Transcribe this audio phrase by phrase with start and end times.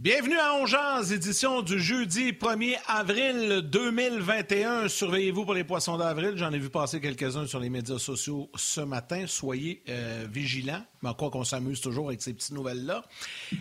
[0.00, 4.86] Bienvenue à Ongeance, édition du jeudi 1er avril 2021.
[4.86, 6.34] Surveillez-vous pour les poissons d'avril.
[6.36, 9.24] J'en ai vu passer quelques-uns sur les médias sociaux ce matin.
[9.26, 10.84] Soyez euh, vigilants.
[11.02, 13.04] Mais quoi qu'on s'amuse toujours avec ces petites nouvelles-là.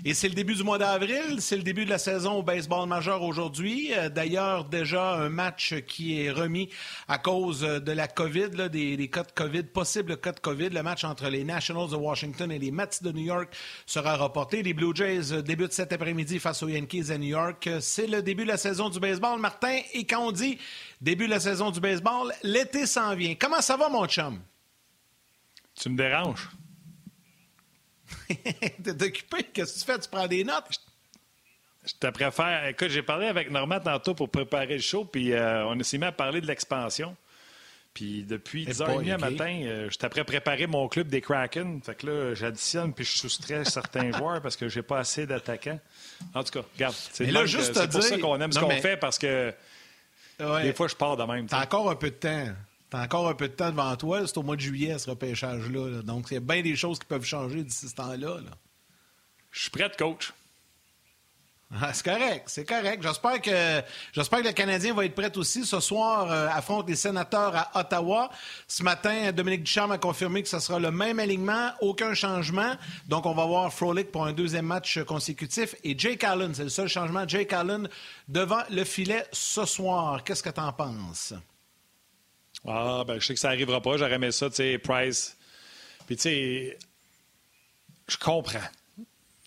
[0.06, 1.40] Et c'est le début du mois d'avril.
[1.40, 3.92] C'est le début de la saison au baseball majeur aujourd'hui.
[3.94, 6.70] Euh, d'ailleurs, déjà un match qui est remis
[7.08, 10.70] à cause de la COVID, des, des, cas de COVID, possibles cas de COVID.
[10.70, 14.64] Le match entre les Nationals de Washington et les Mets de New York sera reporté.
[14.64, 17.70] Les Blue Jays débutent cet après-midi face aux Yankees à New York.
[17.82, 19.80] C'est le début de la saison du baseball, Martin.
[19.94, 20.58] Et quand on dit
[21.02, 23.36] début de la saison du baseball, l'été s'en vient.
[23.36, 24.42] Comment ça va, mon chum?
[25.76, 26.50] Tu me déranges?
[28.84, 29.44] T'es occupé?
[29.54, 30.00] Qu'est-ce que tu fais?
[30.00, 30.66] Tu prends des notes?
[31.86, 32.68] Je te préfère.
[32.68, 36.06] Écoute, j'ai parlé avec Normand tantôt pour préparer le show, puis euh, on s'est mis
[36.06, 37.16] à parler de l'expansion.
[37.94, 39.18] Puis depuis 10h30 okay.
[39.18, 41.82] matin, euh, je t'apprête préparer mon club des Kraken.
[41.82, 45.80] Fait que là, j'additionne puis je soustrais certains joueurs parce que j'ai pas assez d'attaquants.
[46.36, 46.94] En tout cas, regarde.
[46.94, 49.52] C'est pour ça qu'on aime ce qu'on fait parce que
[50.40, 50.64] ouais.
[50.64, 51.48] des fois, je pars de même.
[51.48, 52.48] T'as encore un peu de temps.
[52.90, 54.26] T'as encore un peu de temps devant toi.
[54.26, 55.90] C'est au mois de juillet, ce repêchage-là.
[55.90, 56.02] Là.
[56.02, 58.36] Donc, il y a bien des choses qui peuvent changer d'ici ce temps-là.
[58.36, 58.52] Là.
[59.52, 60.32] Je suis prêt, coach.
[61.70, 63.04] Ah, c'est correct, c'est correct.
[63.04, 65.66] J'espère que j'espère que le Canadien va être prêt aussi.
[65.66, 68.30] Ce soir, euh, affronte les sénateurs à Ottawa.
[68.70, 72.74] Ce matin, Dominique Ducharme a confirmé que ce sera le même alignement, aucun changement.
[73.10, 75.76] Donc, on va voir Frolic pour un deuxième match consécutif.
[75.84, 77.28] Et Jake Allen, c'est le seul changement.
[77.28, 77.90] Jake Allen
[78.30, 80.24] devant le filet ce soir.
[80.24, 81.34] Qu'est-ce que tu en penses?
[82.68, 83.98] Ah, ben, je sais que ça n'arrivera pas.
[83.98, 85.38] J'aurais aimé ça, tu sais, Price.
[86.06, 86.78] Puis, tu sais,
[88.08, 88.60] je comprends.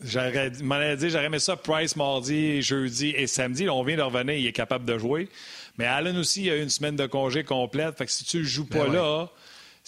[0.02, 3.66] J'aurais dit, j'aurais aimé ça Price mardi, jeudi et samedi.
[3.66, 5.28] Là, on vient de revenir, il est capable de jouer.
[5.76, 7.98] Mais Allen aussi, il a une semaine de congé complète.
[7.98, 9.28] Fait que si tu ne joues pas ben là,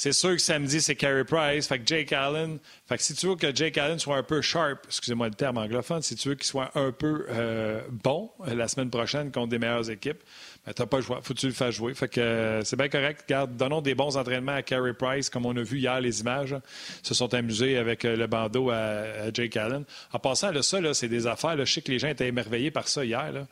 [0.03, 1.69] c'est sûr que samedi, c'est Carey Price.
[1.69, 2.59] Fait que Jake Allen.
[2.89, 5.59] Fait que si tu veux que Jake Allen soit un peu sharp, excusez-moi le terme
[5.59, 9.51] anglophone, si tu veux qu'il soit un peu euh, bon euh, la semaine prochaine contre
[9.51, 10.21] des meilleures équipes,
[10.67, 11.21] ben, t'as pas le choix.
[11.23, 11.95] Faut que tu le fasses jouer.
[11.95, 13.27] Fait que euh, c'est bien correct.
[13.29, 16.57] Garde, donnons des bons entraînements à Carey Price, comme on a vu hier les images.
[17.05, 19.85] se sont amusés avec le bandeau à, Jake Allen.
[20.13, 21.57] En passant, là, ça, là, c'est des affaires.
[21.57, 23.31] Je sais que les gens étaient émerveillés par ça hier.
[23.31, 23.47] Là.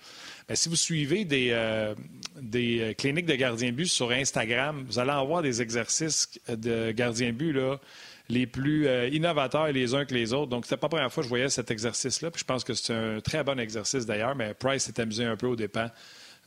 [0.51, 1.95] Mais si vous suivez des, euh,
[2.39, 7.33] des cliniques de gardien but sur Instagram, vous allez en voir des exercices de gardien
[7.33, 7.81] but là,
[8.29, 10.51] les plus innovateurs les uns que les autres.
[10.51, 12.31] Donc, c'était pas la première fois que je voyais cet exercice-là.
[12.37, 15.47] Je pense que c'est un très bon exercice d'ailleurs, mais Price s'est amusé un peu
[15.47, 15.91] au dépens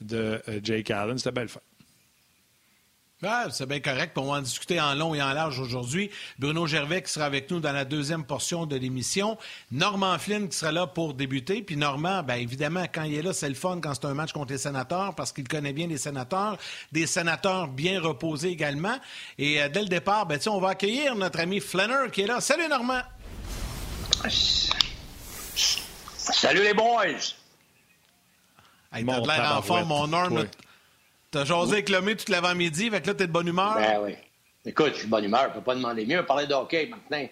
[0.02, 1.18] de euh, Jake Allen.
[1.18, 1.62] C'était belle fin.
[3.26, 4.18] Ah, c'est bien correct.
[4.18, 6.10] On va en discuter en long et en large aujourd'hui.
[6.40, 9.38] Bruno Gervais qui sera avec nous dans la deuxième portion de l'émission.
[9.72, 11.62] Normand Flynn qui sera là pour débuter.
[11.62, 14.34] Puis Normand, bien évidemment, quand il est là, c'est le fun quand c'est un match
[14.34, 16.58] contre les sénateurs parce qu'il connaît bien les sénateurs.
[16.92, 18.98] Des sénateurs bien reposés également.
[19.38, 22.42] Et euh, dès le départ, ben, on va accueillir notre ami Flanner qui est là.
[22.42, 23.02] Salut Normand!
[26.18, 27.34] Salut les boys!
[28.92, 30.46] Hey, t'as de l'air en forme, mon Norm.
[31.34, 33.74] T'as jasé avec Lomé toute l'avant-midi, fait que là, t'es de bonne humeur?
[33.74, 34.16] Ben oui.
[34.66, 36.20] Écoute, je suis de bonne humeur, je peux pas demander mieux.
[36.22, 37.28] On parlait de hockey maintenant.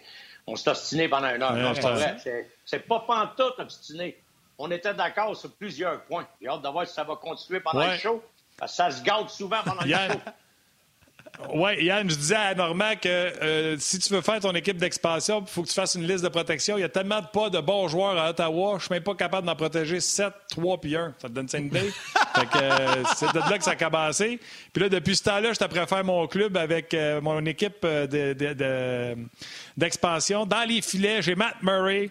[0.47, 1.53] On s'est ostiné pendant une heure.
[1.53, 2.17] non, c'est pas vrai.
[2.65, 4.17] C'est pas pantoute obstiné.
[4.57, 6.27] On était d'accord sur plusieurs points.
[6.41, 8.23] J'ai hâte de voir si ça va continuer pendant le show.
[8.57, 10.19] Parce que ça se gâte souvent pendant le show.
[11.53, 15.41] Oui, Yann, je disais à Normand que euh, si tu veux faire ton équipe d'expansion,
[15.41, 16.77] il faut que tu fasses une liste de protection.
[16.77, 19.15] Il y a tellement de pas de bons joueurs à Ottawa, je suis même pas
[19.15, 21.15] capable d'en protéger 7, 3 puis 1.
[21.19, 21.79] Ça te donne 5 idée?
[22.55, 24.39] euh, c'est de là que ça a commencé.
[24.71, 27.85] Puis là, depuis ce temps-là, je t'apprends faire mon club avec euh, mon équipe
[29.77, 30.45] d'expansion.
[30.45, 32.09] Dans les filets, j'ai Matt Murray,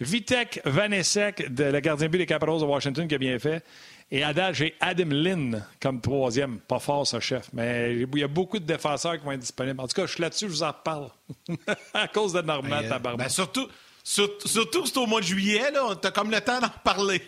[0.00, 3.62] Vitek Vanesek, de la gardien but des Capitals de Washington, qui a bien fait.
[4.12, 6.58] Et à j'ai Adam Lynn comme troisième.
[6.58, 7.48] Pas fort, ce chef.
[7.52, 9.80] Mais il y a beaucoup de défenseurs qui vont être disponibles.
[9.80, 11.10] En tout cas, je suis là-dessus, je vous en reparle.
[11.94, 13.68] à cause de Normand, ben, ben surtout,
[14.02, 15.94] surtout c'est au mois de juillet, là.
[16.00, 17.22] T'as comme le temps d'en reparler.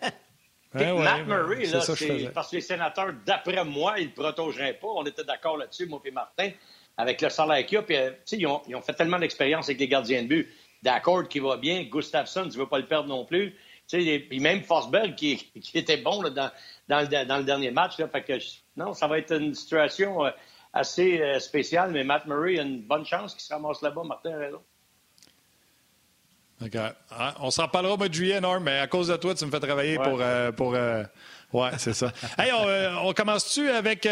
[0.74, 4.88] ouais, Matt Murray, là, c'est parce que les sénateurs, d'après moi, ils ne protégeraient pas.
[4.88, 6.50] On était d'accord là-dessus, moi et Martin,
[6.96, 7.82] avec le salaire qu'il y a.
[7.82, 10.54] Puis, euh, ils, ont, ils ont fait tellement d'expérience avec les gardiens de but.
[10.82, 11.82] D'accord qui va bien.
[11.82, 13.54] Gustafsson, tu ne veux pas le perdre non plus.
[13.88, 16.50] Puis même Forsberg qui, qui, était bon là, dans,
[16.88, 17.98] dans, le, dans, le, dernier match.
[17.98, 18.32] Là, fait que,
[18.76, 20.30] non, ça va être une situation euh,
[20.72, 24.02] assez euh, spéciale, mais Matt Murray a une bonne chance qu'il se ramasse là-bas.
[24.04, 24.62] Martin a raison.
[27.10, 29.44] Ah, on s'en parlera au mois de juillet, Norm, mais à cause de toi, tu
[29.44, 30.18] me fais travailler pour.
[30.20, 30.74] Euh, pour
[31.52, 32.12] Ouais, c'est ça.
[32.38, 34.08] hey, on, on commence-tu avec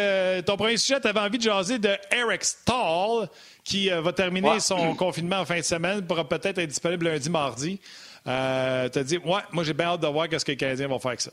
[0.46, 1.00] ton premier sujet?
[1.00, 3.28] Tu avais envie de jaser de Eric Stahl,
[3.64, 7.80] qui va terminer son confinement en fin de semaine, pourra peut-être être disponible lundi, mardi.
[8.26, 10.88] Euh, tu as dit, ouais, moi j'ai bien hâte de voir ce que les Canadiens
[10.88, 11.32] vont faire avec ça.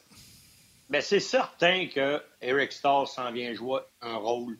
[0.89, 4.57] Bien, c'est certain que Eric Starr s'en vient jouer un rôle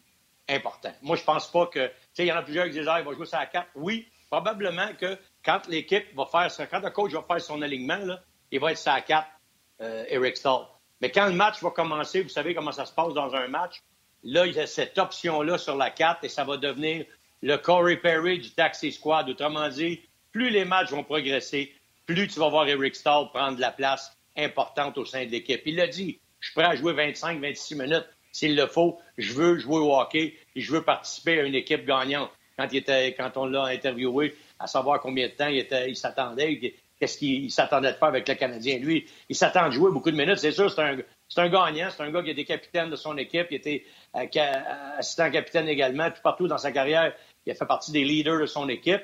[0.47, 0.93] important.
[1.01, 1.87] Moi, je pense pas que.
[1.87, 3.45] Tu sais, il y en a plusieurs qui disent, ah, il va jouer ça à
[3.45, 3.67] 4.
[3.75, 7.97] Oui, probablement que quand l'équipe va faire ça, quand le coach va faire son alignement,
[7.97, 9.27] là, il va être sa 4,
[9.81, 10.67] euh, Eric Stahl.
[11.01, 13.81] Mais quand le match va commencer, vous savez comment ça se passe dans un match,
[14.23, 17.05] là, il y a cette option-là sur la 4 et ça va devenir
[17.41, 19.27] le Corey Perry du Taxi Squad.
[19.27, 20.01] Autrement dit,
[20.31, 21.73] plus les matchs vont progresser,
[22.13, 25.61] plus tu vas voir Eric Stahl prendre la place importante au sein de l'équipe.
[25.65, 28.99] Il l'a dit, je suis prêt à jouer 25-26 minutes s'il le faut.
[29.17, 32.29] Je veux jouer au hockey et je veux participer à une équipe gagnante.
[32.57, 37.97] Quand, on l'a interviewé, à savoir combien de temps il, s'attendait, qu'est-ce qu'il s'attendait de
[37.97, 38.77] faire avec le Canadien.
[38.77, 40.37] Lui, il s'attend de jouer beaucoup de minutes.
[40.37, 41.89] C'est sûr, c'est un, gagnant.
[41.89, 43.47] C'est un gars qui a capitaine de son équipe.
[43.49, 43.83] Il était
[44.15, 44.27] euh,
[44.97, 46.11] assistant capitaine également.
[46.11, 47.15] Puis partout dans sa carrière,
[47.47, 49.01] il a fait partie des leaders de son équipe.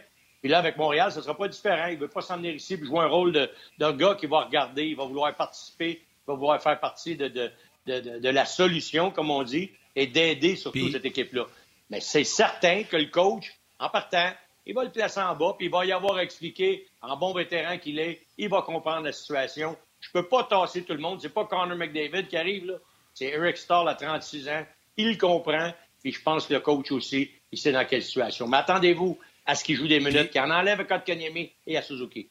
[0.48, 1.88] Puis là, avec Montréal, ce ne sera pas différent.
[1.88, 3.50] Il ne veut pas s'en venir ici et jouer un rôle de,
[3.80, 7.28] d'un gars qui va regarder, il va vouloir participer, il va vouloir faire partie de,
[7.28, 7.52] de,
[7.86, 11.48] de la solution, comme on dit, et d'aider surtout cette équipe-là.
[11.90, 14.32] Mais c'est certain que le coach, en partant,
[14.66, 17.78] il va le placer en bas, puis il va y avoir expliqué, en bon vétéran
[17.78, 19.76] qu'il est, il va comprendre la situation.
[20.00, 21.20] Je peux pas tasser tout le monde.
[21.22, 22.76] C'est pas Connor McDavid qui arrive, là.
[23.14, 24.66] C'est Eric Starr à 36 ans.
[24.96, 28.48] Il comprend, puis je pense que le coach aussi, il sait dans quelle situation.
[28.48, 31.82] Mais attendez-vous à ce qu'il joue des minutes, qu'il en enlève à Kotkaniemi et à
[31.82, 32.30] Suzuki.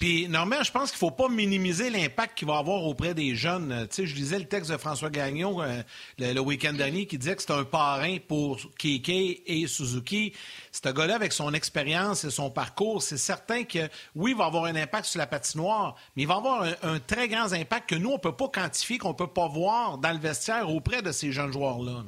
[0.00, 3.34] Puis, normalement, je pense qu'il ne faut pas minimiser l'impact qu'il va avoir auprès des
[3.34, 3.72] jeunes.
[3.72, 5.82] Euh, tu sais, je lisais le texte de François Gagnon euh,
[6.18, 10.32] le, week-end dernier qui disait que c'est un parrain pour Keke et Suzuki.
[10.72, 14.46] C'est un gars-là, avec son expérience et son parcours, c'est certain que, oui, il va
[14.46, 17.94] avoir un impact sur la patinoire, mais il va avoir un, très grand impact que
[17.94, 21.00] nous, on ne peut pas quantifier, qu'on ne peut pas voir dans le vestiaire auprès
[21.00, 22.04] de ces jeunes joueurs-là.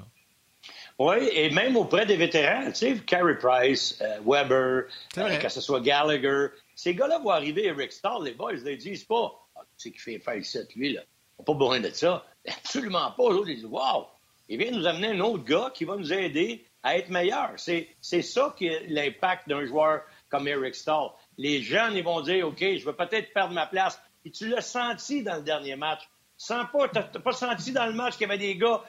[0.98, 5.80] Oui, et même auprès des vétérans, tu sais, Carey Price, euh, Weber, que ce soit
[5.80, 9.90] Gallagher, ces gars-là vont arriver, Eric Starr, les boys, ils ne disent pas ah, Tu
[9.90, 11.02] sais qu'il fait faire ici, lui, là.
[11.38, 12.26] On n'a pas besoin de ça.
[12.48, 13.30] Absolument pas.
[13.30, 14.06] Eux, ils disent Wow,
[14.48, 17.52] il vient nous amener un autre gars qui va nous aider à être meilleur.
[17.56, 21.10] C'est, c'est ça qui est l'impact d'un joueur comme Eric Stahl.
[21.36, 24.00] Les jeunes, ils vont dire OK, je vais peut-être perdre ma place.
[24.24, 26.08] Et tu l'as senti dans le dernier match.
[26.38, 28.82] Tu pas, t'as, pas senti dans le match qu'il y avait des gars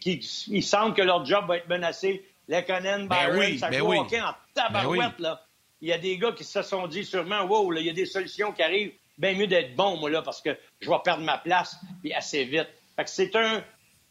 [0.00, 2.24] qui, sentent que leur job va être menacé.
[2.48, 3.98] Lekonen, ben Byron, oui, ça ben joue oui.
[3.98, 5.42] en ben tabarouette, là
[5.82, 8.06] il y a des gars qui se sont dit sûrement, wow, il y a des
[8.06, 8.94] solutions qui arrivent.
[9.18, 12.44] Bien mieux d'être bon, moi, là, parce que je vais perdre ma place, puis assez
[12.44, 12.68] vite.
[12.96, 13.62] Fait que c'est un,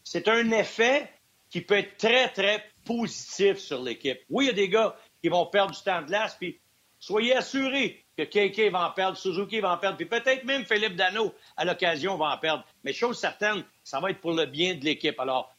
[0.04, 1.10] c'est un effet
[1.50, 4.20] qui peut être très, très positif sur l'équipe.
[4.30, 6.60] Oui, il y a des gars qui vont perdre du temps de glace, puis
[7.00, 10.94] soyez assurés que KK va en perdre, Suzuki va en perdre, puis peut-être même Philippe
[10.94, 12.64] Dano, à l'occasion, va en perdre.
[12.84, 15.18] Mais chose certaine, ça va être pour le bien de l'équipe.
[15.18, 15.51] Alors,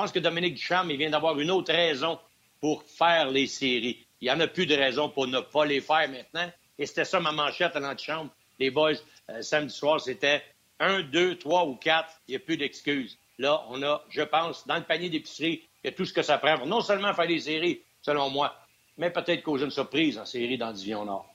[0.00, 2.18] pense que Dominique Duchamp, il vient d'avoir une autre raison
[2.58, 4.06] pour faire les séries.
[4.22, 6.50] Il n'y en a plus de raison pour ne pas les faire maintenant.
[6.78, 8.30] Et c'était ça ma manchette à chambre.
[8.58, 8.92] Les boys,
[9.28, 10.42] euh, samedi soir, c'était
[10.78, 12.14] un, deux, trois ou quatre.
[12.26, 13.18] Il n'y a plus d'excuses.
[13.38, 16.22] Là, on a, je pense, dans le panier d'épicerie, il y a tout ce que
[16.22, 18.56] ça prend pour non seulement faire des séries, selon moi,
[18.96, 21.30] mais peut-être causer une surprise en série dans Division Nord.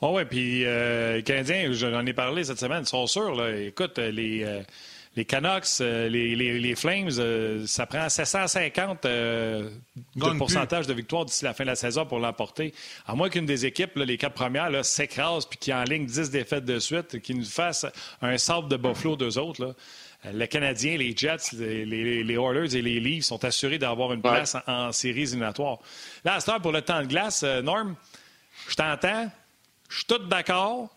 [0.00, 3.34] Oh oui, puis euh, les Canadiens, j'en ai parlé cette semaine, sont sûrs.
[3.34, 3.54] Là.
[3.58, 4.62] Écoute, les, euh,
[5.16, 9.70] les Canucks, euh, les, Flames, euh, ça prend 750 euh,
[10.16, 12.74] de pourcentage de victoire d'ici la fin de la saison pour l'emporter.
[13.06, 16.64] À moins qu'une des équipes, les quatre premières, s'écrase puis qui en ligne 10 défaites
[16.64, 17.86] de suite, qui nous fasse
[18.22, 19.64] un sable de Buffalo d'eux autres.
[19.64, 19.74] Là.
[20.32, 21.84] Les Canadiens, les Jets, les,
[22.24, 25.78] les, Oilers et les Leafs sont assurés d'avoir une place en, séries éliminatoires.
[26.24, 27.94] Là, à cette heure, pour le temps de glace, Norm,
[28.68, 29.30] je t'entends,
[29.90, 30.88] je suis tout d'accord,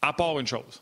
[0.00, 0.80] à part une chose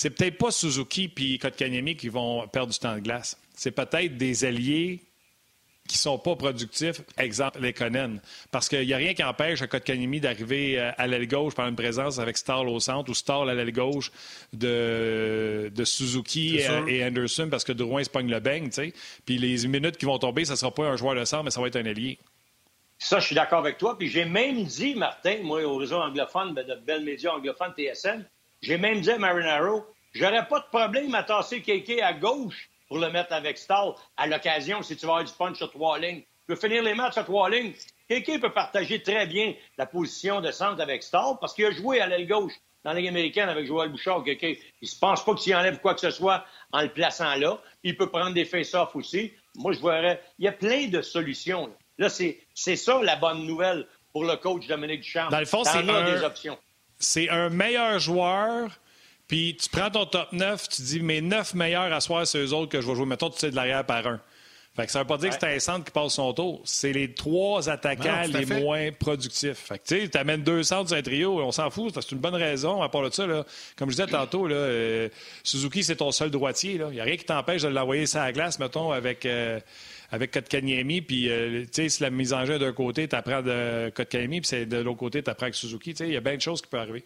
[0.00, 3.38] c'est peut-être pas Suzuki puis Kotkaniemi qui vont perdre du temps de glace.
[3.54, 5.02] C'est peut-être des alliés
[5.86, 8.16] qui sont pas productifs, exemple les Conan.
[8.50, 11.68] Parce qu'il n'y a rien qui empêche à Kotkaniemi d'arriver euh, à l'aile gauche par
[11.68, 14.10] une présence avec Starl au centre ou Starl à l'aile gauche
[14.54, 18.70] de, de Suzuki et, Anderson parce que Drouin se pogne le beigne,
[19.26, 21.50] Puis les minutes qui vont tomber, ça ne sera pas un joueur de centre, mais
[21.50, 22.18] ça va être un allié.
[22.98, 23.98] Ça, je suis d'accord avec toi.
[23.98, 28.24] Puis j'ai même dit, Martin, moi, au réseau anglophone, ben, de belles médias anglophones, TSN,
[28.62, 32.98] j'ai même dit à Marinaro, j'aurais pas de problème à tasser Kéké à gauche pour
[32.98, 36.20] le mettre avec Stall à l'occasion si tu vas avoir du punch sur trois lignes.
[36.20, 37.72] Tu peux finir les matchs sur trois lignes.
[38.08, 42.00] Kéké peut partager très bien la position de centre avec Stall parce qu'il a joué
[42.00, 42.52] à l'aile gauche
[42.84, 44.24] dans la Ligue américaine avec Joël Bouchard.
[44.24, 44.60] Kéké.
[44.82, 47.58] Il ne pense pas qu'il enlève quoi que ce soit en le plaçant là.
[47.82, 49.32] Il peut prendre des face-offs aussi.
[49.54, 50.22] Moi, je verrais.
[50.38, 51.70] Il y a plein de solutions.
[51.98, 55.28] Là, c'est ça la bonne nouvelle pour le coach Dominique Duchamp.
[55.28, 56.58] Dans le fond, c'est des options
[57.00, 58.78] c'est un meilleur joueur,
[59.26, 62.52] puis tu prends ton top 9, tu dis mes 9 meilleurs à soir, c'est eux
[62.52, 63.06] autres que je vais jouer.
[63.06, 64.20] Mettons, tu sais de l'arrière par un.
[64.76, 66.62] Fait que ça veut pas dire que c'est un centre qui passe son tour.
[66.64, 69.58] C'est les trois attaquants les moins productifs.
[69.58, 72.18] Fait que tu sais, amènes deux centres sur un trio, on s'en fout, c'est une
[72.18, 72.80] bonne raison.
[72.80, 73.44] À part de ça, là,
[73.76, 75.08] comme je disais tantôt, là, euh,
[75.42, 76.74] Suzuki, c'est ton seul droitier.
[76.74, 79.26] Il n'y a rien qui t'empêche de l'envoyer sur la glace, mettons, avec.
[79.26, 79.58] Euh,
[80.10, 83.42] avec Kotkaniemi, puis euh, tu sais, si la mise en jeu d'un côté, tu apprends
[83.42, 85.90] de Kotkaniemi, puis de l'autre côté, tu apprends avec Suzuki.
[85.90, 87.04] Tu sais, il y a bien de choses qui peuvent arriver.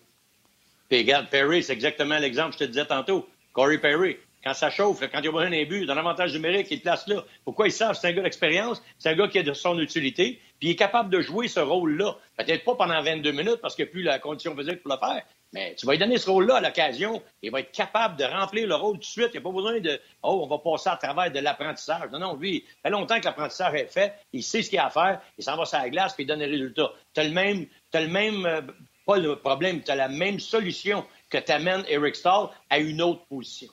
[0.88, 3.28] Puis regarde, Perry, c'est exactement l'exemple que je te disais tantôt.
[3.52, 6.66] Corey Perry, quand ça chauffe, quand il y a besoin d'un but, d'un avantage numérique,
[6.70, 7.24] il place là.
[7.44, 7.96] Pourquoi ils savent?
[7.98, 10.76] C'est un gars d'expérience, c'est un gars qui a de son utilité, puis il est
[10.76, 12.16] capable de jouer ce rôle-là.
[12.36, 14.98] Peut-être pas pendant 22 minutes parce qu'il n'y a plus la condition physique pour le
[14.98, 15.22] faire,
[15.54, 17.22] mais tu vas lui donner ce rôle-là à l'occasion.
[17.40, 19.28] Il va être capable de remplir le rôle tout de suite.
[19.32, 22.10] Il n'y a pas besoin de Oh, on va passer à travers de l'apprentissage.
[22.10, 24.14] Non, non, lui, il fait longtemps que l'apprentissage est fait.
[24.32, 25.20] Il sait ce qu'il a à faire.
[25.38, 26.90] Il s'en va sur la glace puis il donne les résultats.
[27.14, 28.62] Tu as le même, le même euh,
[29.06, 33.24] pas le problème, tu as la même solution que t'amènes Eric Stahl à une autre
[33.26, 33.68] position.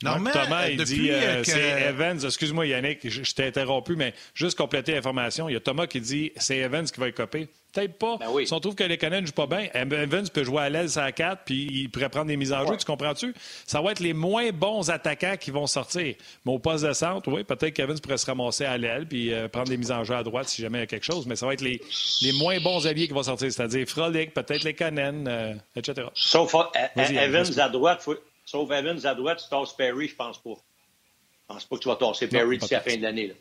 [0.00, 4.92] Thomas, euh, il dit, euh, c'est Evans, excuse-moi Yannick, je, t'ai interrompu, mais juste compléter
[4.92, 7.48] l'information, il y a Thomas qui dit, c'est Evans qui va être copé.
[7.72, 8.18] Peut-être pas.
[8.18, 10.68] Ben si on trouve que les Canadiens ne jouent pas bien, Evans peut jouer à
[10.68, 13.34] l'aise à 4 puis il pourrait prendre des mises en jeu, tu comprends-tu?
[13.66, 16.14] Ça va être les moins bons attaquants qui vont sortir.
[16.44, 19.48] Mais au poste de centre, oui, peut-être qu'Evans pourrait se ramasser à l'aile puis euh,
[19.48, 21.34] prendre des mises en jeu à droite si jamais il y a quelque chose, mais
[21.34, 21.80] ça va être les,
[22.22, 26.06] les moins bons alliés qui vont sortir, c'est-à-dire Frolic, peut-être les Canadiens, etc.
[26.14, 26.54] Sauf
[26.94, 28.14] Evans à droite, faut,
[28.44, 30.54] Sauf Evans à droite, tu tasses Perry, je pense pas.
[30.54, 33.34] Je pense pas que tu vas tasser Perry d'ici la fin de l'année.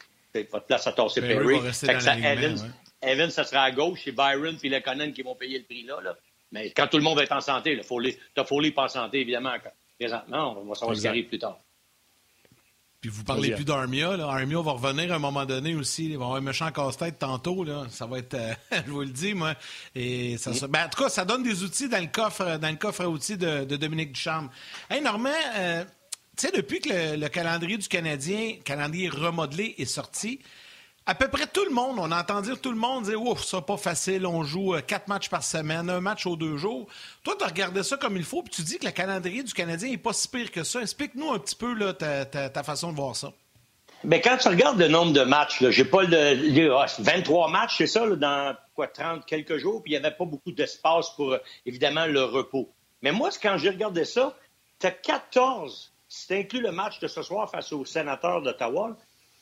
[0.52, 1.60] Votre place à tasser Perry.
[3.02, 6.00] Evans, ça sera à gauche, c'est Byron puis Lekonen qui vont payer le prix là.
[6.02, 6.16] là.
[6.52, 8.84] Mais quand tout le monde va être en santé, il faut les, faut les pas
[8.84, 9.54] en santé, évidemment.
[10.00, 11.60] Présentement, on va savoir ce qui arrive plus tard.
[13.04, 14.14] Puis vous parlez plus d'Armia.
[14.14, 16.06] Armia va revenir à un moment donné aussi.
[16.06, 17.66] Il va avoir un méchant casse-tête tantôt.
[17.66, 17.86] Là.
[17.90, 18.54] Ça va être, euh,
[18.88, 19.56] je vous le dis, moi.
[19.94, 22.78] Et ça, ben, en tout cas, ça donne des outils dans le coffre, dans le
[22.78, 24.50] coffre à outils de, Dominique Ducharme.
[24.90, 25.84] Hey, Normand, euh,
[26.38, 30.40] tu sais, depuis que le, le, calendrier du Canadien, calendrier remodelé, est sorti,
[31.06, 33.62] à peu près tout le monde, on entend dire tout le monde dire Ouf, ça
[33.62, 36.88] pas facile, on joue euh, quatre matchs par semaine, un match aux deux jours.
[37.24, 39.54] Toi, tu as regardé ça comme il faut, puis tu dis que le calendrier du
[39.54, 40.82] Canadien n'est pas si pire que ça.
[40.82, 43.34] Explique-nous un petit peu ta, façon de voir ça.
[44.06, 48.08] Bien, quand tu regardes le nombre de matchs, j'ai pas le, 23 matchs, c'est ça,
[48.08, 52.06] dans quoi, 30 quelques jours, puis il n'y avait pas beaucoup d'espace pour, euh, évidemment,
[52.06, 52.70] le repos.
[53.02, 54.38] Mais moi, quand j'ai regardé ça,
[54.80, 58.96] tu as 14, si tu inclus le match de ce soir face aux sénateurs d'Ottawa,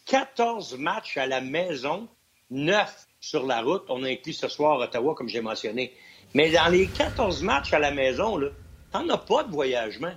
[0.06, 2.08] 14 matchs à la maison,
[2.50, 3.84] 9 sur la route.
[3.90, 5.94] On a inclus ce soir Ottawa, comme j'ai mentionné.
[6.34, 8.48] Mais dans les 14 matchs à la maison, tu
[8.94, 10.14] n'en as pas de voyagement.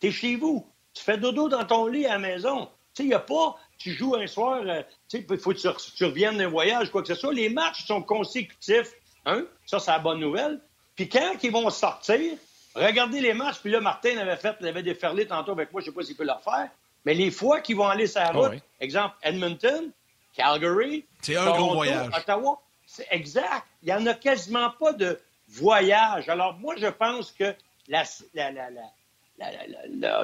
[0.00, 0.66] Tu es chez vous.
[0.94, 2.68] Tu fais dodo dans ton lit à la maison.
[2.94, 6.48] Tu sais, a pas, tu joues un soir, euh, tu faut que tu, reviennes d'un
[6.48, 7.32] voyage, quoi que ce soit.
[7.32, 8.92] Les matchs sont consécutifs.
[9.24, 9.44] Hein?
[9.64, 10.60] Ça, c'est la bonne nouvelle.
[10.94, 12.36] Puis quand ils vont sortir,
[12.74, 13.60] regardez les matchs.
[13.62, 16.02] Puis là, Martin avait fait, il avait déferlé tantôt avec moi, je ne sais pas
[16.02, 16.70] s'il peut le refaire.
[17.04, 19.90] Mais les fois qu'ils vont aller sur la ah route, exemple Edmonton,
[20.34, 22.10] Calgary, c'est un gros voyage.
[22.16, 23.66] Ottawa, c'est exact.
[23.82, 26.28] Il n'y en a quasiment pas de voyage.
[26.28, 27.54] Alors moi, je pense que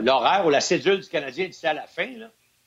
[0.00, 2.08] l'horaire ou la cédule du Canadien d'ici à la fin,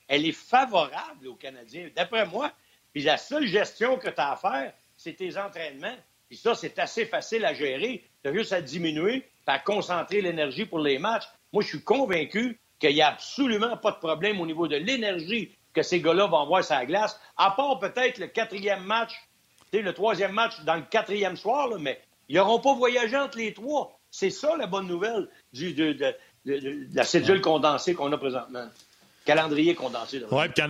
[0.08, 2.52] elle est favorable aux Canadiens, d'après moi.
[2.94, 5.96] Puis la seule gestion que tu as à faire, c'est tes entraînements.
[6.28, 8.04] Puis ça, c'est assez facile à gérer.
[8.24, 11.26] Tu as juste à diminuer, à concentrer l'énergie pour les matchs.
[11.52, 15.52] Moi, je suis convaincu qu'il n'y a absolument pas de problème au niveau de l'énergie
[15.74, 19.14] que ces gars-là vont avoir sur la glace, à part peut-être le quatrième match,
[19.72, 23.98] le troisième match dans le quatrième soir, mais ils n'auront pas voyagé entre les trois.
[24.10, 26.14] C'est ça la bonne nouvelle du, de,
[26.46, 28.68] la cédule condensée qu'on a présentement
[29.36, 30.22] calendrier condensé.
[30.32, 30.64] Oui, puis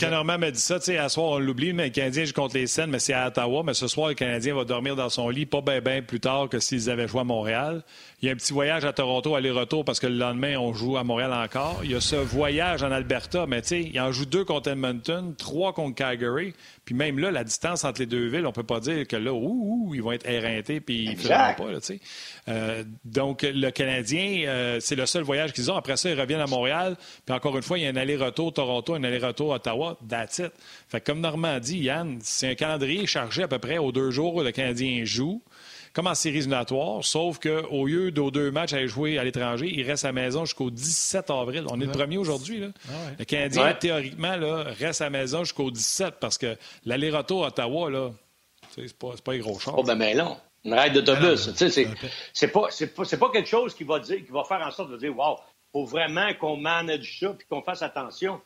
[0.00, 2.56] quand m'a dit ça, tu sais, à soir, on l'oublie, mais le Canadien joue contre
[2.56, 3.62] les Seines, mais c'est à Ottawa.
[3.64, 6.48] Mais ce soir, le Canadien va dormir dans son lit, pas bien ben plus tard
[6.48, 7.82] que s'ils avaient joué à Montréal.
[8.20, 10.96] Il y a un petit voyage à Toronto, aller-retour, parce que le lendemain, on joue
[10.96, 11.80] à Montréal encore.
[11.84, 14.70] Il y a ce voyage en Alberta, mais tu sais, il en joue deux contre
[14.70, 16.54] Edmonton, trois contre Calgary.
[16.84, 19.32] Puis même là, la distance entre les deux villes, on peut pas dire que là,
[19.32, 22.00] ouh, ouh ils vont être éreintés, puis ils ne pas, tu sais.
[22.48, 25.76] Euh, donc, le Canadien, euh, c'est le seul voyage qu'ils ont.
[25.76, 26.96] Après ça, ils reviennent à Montréal.
[27.24, 29.96] Puis encore une fois, il y a un aller-retour Toronto, un aller-retour Ottawa.
[30.08, 30.52] That's it.
[30.88, 34.34] Fait comme Normand dit, Yann, c'est un calendrier chargé à peu près aux deux jours
[34.34, 35.40] où le Canadien joue
[35.92, 39.86] comme en séries éliminatoires, sauf qu'au lieu d'aux deux matchs à jouer à l'étranger, il
[39.86, 41.64] reste à la maison jusqu'au 17 avril.
[41.70, 42.64] On est le premier aujourd'hui.
[42.88, 47.48] Ah le Canadien, théoriquement, là, reste à la maison jusqu'au 17 parce que l'aller-retour à
[47.48, 48.10] Ottawa, là,
[48.74, 49.74] c'est pas, pas les gros choses.
[49.76, 50.36] Oh, ben, mais non.
[50.64, 51.48] Une ride d'autobus.
[51.48, 51.68] Ah
[52.32, 54.96] c'est pas, pas, pas, quelque chose qui va, dire, qui va faire en sorte de
[54.96, 55.38] dire Wow,
[55.72, 58.40] faut vraiment qu'on manage ça et qu'on fasse attention.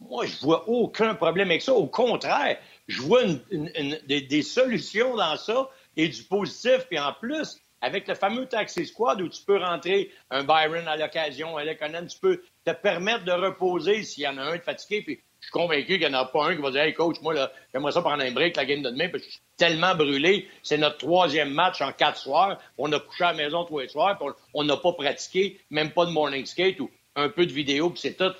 [0.00, 1.74] Moi, je vois aucun problème avec ça.
[1.74, 6.86] Au contraire, je vois des, des, solutions dans ça et du positif.
[6.88, 10.96] Puis en plus, avec le fameux Taxi Squad où tu peux rentrer un Byron à
[10.96, 14.62] l'occasion, un Lekonen, tu peux te permettre de reposer s'il y en a un de
[14.62, 15.02] fatigué.
[15.02, 17.16] Puis je suis convaincu qu'il n'y en a pas un qui va dire Hey coach,
[17.22, 17.34] moi,
[17.72, 20.48] j'aimerais ça prendre un break la game de demain, parce que je suis tellement brûlé.
[20.62, 22.58] C'est notre troisième match en quatre soirs.
[22.76, 26.04] On a couché à la maison les soirs, puis on n'a pas pratiqué, même pas
[26.04, 28.32] de morning skate ou un peu de vidéo, puis c'est tout.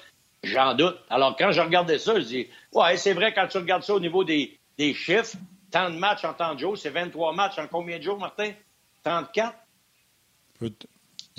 [0.42, 0.97] J'en doute.
[1.11, 4.00] Alors, quand je regardais ça, je dis Ouais, c'est vrai, quand tu regardes ça au
[4.00, 5.37] niveau des chiffres,
[5.71, 8.53] tant de matchs en temps de jour, c'est 23 matchs en combien de jours, Martin?
[9.05, 9.57] 34?
[10.61, 10.67] On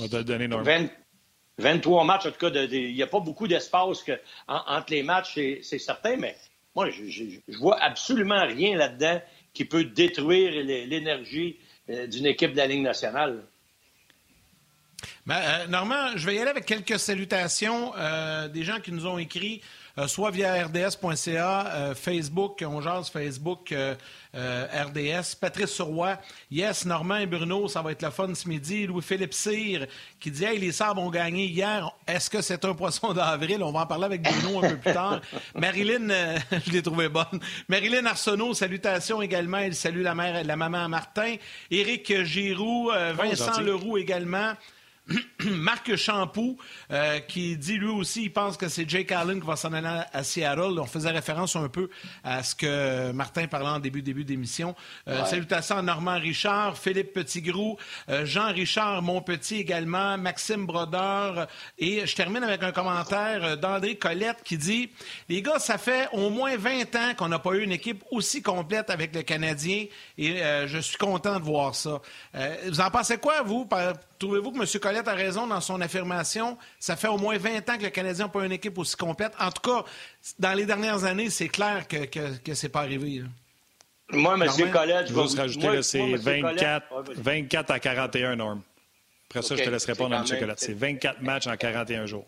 [0.03, 0.65] va te le donner, Norm.
[1.57, 4.03] 23 matchs, en tout cas, il n'y a pas beaucoup d'espace
[4.47, 6.35] entre les matchs, c'est certain, mais
[6.75, 9.21] moi, je, je, vois absolument rien là-dedans
[9.53, 11.59] qui peut détruire l'énergie
[11.89, 13.43] euh, d'une équipe de la Ligue nationale.
[15.25, 19.05] Ben, euh, Normand, je vais y aller avec quelques salutations euh, des gens qui nous
[19.05, 19.61] ont écrit.
[19.97, 23.95] Euh, soit via rds.ca, euh, Facebook, on jase Facebook euh,
[24.33, 25.35] RDS.
[25.39, 26.15] Patrice Surroy,
[26.49, 28.87] yes, Normand et Bruno, ça va être le fun ce midi.
[28.87, 29.87] Louis-Philippe Cyr
[30.19, 31.91] qui dit Hey, les Sabres ont gagné hier.
[32.07, 33.61] Est-ce que c'est un poisson d'avril?
[33.63, 35.19] On va en parler avec Bruno un peu plus tard.
[35.55, 36.07] Marilyn,
[36.65, 37.39] je l'ai trouvé bonne.
[37.67, 39.57] Marilyn Arsenault, salutations également.
[39.57, 41.35] Elle salue la mère, la maman Martin.
[41.69, 44.53] Éric Giroux, Vincent Leroux également.
[45.45, 46.57] Marc Champoux,
[46.91, 50.03] euh, qui dit lui aussi, il pense que c'est Jake Allen qui va s'en aller
[50.11, 50.79] à Seattle.
[50.79, 51.89] On faisait référence un peu
[52.23, 54.75] à ce que Martin parlait en début début d'émission.
[55.07, 57.77] Euh, Salutations à Normand Richard, Philippe Petitgrou,
[58.09, 61.47] euh, Jean-Richard Monpetit également, Maxime Brodeur.
[61.77, 64.89] Et je termine avec un commentaire d'André Colette qui dit
[65.29, 68.41] Les gars, ça fait au moins 20 ans qu'on n'a pas eu une équipe aussi
[68.41, 69.85] complète avec le Canadien
[70.17, 72.01] et je suis content de voir ça.
[72.67, 73.67] vous en pensez quoi, vous?
[74.21, 74.79] Trouvez-vous que M.
[74.79, 76.55] Colette a raison dans son affirmation?
[76.79, 79.33] Ça fait au moins 20 ans que le Canadien n'a pas une équipe aussi complète.
[79.39, 79.83] En tout cas,
[80.37, 83.23] dans les dernières années, c'est clair que, que, c'est pas arrivé.
[84.11, 84.71] Moi, M.
[84.71, 86.85] Colette, je vais vous rajouter, c'est 24,
[87.15, 88.61] 24 à 41, Norm.
[89.27, 90.39] Après ça, je te laisserai répondre à M.
[90.39, 90.59] Colette.
[90.59, 92.25] C'est 24 matchs en 41 jours.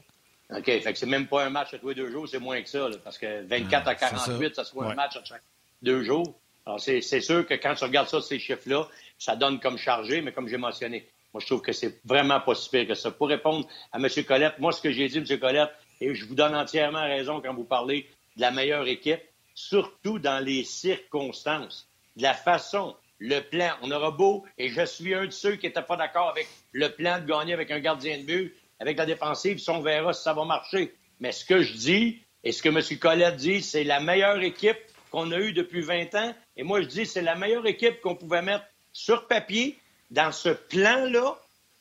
[0.49, 2.59] OK, fait que c'est même pas un match à tous les deux jours, c'est moins
[2.59, 5.43] que ça, parce que 24 à 48, ça, soit un match à chaque
[5.83, 6.33] deux jours.
[6.65, 8.87] Alors, c'est sûr que quand tu regardes ça, ces chiffres-là,
[9.19, 12.53] ça donne comme chargé, mais comme j'ai mentionné, moi, je trouve que c'est vraiment pas
[12.53, 13.09] si pire que ça.
[13.09, 14.07] Pour répondre à M.
[14.25, 15.39] Colette, moi, ce que j'ai dit, M.
[15.39, 19.21] Colette, et je vous donne entièrement raison quand vous parlez de la meilleure équipe,
[19.55, 23.71] surtout dans les circonstances, de la façon, le plan.
[23.81, 26.89] On aura beau, et je suis un de ceux qui n'étaient pas d'accord avec le
[26.89, 30.21] plan de gagner avec un gardien de but, avec la défensive, si on verra si
[30.21, 30.93] ça va marcher.
[31.19, 32.99] Mais ce que je dis, et ce que M.
[32.99, 34.77] Colette dit, c'est la meilleure équipe
[35.09, 36.35] qu'on a eue depuis 20 ans.
[36.57, 39.79] Et moi, je dis, c'est la meilleure équipe qu'on pouvait mettre sur papier
[40.13, 41.37] dans ce plan-là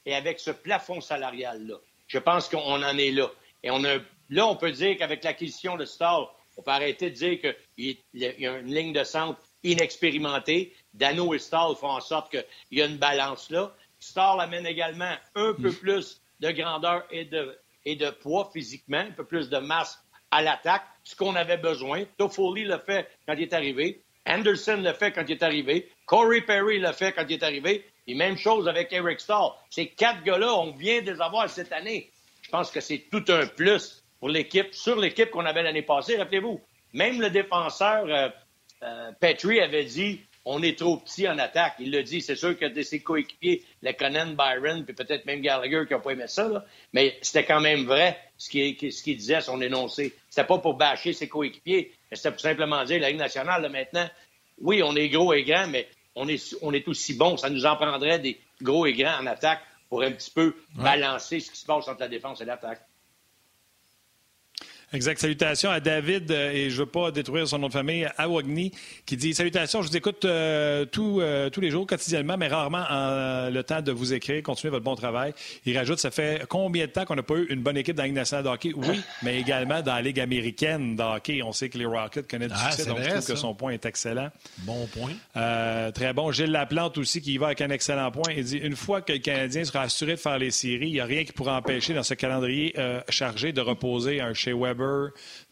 [0.06, 1.76] et avec ce plafond salarial-là.
[2.08, 3.30] Je pense qu'on en est là.
[3.62, 3.98] Et on a,
[4.30, 8.46] là, on peut dire qu'avec l'acquisition de Star, on peut arrêter de dire qu'il y
[8.46, 10.74] a une ligne de centre inexpérimentée.
[10.94, 13.74] Dano et Stahl font en sorte qu'il y a une balance là.
[14.00, 15.76] Stahl amène également un peu mm.
[15.76, 20.42] plus de grandeur et de, et de poids physiquement, un peu plus de masse à
[20.42, 22.04] l'attaque, ce qu'on avait besoin.
[22.16, 24.02] Toffoli l'a fait quand il est arrivé.
[24.26, 25.90] Anderson l'a fait quand il est arrivé.
[26.06, 27.84] Corey Perry l'a fait quand il est arrivé.
[28.06, 29.50] Et même chose avec Eric Stahl.
[29.70, 32.10] Ces quatre gars-là, on vient de les avoir cette année.
[32.42, 36.16] Je pense que c'est tout un plus pour l'équipe, sur l'équipe qu'on avait l'année passée.
[36.16, 36.60] Rappelez-vous,
[36.92, 38.28] même le défenseur euh,
[38.82, 41.74] euh, Petrie avait dit on est trop petit en attaque.
[41.78, 45.92] Il l'a dit, c'est sûr que ses coéquipiers, Lekonen, Byron, puis peut-être même Gallagher qui
[45.92, 50.14] n'a pas aimé ça, mais c'était quand même vrai ce qu'il disait, son énoncé.
[50.28, 54.08] C'était pas pour bâcher ses coéquipiers, mais c'était pour simplement dire la Ligue nationale, maintenant,
[54.60, 57.36] oui, on est gros et grand, mais on est, on est aussi bon.
[57.36, 61.40] Ça nous en prendrait des gros et grands en attaque pour un petit peu balancer
[61.40, 62.80] ce qui se passe entre la défense et l'attaque.
[64.92, 65.18] Exact.
[65.18, 68.72] Salutations à David, euh, et je ne veux pas détruire son nom de famille, Awagni,
[69.06, 73.48] qui dit Salutations, je vous écoute euh, euh, tous les jours, quotidiennement, mais rarement en,
[73.50, 74.42] le temps de vous écrire.
[74.42, 75.32] Continuez votre bon travail.
[75.64, 78.02] Il rajoute Ça fait combien de temps qu'on n'a pas eu une bonne équipe dans
[78.02, 78.72] la Ligue nationale de hockey?
[78.76, 81.42] Oui, mais également dans la Ligue américaine de hockey.
[81.42, 83.72] On sait que les Rockets connaissent du ah, succès, donc je trouve que son point
[83.72, 84.28] est excellent.
[84.58, 85.12] Bon point.
[85.92, 86.32] très bon.
[86.32, 88.34] Gilles Laplante aussi, qui y va avec un excellent point.
[88.36, 91.00] Il dit Une fois que le Canadien sera assuré de faire les séries, il n'y
[91.00, 92.74] a rien qui pourra empêcher dans ce calendrier
[93.08, 94.81] chargé de reposer un chez Weber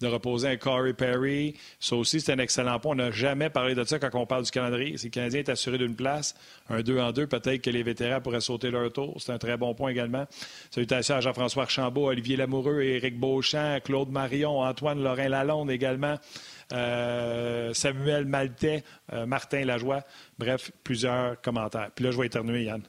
[0.00, 1.54] de reposer un Corey Perry.
[1.78, 2.92] Ça aussi, c'est un excellent point.
[2.92, 4.96] On n'a jamais parlé de ça quand on parle du calendrier.
[4.96, 6.34] Si le Canadien est assuré d'une place,
[6.68, 9.16] un 2 en 2, peut-être que les vétérans pourraient sauter leur tour.
[9.18, 10.26] C'est un très bon point également.
[10.70, 16.16] Salutations à Jean-François Archambault, Olivier Lamoureux, Éric Beauchamp, Claude Marion, Antoine Lorrain Lalonde également.
[16.72, 20.02] Euh, Samuel Maltais, euh, Martin Lajoie.
[20.38, 21.90] Bref, plusieurs commentaires.
[21.94, 22.82] Puis là, je vais éternuer, Yann.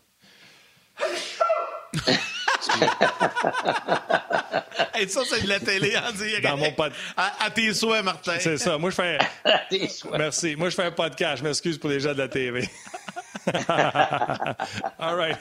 [5.00, 6.44] Et ça, c'est de la télé en direct.
[6.44, 6.92] Dans mon pod...
[7.18, 8.36] à, tes souhaits, Martin.
[8.40, 8.78] C'est ça.
[8.78, 9.18] Moi, je fais.
[10.18, 10.56] Merci.
[10.56, 11.40] Moi, je fais un podcast.
[11.40, 12.70] Je m'excuse pour les gens de la TV.
[15.00, 15.38] All right.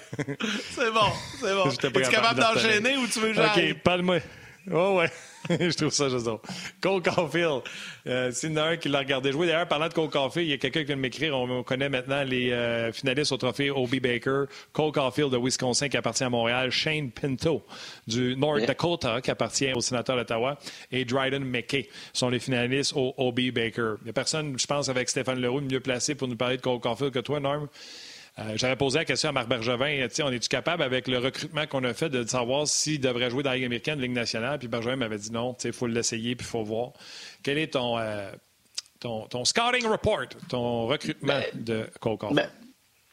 [0.74, 1.68] C'est bon, c'est bon.
[1.68, 3.54] Es-tu capable d'enchaîner ou tu veux genre.
[3.54, 4.20] OK, parle-moi.
[4.70, 5.11] Oh, ouais.
[5.49, 6.40] je trouve ça juste drôle.
[6.81, 7.62] Cole Caulfield,
[8.07, 9.46] euh, c'est un qui l'a regardé jouer.
[9.46, 11.37] D'ailleurs, parlant de Cole Caulfield, il y a quelqu'un qui vient de m'écrire.
[11.37, 13.96] On, connaît maintenant les euh, finalistes au trophée O.B.
[14.01, 14.44] Baker.
[14.73, 16.70] Cole Caulfield de Wisconsin qui appartient à Montréal.
[16.70, 17.64] Shane Pinto
[18.07, 20.59] du North Dakota qui appartient au sénateur d'Ottawa.
[20.92, 23.51] Et Dryden McKay sont les finalistes au O.B.
[23.53, 23.94] Baker.
[24.01, 26.62] Il n'y a personne, je pense, avec Stéphane Leroux, mieux placé pour nous parler de
[26.62, 27.68] Cole Caulfield que toi, Norm.
[28.40, 31.85] Euh, j'avais posé la question à Marc Bergevin, on est-tu capable, avec le recrutement qu'on
[31.85, 34.59] a fait, de savoir s'il devrait jouer dans la Ligue américaine, Ligue nationale?
[34.59, 36.92] Puis Bergevin m'avait dit non, il faut l'essayer, puis il faut voir.
[37.42, 38.31] Quel est ton, euh,
[38.98, 42.48] ton, ton, scouting report, ton recrutement ben, de Cole ben,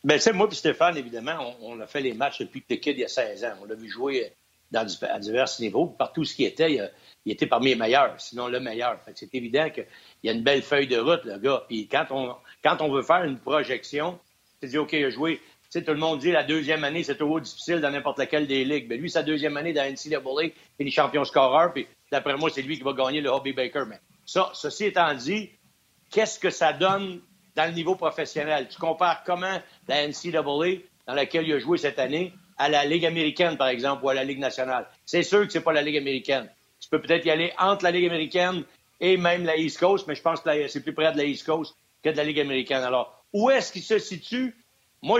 [0.03, 3.01] ben, c'est moi et Stéphane, évidemment, on, a fait les matchs depuis que kid il
[3.01, 3.53] y a 16 ans.
[3.61, 4.31] On l'a vu jouer
[4.71, 5.87] dans, à divers niveaux.
[5.87, 6.89] Partout ce qui était,
[7.25, 8.97] il, était parmi les meilleurs, sinon le meilleur.
[9.15, 9.87] C'est évident qu'il
[10.23, 11.63] y a une belle feuille de route, le gars.
[11.67, 14.19] Puis quand on, quand on veut faire une projection,
[14.61, 15.37] c'est dit, OK, il a joué.
[15.69, 18.47] Tu sais, tout le monde dit la deuxième année, c'est trop difficile dans n'importe laquelle
[18.47, 18.87] des ligues.
[18.87, 22.61] Mais lui, sa deuxième année dans NCAA, il est champion scoreur, puis d'après moi, c'est
[22.61, 23.83] lui qui va gagner le Hobby Baker.
[23.87, 25.49] Mais ça, ceci étant dit,
[26.09, 27.21] qu'est-ce que ça donne
[27.55, 28.67] dans le niveau professionnel?
[28.69, 33.05] Tu compares comment la NCAA, dans laquelle il a joué cette année, à la Ligue
[33.05, 34.87] américaine, par exemple, ou à la Ligue nationale?
[35.05, 36.49] C'est sûr que c'est pas la Ligue américaine.
[36.79, 38.63] Tu peux peut-être y aller entre la Ligue américaine
[39.01, 41.45] et même la East Coast, mais je pense que c'est plus près de la East
[41.45, 42.83] Coast que de la Ligue américaine.
[42.83, 44.55] Alors, où est-ce qu'il se situe?
[45.01, 45.19] Moi,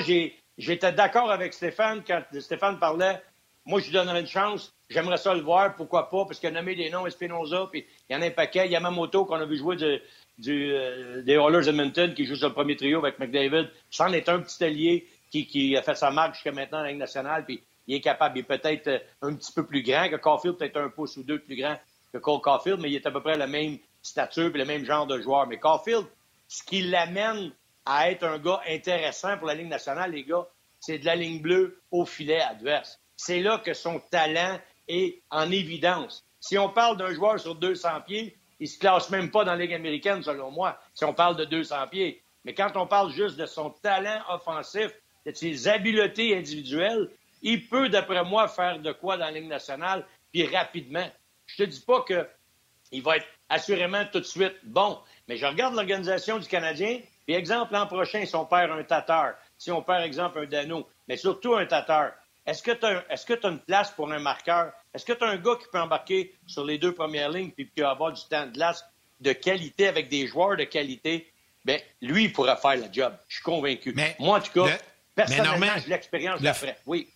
[0.58, 3.22] j'étais d'accord avec Stéphane quand Stéphane parlait.
[3.66, 4.74] Moi, je lui donnerais une chance.
[4.90, 8.14] J'aimerais ça le voir, pourquoi pas, parce qu'il a nommé des noms, Espinoza, puis il
[8.14, 8.70] y en a un paquet.
[8.70, 12.78] Yamamoto, qu'on a vu jouer du, euh, des Oilers Edmonton, qui joue sur le premier
[12.78, 13.70] trio avec McDavid.
[13.90, 17.44] C'en est un petit allié qui, a fait sa marque jusqu'à maintenant la Ligue nationale,
[17.44, 18.38] puis il est capable.
[18.38, 21.24] Il est peut-être euh, un petit peu plus grand que Caulfield, peut-être un pouce ou
[21.24, 21.78] deux plus grand
[22.14, 24.86] que Cole Caulfield, mais il est à peu près la même stature et le même
[24.86, 25.46] genre de joueur.
[25.48, 26.06] Mais Caulfield,
[26.48, 27.52] ce qui l'amène
[27.88, 30.46] à être un gars intéressant pour la Ligue nationale, les gars,
[30.80, 33.00] c'est de la ligne bleue au filet adverse.
[33.16, 36.26] C'est là que son talent est en évidence.
[36.40, 39.60] Si on parle d'un joueur sur 200 pieds, il se classe même pas dans la
[39.60, 42.22] Ligue américaine, selon moi, si on parle de 200 pieds.
[42.44, 44.92] Mais quand on parle juste de son talent offensif,
[45.26, 47.10] de ses habiletés individuelles,
[47.42, 51.10] il peut, d'après moi, faire de quoi dans la Ligue nationale, puis rapidement.
[51.46, 55.74] Je te dis pas qu'il va être assurément tout de suite bon, mais je regarde
[55.74, 60.06] l'organisation du Canadien, puis exemple, l'an prochain, si on perd un Tatar, si on perd,
[60.06, 62.14] exemple, un Dano, mais surtout un Tatar,
[62.46, 64.72] est-ce que tu as, une place pour un marqueur?
[64.94, 67.66] Est-ce que tu as un gars qui peut embarquer sur les deux premières lignes puis
[67.66, 68.86] qui peut avoir du temps de glace
[69.20, 71.30] de qualité avec des joueurs de qualité?
[71.66, 73.14] Bien, lui, il pourrait faire le job.
[73.28, 73.92] Je suis convaincu.
[73.94, 74.78] Mais Moi, en tout cas,
[75.14, 76.78] personnellement, j'ai l'expérience d'après.
[76.86, 77.10] Oui.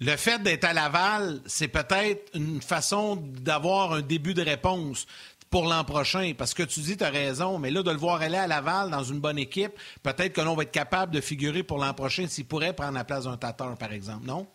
[0.00, 5.06] Le fait d'être à Laval, c'est peut-être une façon d'avoir un début de réponse
[5.50, 6.32] pour l'an prochain.
[6.36, 8.90] Parce que tu dis, tu as raison, mais là, de le voir aller à Laval
[8.90, 12.26] dans une bonne équipe, peut-être que l'on va être capable de figurer pour l'an prochain
[12.26, 14.46] s'il pourrait prendre la place d'un Tatar, par exemple, non?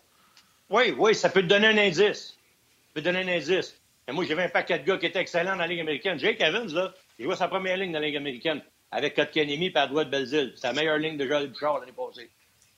[0.70, 2.28] Oui, oui, ça peut te donner un indice.
[2.28, 3.74] Ça peut te donner un indice.
[4.08, 6.18] Et moi, j'avais un paquet de gars qui étaient excellents dans la Ligue américaine.
[6.18, 9.70] Jake Evans, là, il jouait sa première ligne dans la Ligue américaine avec Kotkanemi et
[9.70, 10.52] Padua de Belzile.
[10.56, 12.30] C'est la meilleure ligne de Joël Bouchard l'année passée.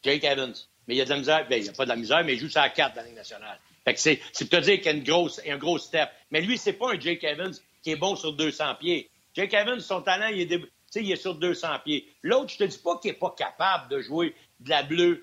[0.03, 0.55] Jake Evans.
[0.87, 1.48] Mais il y a de la misère.
[1.48, 3.07] Bien, il n'y a pas de la misère, mais il joue sa 4 dans la
[3.07, 3.59] Ligue nationale.
[3.85, 6.09] Fait que c'est, c'est te dire qu'il y a une grosse, un gros step.
[6.31, 7.53] Mais lui, c'est pas un Jake Evans
[7.84, 9.10] qui est bon sur 200 pieds.
[9.34, 10.60] Jake Evans, son talent, il est,
[10.96, 12.08] il est sur 200 pieds.
[12.22, 15.22] L'autre, je te dis pas qu'il n'est pas capable de jouer de la bleue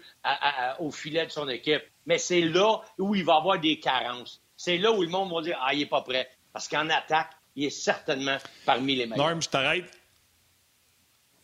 [0.79, 4.41] au filet de son équipe, mais c'est là où il va avoir des carences.
[4.55, 6.29] C'est là où le monde va dire Ah, il n'est pas prêt.
[6.53, 9.27] Parce qu'en attaque, il est certainement parmi les meilleurs.
[9.27, 9.85] Norm, je t'arrête.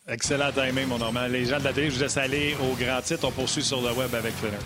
[0.07, 1.27] Excellent timing, mon Normand.
[1.27, 3.25] Les gens de la télé, je vous laisse aller au grand titre.
[3.25, 4.57] On poursuit sur le web avec Flinner.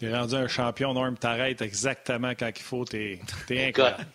[0.00, 4.06] T'es rendu un champion, Norm, t'arrêtes exactement quand il faut, t'es es incroyable.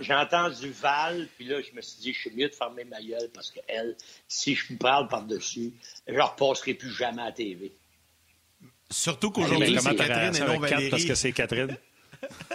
[0.00, 3.02] J'entends du Val, puis là, je me suis dit, je suis mieux de fermer ma
[3.02, 3.96] gueule parce qu'elle,
[4.28, 5.72] si je me parle par-dessus,
[6.06, 7.72] je ne repasserai plus jamais à la TV.
[8.88, 10.90] Surtout qu'aujourd'hui, c'est Catherine et non Valérie.
[10.90, 11.76] Parce que c'est Catherine.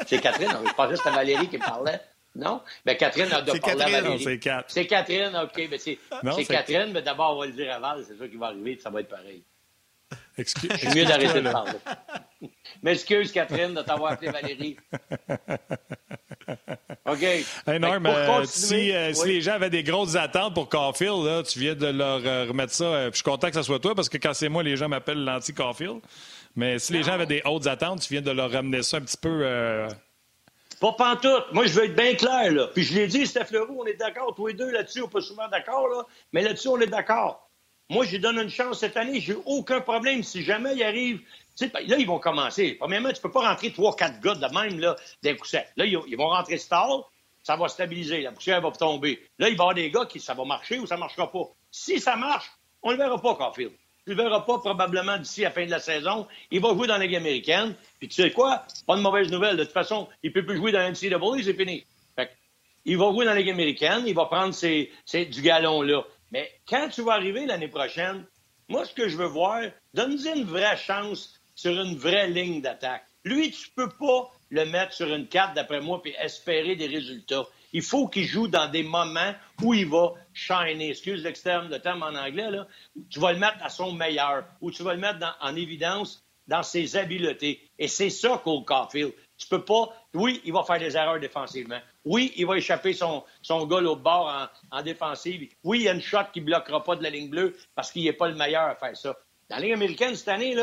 [0.06, 2.00] c'est Catherine, je pensais que c'était Valérie qui parlait.
[2.34, 2.62] Non?
[2.86, 4.24] Ben, Catherine a de parler à Valérie.
[4.24, 5.70] C'est C'est Catherine, OK.
[5.70, 8.46] Ben, c'est Catherine, mais d'abord, on va le dire à Val, c'est ça qui va
[8.46, 9.44] arriver, ça va être pareil.
[10.38, 11.72] Excuse, mieux d'arrêter de parler.
[12.84, 14.78] M'excuse, Catherine, de t'avoir appelé Valérie.
[17.06, 17.24] OK.
[17.24, 21.44] Hey Norm, euh, si, euh, si, les gens avaient des grosses attentes pour Caulfield, là,
[21.44, 23.10] tu viens de leur euh, remettre ça.
[23.10, 25.24] je suis content que ce soit toi parce que quand c'est moi, les gens m'appellent
[25.24, 26.02] l'anti-Caulfield.
[26.56, 29.02] Mais si les gens avaient des hautes attentes, tu viens de leur ramener ça un
[29.02, 29.88] petit peu.
[30.80, 31.46] Pas pantoute.
[31.54, 32.68] Moi, je veux être bien clair, là.
[32.74, 35.12] Puis je l'ai dit, Steph Leroux, on est d'accord, tous les deux là-dessus, on n'est
[35.12, 36.06] pas souvent d'accord, là.
[36.34, 37.47] Mais là-dessus, on est d'accord.
[37.90, 39.20] Moi, je lui donne une chance cette année.
[39.20, 40.24] J'ai aucun problème.
[40.24, 41.22] Si jamais il arrive.
[41.60, 42.76] Là, ils vont commencer.
[42.80, 45.68] Premièrement, tu peux pas rentrer trois, quatre gars de même là, d'un coup sec.
[45.76, 47.02] Là, ils vont rentrer stall,
[47.42, 49.20] ça va stabiliser, la poussière va tomber.
[49.40, 51.50] Là, il va y avoir des gars qui ça va marcher ou ça marchera pas.
[51.72, 52.52] Si ça marche,
[52.84, 53.72] on le verra pas, Caulfield.
[54.06, 56.28] Tu le verras pas probablement d'ici à la fin de la saison.
[56.52, 57.74] Il va jouer dans la Ligue américaine.
[58.00, 58.64] Puis tu sais quoi?
[58.86, 59.58] Pas de mauvaise nouvelle.
[59.58, 61.86] De toute façon, il peut plus jouer dans la NCAA, c'est fini.
[62.86, 64.04] il va jouer dans la Ligue américaine.
[64.06, 66.04] Il va prendre ses, du galon là.
[66.32, 68.26] Mais quand tu vas arriver l'année prochaine,
[68.70, 69.62] moi, ce que je veux voir,
[69.94, 73.06] donne-lui une vraie chance sur une vraie ligne d'attaque.
[73.24, 77.46] Lui, tu peux pas le mettre sur une carte, d'après moi, puis espérer des résultats.
[77.74, 80.90] Il faut qu'il joue dans des moments où il va shiner.
[80.90, 82.68] Excuse l'externe, le terme en anglais, là.
[83.10, 86.64] Tu vas le mettre à son meilleur, ou tu vas le mettre en évidence dans
[86.64, 87.70] ses habiletés.
[87.78, 89.14] Et c'est ça, Cole Caulfield.
[89.38, 89.94] Tu peux pas.
[90.14, 91.80] Oui, il va faire des erreurs défensivement.
[92.06, 95.50] Oui, il va échapper son, son au bord en, défensive.
[95.64, 98.04] Oui, il y a une shot qui bloquera pas de la ligne bleue parce qu'il
[98.04, 99.16] n'est pas le meilleur à faire ça.
[99.50, 100.56] Dans la Ligue américaine cette année,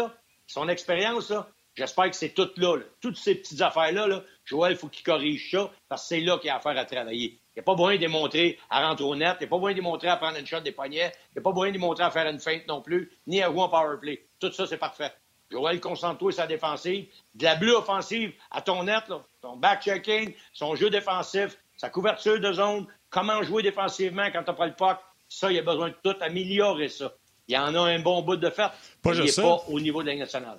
[0.46, 1.32] son expérience,
[1.74, 5.50] j'espère que c'est tout là, Toutes ces petites affaires-là, là, Joël, il faut qu'il corrige
[5.50, 7.40] ça parce que c'est là qu'il a affaire à travailler.
[7.56, 9.56] Il n'y a pas besoin de démontrer à rentrer au net, il n'y a pas
[9.56, 11.72] besoin de démontrer à prendre une shot des poignets, il n'y a pas besoin de
[11.72, 14.26] démontrer à faire une feinte non plus, ni à jouer en power play.
[14.40, 15.12] Tout ça, c'est parfait.
[15.54, 17.06] Joël, concentre-toi sur sa défensive.
[17.34, 19.04] De la bleue offensive à ton net,
[19.40, 24.56] ton back-checking, son jeu défensif, sa couverture de zone, comment jouer défensivement quand tu n'as
[24.56, 24.98] pas le puck.
[25.28, 27.12] Ça, il a besoin de tout améliorer ça.
[27.46, 28.68] Il y en a un bon bout de fait.
[29.00, 30.58] Pas il n'est pas au niveau de la nationale.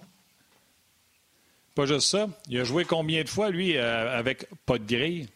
[1.75, 2.27] Pas juste ça.
[2.47, 5.27] Il a joué combien de fois, lui, euh, avec pas de grille?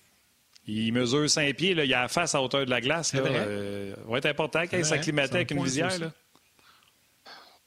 [0.67, 3.09] Il mesure 5 pieds, là, il a la face à hauteur de la glace.
[3.09, 5.99] Ça euh, va être important qu'il s'acclimatait avec une visière.
[5.99, 6.11] Là.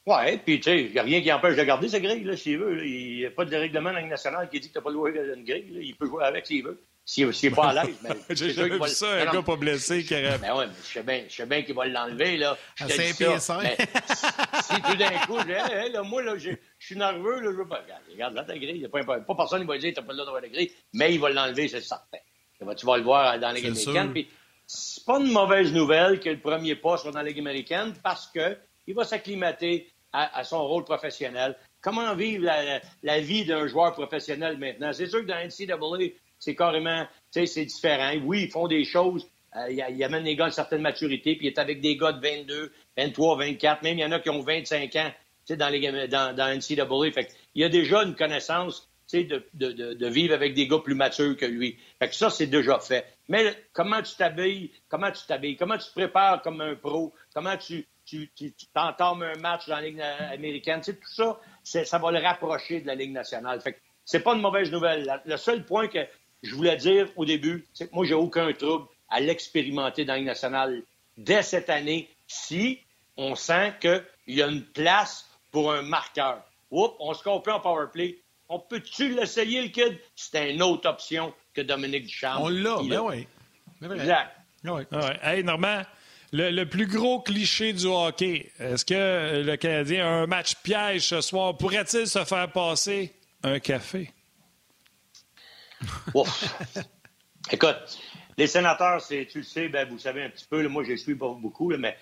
[0.04, 2.36] Oui, puis tu sais, il n'y a rien qui empêche de garder sa grille, là,
[2.36, 2.84] s'il veut.
[2.84, 4.90] Il n'y a pas de règlement dans la nationale qui dit que tu n'as pas
[4.90, 5.78] le droit de une grille.
[5.80, 6.82] Il peut jouer avec s'il veut.
[7.04, 7.96] S'il n'est pas à l'aise.
[8.30, 10.38] J'ai jamais vu ça, un gars pas blessé qui aurait...
[10.38, 12.56] Ben oui, mais je sais bien, je sais bien qu'il va l'enlever, là.
[12.80, 13.62] À 5 pieds 5.
[14.62, 17.66] si tout d'un coup, je hey, là, moi, là, je suis nerveux, là, je veux
[17.66, 17.80] pas...
[17.82, 18.88] Regarde, regarde là ta grille.
[18.90, 20.72] Pas, pas, personne qui va dire que tu n'as pas le droit d'avoir la grille,
[20.92, 22.18] mais il va l'enlever, c'est certain.
[22.76, 24.12] Tu vas le voir dans la Ligue américaine.
[24.12, 24.28] Puis
[24.66, 28.28] c'est pas une mauvaise nouvelle que le premier pas soit dans la Ligue américaine parce
[28.84, 31.56] qu'il va s'acclimater à, son rôle professionnel.
[31.80, 32.44] Comment vivre
[33.02, 34.92] la, vie d'un joueur professionnel maintenant?
[34.92, 38.12] C'est sûr que dans NCAA, c'est carrément, tu sais, c'est différent.
[38.24, 39.26] Oui, ils font des choses.
[39.56, 42.20] Euh, ils amènent des gars de certaine maturité, puis ils est avec des gars de
[42.20, 43.82] 22, 23, 24.
[43.82, 45.14] Même il y en a qui ont 25 ans, tu
[45.44, 47.10] sais, dans, les, dans, dans NCAA.
[47.12, 50.94] Fait il y a déjà une connaissance, de, de, de, vivre avec des gars plus
[50.94, 51.78] matures que lui.
[51.98, 53.06] Fait que ça, c'est déjà fait.
[53.28, 57.56] Mais comment tu t'habilles, comment tu t'habilles, comment tu te prépares comme un pro, comment
[57.56, 60.80] tu, tu, tu, t'entames un match dans la Ligue américaine.
[60.80, 63.60] Tu sais, tout ça, ça va le rapprocher de la Ligue nationale.
[63.60, 65.20] Fait que c'est pas une mauvaise nouvelle.
[65.24, 66.00] le seul point que
[66.42, 70.18] je voulais dire au début, c'est que moi, j'ai aucun trouble à l'expérimenter dans la
[70.18, 70.82] Ligue nationale
[71.16, 72.80] dès cette année si
[73.16, 76.42] on sent qu'il y a une place pour un marqueur.
[76.70, 78.18] Oups, on se comprend en power play.
[78.48, 79.98] On peut-tu l'essayer, le kid?
[80.16, 82.38] C'est une autre option que Dominique Duchamp.
[82.40, 83.26] On l'a, ben oui.
[83.82, 84.36] Exact.
[84.64, 84.82] Oui.
[84.92, 85.82] Ah hey, Normand,
[86.32, 91.20] le, plus gros cliché du hockey, est-ce que le Canadien a un match piège ce
[91.20, 91.56] soir?
[91.56, 94.10] Pourrait-il se faire passer un café?
[97.50, 97.98] Écoute,
[98.38, 101.28] les sénateurs, tu le sais, ben, vous savez un petit peu, moi je suis pas
[101.28, 101.96] beaucoup, mais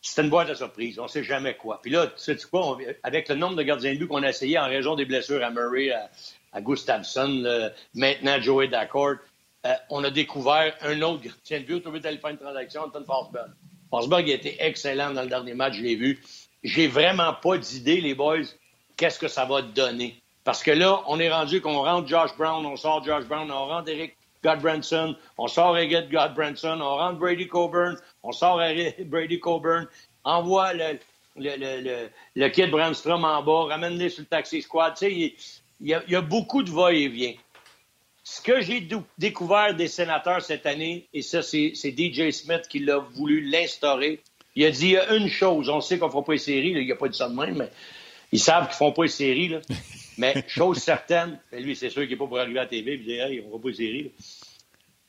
[0.00, 0.98] c'est une boîte de surprise.
[0.98, 1.80] On ne sait jamais quoi.
[1.82, 4.58] Puis là, tu sais quoi, avec le nombre de gardiens de but qu'on a essayé
[4.58, 9.16] en raison des blessures à Murray, à, Gustafsson, maintenant Joey Dacourt,
[9.66, 11.86] euh, on a découvert un autre gardien de but.
[11.86, 13.50] On d'aller faire une transaction, Anton Forsberg.
[13.90, 16.22] Forsberg a été excellent dans le dernier match, je l'ai vu.
[16.62, 18.42] J'ai vraiment pas d'idée, les boys,
[18.96, 20.20] qu'est-ce que ça va donner.
[20.44, 23.66] Parce que là, on est rendu qu'on rentre Josh Brown, on sort Josh Brown, on
[23.66, 28.60] rentre Eric Godbranson, on sort Eric Godbranson, on rentre Brady Coburn, on sort
[29.06, 29.86] Brady Coburn,
[30.24, 30.98] envoie le,
[31.36, 34.94] le, le, kid Brandstrom en bas, ramène-les sur le taxi squad.
[34.94, 35.34] Tu sais,
[35.80, 37.34] il y a beaucoup de va-et-vient.
[38.30, 38.86] Ce que j'ai
[39.16, 44.20] découvert des sénateurs cette année, et ça, c'est DJ Smith qui l'a voulu l'instaurer,
[44.54, 46.38] il a dit il y a une chose, on sait qu'on ne fera pas les
[46.38, 47.70] séries, il n'y a pas de ça de même, mais
[48.30, 49.48] ils savent qu'ils ne font pas les séries.
[49.48, 49.60] Là.
[50.18, 52.98] mais chose certaine, lui, c'est sûr qu'il n'est pas pour arriver à la TV et
[52.98, 54.12] dire hey, ils ne fera pas les séries.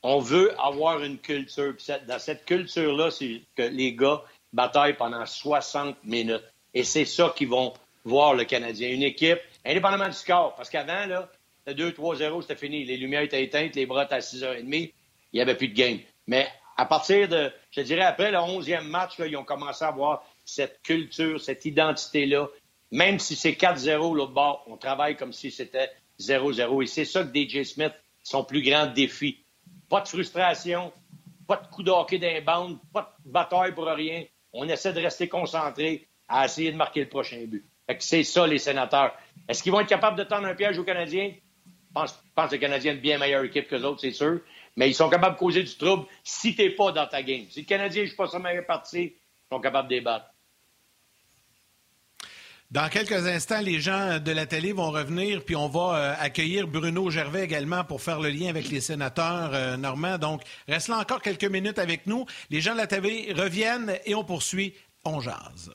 [0.02, 1.76] On veut avoir une culture.
[2.08, 6.46] Dans cette culture-là, c'est que les gars bataillent pendant 60 minutes.
[6.74, 7.74] Et c'est ça qu'ils vont
[8.06, 8.90] voir le Canadien.
[8.92, 11.30] Une équipe, indépendamment du score, parce qu'avant, là,
[11.74, 12.86] 2-3-0, c'était fini.
[12.86, 14.94] Les lumières étaient éteintes, les bras étaient à 6h30.
[15.32, 16.00] Il n'y avait plus de game.
[16.28, 20.24] Mais à partir de, je dirais, après le 11e match, ils ont commencé à avoir
[20.46, 22.48] cette culture, cette identité-là.
[22.92, 26.84] Même si c'est 4-0 l'autre bord, on travaille comme si c'était 0-0.
[26.84, 29.44] Et c'est ça que DJ Smith, son plus grand défi.
[29.90, 30.92] Pas de frustration,
[31.48, 34.24] pas de coup de hockey d'inbound, pas de bataille pour rien.
[34.54, 37.66] On essaie de rester concentré à essayer de marquer le prochain but.
[38.00, 39.16] c'est ça, les sénateurs.
[39.48, 41.34] Est-ce qu'ils vont être capables de tendre un piège aux Canadiens?
[41.94, 44.42] Pense, pense que les Canadiens ont une bien meilleure équipe que les autres, c'est sûr.
[44.76, 47.46] Mais ils sont capables de causer du trouble si tu n'es pas dans ta game.
[47.50, 50.28] Si le Canadien ne joue pas sa meilleure partie, ils sont capables de débattre.
[52.72, 56.68] Dans quelques instants, les gens de la télé vont revenir, puis on va euh, accueillir
[56.68, 60.20] Bruno Gervais également pour faire le lien avec les sénateurs euh, normands.
[60.20, 62.28] Donc, reste là encore quelques minutes avec nous.
[62.52, 65.74] Les gens de la télé reviennent et on poursuit On jase.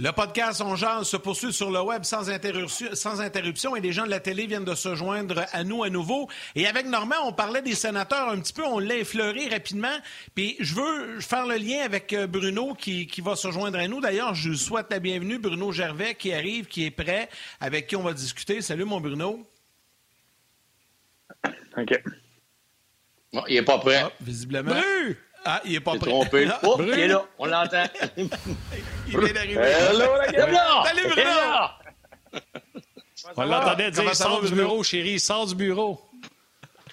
[0.00, 4.04] Le podcast On se poursuit sur le web sans interruption, sans interruption et les gens
[4.04, 6.28] de la télé viennent de se joindre à nous à nouveau.
[6.54, 9.96] Et avec Normand, on parlait des sénateurs un petit peu, on l'a effleuré rapidement.
[10.36, 13.88] Puis je veux faire le lien avec euh, Bruno qui, qui va se joindre à
[13.88, 14.00] nous.
[14.00, 18.02] D'ailleurs, je souhaite la bienvenue, Bruno Gervais qui arrive, qui est prêt, avec qui on
[18.04, 18.62] va discuter.
[18.62, 19.44] Salut mon Bruno.
[21.76, 22.00] OK.
[23.48, 24.02] il n'est pas prêt.
[24.04, 24.80] Ah, visiblement.
[25.44, 26.10] Ah, il est pas prêt.
[26.10, 26.48] trompé.
[26.50, 27.84] Ah, oh, il est là, on l'entend.
[28.16, 28.28] il
[29.18, 29.60] vient d'arriver.
[29.60, 30.58] Hello, la gueule!
[30.84, 32.42] Salut, Bruno!
[33.36, 36.00] On l'entendait dire, sors du bureau, chérie, sors du bureau.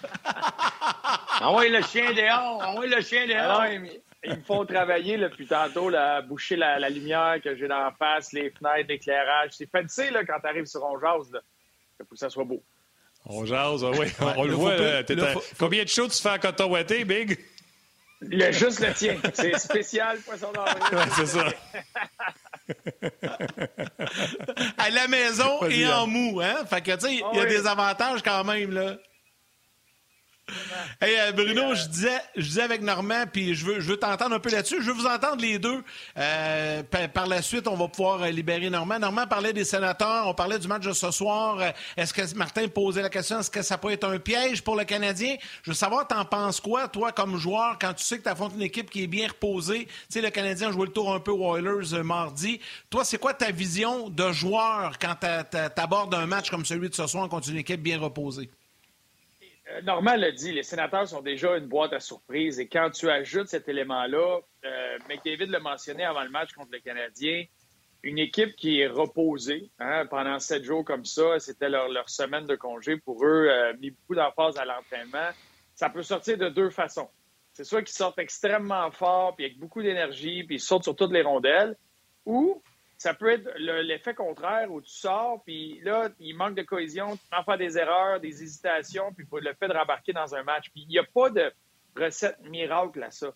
[1.42, 3.60] Envoie le chien dehors, envoie le chien dehors.
[3.60, 3.66] Alors,
[4.24, 7.92] il, me faut travailler depuis tantôt, là, boucher la, la lumière que j'ai dans la
[7.92, 9.52] face, les fenêtres, l'éclairage.
[9.52, 11.42] C'est fancy là, quand tu arrives sur On Jase.
[12.00, 12.64] Il faut que ça soit beau.
[13.26, 14.08] On jase, oui.
[14.38, 14.76] on, le voit.
[15.58, 17.40] Combien de shows tu fais à coton Big?
[18.22, 19.18] Le, juste le tien.
[19.34, 20.84] C'est spécial, poisson d'avril.
[20.92, 21.48] Ouais, c'est ça.
[24.78, 26.66] à la maison et en mou, hein?
[26.70, 28.96] Fait que, tu sais, il y a ah des avantages quand même, là.
[31.02, 34.82] Hey, euh, Bruno, je, disais, avec Normand, puis je veux, je t'entendre un peu là-dessus.
[34.82, 35.84] Je veux vous entendre les deux.
[36.18, 39.00] Euh, par, la suite, on va pouvoir euh, libérer Normand.
[39.00, 41.60] Normand parlait des sénateurs, on parlait du match de ce soir.
[41.98, 44.84] Est-ce que Martin posait la question, est-ce que ça peut être un piège pour le
[44.84, 45.36] Canadien?
[45.64, 48.62] Je veux savoir, t'en penses quoi, toi, comme joueur, quand tu sais que tu une
[48.62, 49.86] équipe qui est bien reposée?
[49.86, 52.60] Tu sais, le Canadien a joué le tour un peu Oilers mardi.
[52.90, 56.96] Toi, c'est quoi ta vision de joueur quand tu abordes un match comme celui de
[56.96, 58.50] ce soir contre une équipe bien reposée?
[59.70, 62.60] Euh, Normand l'a dit, les sénateurs sont déjà une boîte à surprise.
[62.60, 66.80] Et quand tu ajoutes cet élément-là, euh, McDavid l'a mentionné avant le match contre le
[66.80, 67.46] Canadien,
[68.04, 72.56] une équipe qui est reposée hein, pendant sept jours comme ça, c'était leur, semaine de
[72.56, 75.30] congé pour eux, euh, mis beaucoup d'emphase à l'entraînement.
[75.74, 77.10] Ça peut sortir de deux façons.
[77.54, 81.12] C'est soit qu'ils sortent extrêmement fort, puis avec beaucoup d'énergie, puis ils sortent sur toutes
[81.12, 81.76] les rondelles,
[82.26, 82.62] ou
[82.98, 87.24] ça peut être l'effet contraire où tu sors, puis là, il manque de cohésion, tu
[87.30, 90.70] peux faire des erreurs, des hésitations, puis le fait de rembarquer dans un match.
[90.72, 91.52] Puis il n'y a pas de
[91.96, 93.34] recette miracle à ça.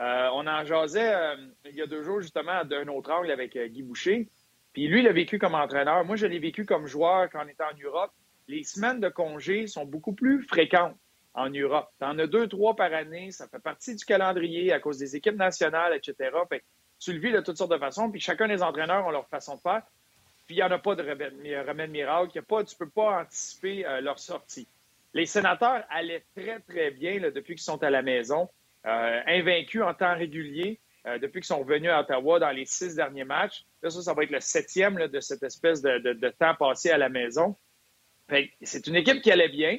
[0.00, 3.54] Euh, on en jasait euh, il y a deux jours, justement, d'un autre angle avec
[3.56, 4.28] euh, Guy Boucher.
[4.72, 6.04] Puis lui, il a vécu comme entraîneur.
[6.04, 8.12] Moi, je l'ai vécu comme joueur quand on était en Europe.
[8.48, 10.96] Les semaines de congé sont beaucoup plus fréquentes
[11.34, 11.88] en Europe.
[11.98, 13.30] Tu en as deux, trois par année.
[13.30, 16.30] Ça fait partie du calendrier à cause des équipes nationales, etc.
[16.48, 16.64] Fait
[17.00, 19.56] tu le vis de toutes sortes de façons, puis chacun des entraîneurs ont leur façon
[19.56, 19.82] de faire.
[20.46, 22.36] Puis il n'y en a pas de remède, miracle.
[22.36, 24.68] Y pas, tu ne peux pas anticiper euh, leur sortie.
[25.14, 28.48] Les sénateurs allaient très, très bien depuis qu'ils sont à la maison,
[28.86, 32.94] euh, invaincus en temps régulier euh, depuis qu'ils sont revenus à Ottawa dans les six
[32.94, 33.64] derniers matchs.
[33.82, 37.08] Là, ça, ça va être le septième de cette espèce de, temps passé à la
[37.08, 37.56] maison.
[38.62, 39.78] C'est une équipe qui allait bien.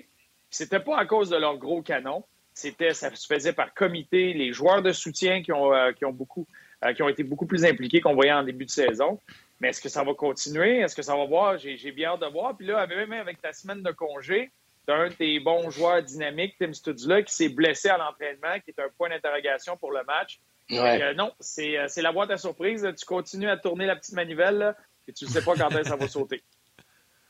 [0.49, 2.25] C'était pas à cause de leur gros canon.
[2.53, 6.45] C'était, ça se faisait par comité, les joueurs de soutien qui ont beaucoup
[6.83, 9.19] euh, qui ont été beaucoup plus impliqués qu'on voyait en début de saison.
[9.59, 10.79] Mais est-ce que ça va continuer?
[10.79, 11.57] Est-ce que ça va voir?
[11.57, 12.55] J'ai bien hâte de voir.
[12.57, 14.49] Puis là, même avec ta semaine de congé,
[14.87, 18.71] tu un de tes bons joueurs dynamiques, Tim Studula, qui s'est blessé à l'entraînement, qui
[18.71, 20.39] est un point d'interrogation pour le match.
[20.71, 22.87] Euh, non, euh, c'est la boîte à surprise.
[22.97, 24.75] Tu continues à tourner la petite manivelle
[25.07, 26.41] et tu ne sais pas quand est-ce que ça va sauter.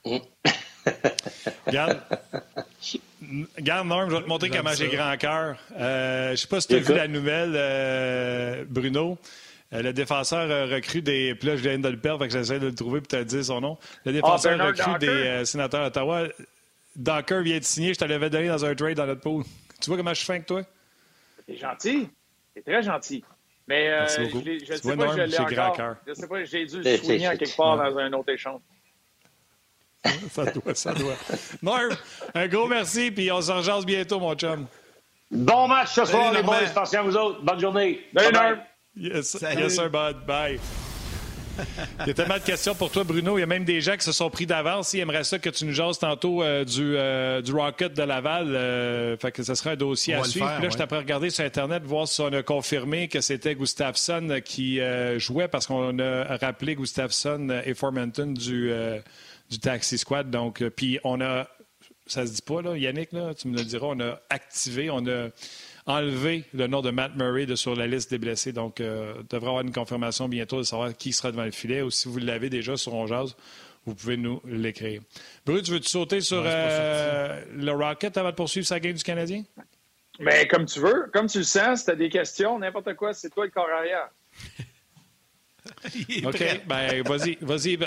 [1.68, 2.02] Regarde.
[3.58, 5.58] Regarde, Norm, je vais te montrer comment j'ai grand cœur.
[5.78, 9.18] Euh, je ne sais pas si tu as vu la nouvelle, Bruno.
[9.74, 11.34] Euh, le défenseur euh, recrue des.
[11.36, 13.24] Puis là, je viens de le perdre, fait que j'essaie de le trouver pour te
[13.24, 13.78] dire son nom.
[14.06, 16.28] Le défenseur ah, recrue des euh, sénateurs d'Ottawa.
[16.96, 19.44] Docker vient de signer, je te l'avais donné dans un trade dans notre pool.
[19.80, 20.62] Tu vois comment je suis fin avec toi?
[21.48, 22.10] T'es gentil.
[22.54, 23.24] T'es très gentil.
[23.66, 25.96] Mais euh, je, je sais pas, je l'ai encore.
[26.06, 28.60] Je sais pas, j'ai dû le soigner en quelque part dans un autre échange.
[30.32, 31.16] ça doit, ça doit.
[31.62, 31.90] Norm,
[32.34, 34.68] un gros merci, puis on se rejoint bientôt, mon chum.
[35.30, 36.58] Bon match ce soir, les boys.
[36.58, 37.42] Attention à vous autres.
[37.42, 38.02] Bonne journée.
[38.14, 38.58] Bye, Norm.
[38.96, 40.26] Yes, yes sir, bud.
[40.28, 40.60] Bye.
[42.02, 43.38] Il y a tellement de questions pour toi, Bruno.
[43.38, 44.94] Il y a même des gens qui se sont pris d'avance.
[44.94, 48.48] Ils aimeraient ça que tu nous jases tantôt euh, du, euh, du, Rocket de Laval.
[48.56, 50.52] Euh, fait que ce sera un dossier à suivre.
[50.56, 53.56] Puis là, je t'apprends à regarder sur Internet, voir si on a confirmé que c'était
[53.56, 54.80] Gustafsson qui
[55.18, 58.72] jouait parce qu'on a rappelé Gustafsson et Formanton du,
[59.52, 60.32] du Taxi Squad.
[60.32, 61.48] Donc, puis on a,
[62.08, 65.06] ça se dit pas, là, Yannick, là, tu me le diras, on a activé, on
[65.08, 65.30] a
[65.86, 68.54] enlever le nom de Matt Murray de sur la liste des blessés.
[68.54, 71.82] Donc, euh, devrait avoir une confirmation bientôt de savoir qui sera devant le filet.
[71.82, 73.36] Ou si vous l'avez déjà sur Onjaz,
[73.86, 75.02] vous pouvez nous l'écrire.
[75.46, 79.44] Bruce, veux-tu sauter sur euh, le Rocket avant de poursuivre sa game du Canadien?
[80.20, 83.14] Mais comme tu veux, comme tu le sens, si tu as des questions, n'importe quoi,
[83.14, 84.10] c'est toi le corps arrière.
[86.26, 87.78] OK, ben vas-y, vas-y.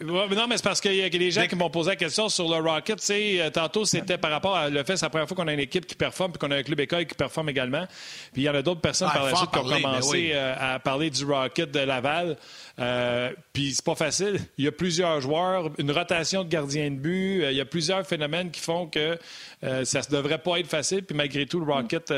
[0.00, 2.48] non, mais c'est parce qu'il y a des gens qui m'ont posé la question sur
[2.48, 3.02] le Rocket.
[3.10, 5.60] Euh, tantôt, c'était par rapport à le fait, c'est la première fois qu'on a une
[5.60, 7.86] équipe qui performe puis qu'on a un club école qui performe également.
[8.32, 10.54] Puis il y en a d'autres personnes ah, par la suite qui ont commencé euh,
[10.58, 12.36] à parler du Rocket de Laval.
[12.78, 14.40] Euh, puis c'est pas facile.
[14.58, 17.44] Il y a plusieurs joueurs, une rotation de gardiens de but.
[17.50, 19.18] il y a plusieurs phénomènes qui font que
[19.62, 21.04] ça ne devrait pas être facile.
[21.04, 22.08] Puis malgré tout, le Rocket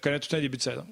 [0.00, 0.86] connaît tout un début de saison.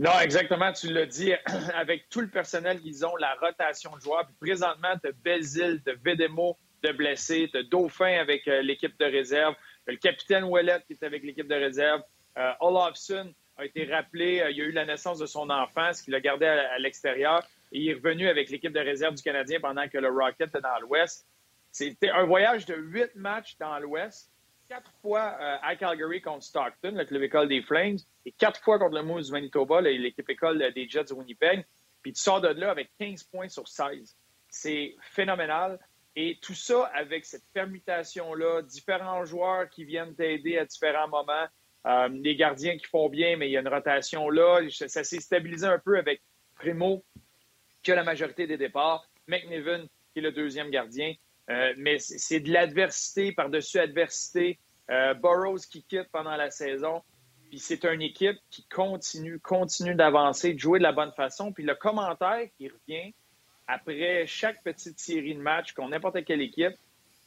[0.00, 0.72] Non, exactement.
[0.72, 1.34] Tu l'as dit,
[1.74, 4.24] avec tout le personnel qu'ils ont, la rotation de joueurs.
[4.24, 9.04] Puis présentement, tu as Belzile, tu Vedemo de blessés, tu Dauphin avec euh, l'équipe de
[9.04, 9.54] réserve,
[9.86, 12.00] le capitaine Ouellet qui est avec l'équipe de réserve.
[12.38, 15.92] Euh, Olafson a été rappelé, euh, il y a eu la naissance de son enfant,
[15.92, 17.46] ce qu'il a gardé à, l'extérieur.
[17.70, 20.62] Et il est revenu avec l'équipe de réserve du Canadien pendant que le Rocket était
[20.62, 21.26] dans l'Ouest.
[21.72, 24.30] C'était un voyage de huit matchs dans l'Ouest
[24.70, 28.78] quatre fois euh, à Calgary contre Stockton, le club école des Flames, et quatre fois
[28.78, 31.66] contre le Moose du Manitoba, l'équipe école des Jets de Winnipeg.
[32.02, 34.16] Puis tu sors de là avec 15 points sur 16.
[34.48, 35.78] C'est phénoménal.
[36.14, 41.46] Et tout ça avec cette permutation-là, différents joueurs qui viennent t'aider à différents moments,
[41.86, 44.60] euh, des gardiens qui font bien, mais il y a une rotation là.
[44.70, 46.22] Ça s'est stabilisé un peu avec
[46.54, 47.04] Primo,
[47.82, 51.14] qui a la majorité des départs, McNiven, qui est le deuxième gardien.
[51.48, 54.58] Euh, mais c'est de l'adversité par-dessus adversité.
[54.90, 57.02] Euh, Burroughs qui quitte pendant la saison.
[57.48, 61.52] Puis c'est une équipe qui continue, continue d'avancer, de jouer de la bonne façon.
[61.52, 63.12] Puis le commentaire qui revient
[63.66, 66.74] après chaque petite série de matchs, qu'on n'importe quelle équipe,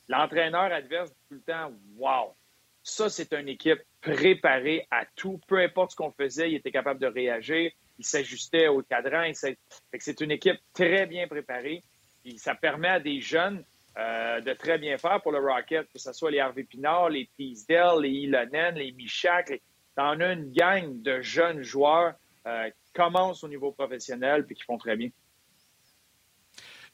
[0.09, 2.35] l'entraîneur adverse tout le temps, wow,
[2.83, 6.99] ça c'est une équipe préparée à tout, peu importe ce qu'on faisait, il était capable
[6.99, 9.31] de réagir, il s'ajustait au cadran.
[9.33, 11.83] C'est une équipe très bien préparée.
[12.23, 13.63] Puis ça permet à des jeunes
[13.95, 17.29] euh, de très bien faire pour le Rocket, que ce soit les Harvey Pinard, les
[17.37, 19.61] Teasdale, les Ilonen, les Michak.
[19.95, 22.13] T'en as une gang de jeunes joueurs
[22.47, 25.09] euh, qui commencent au niveau professionnel et qui font très bien.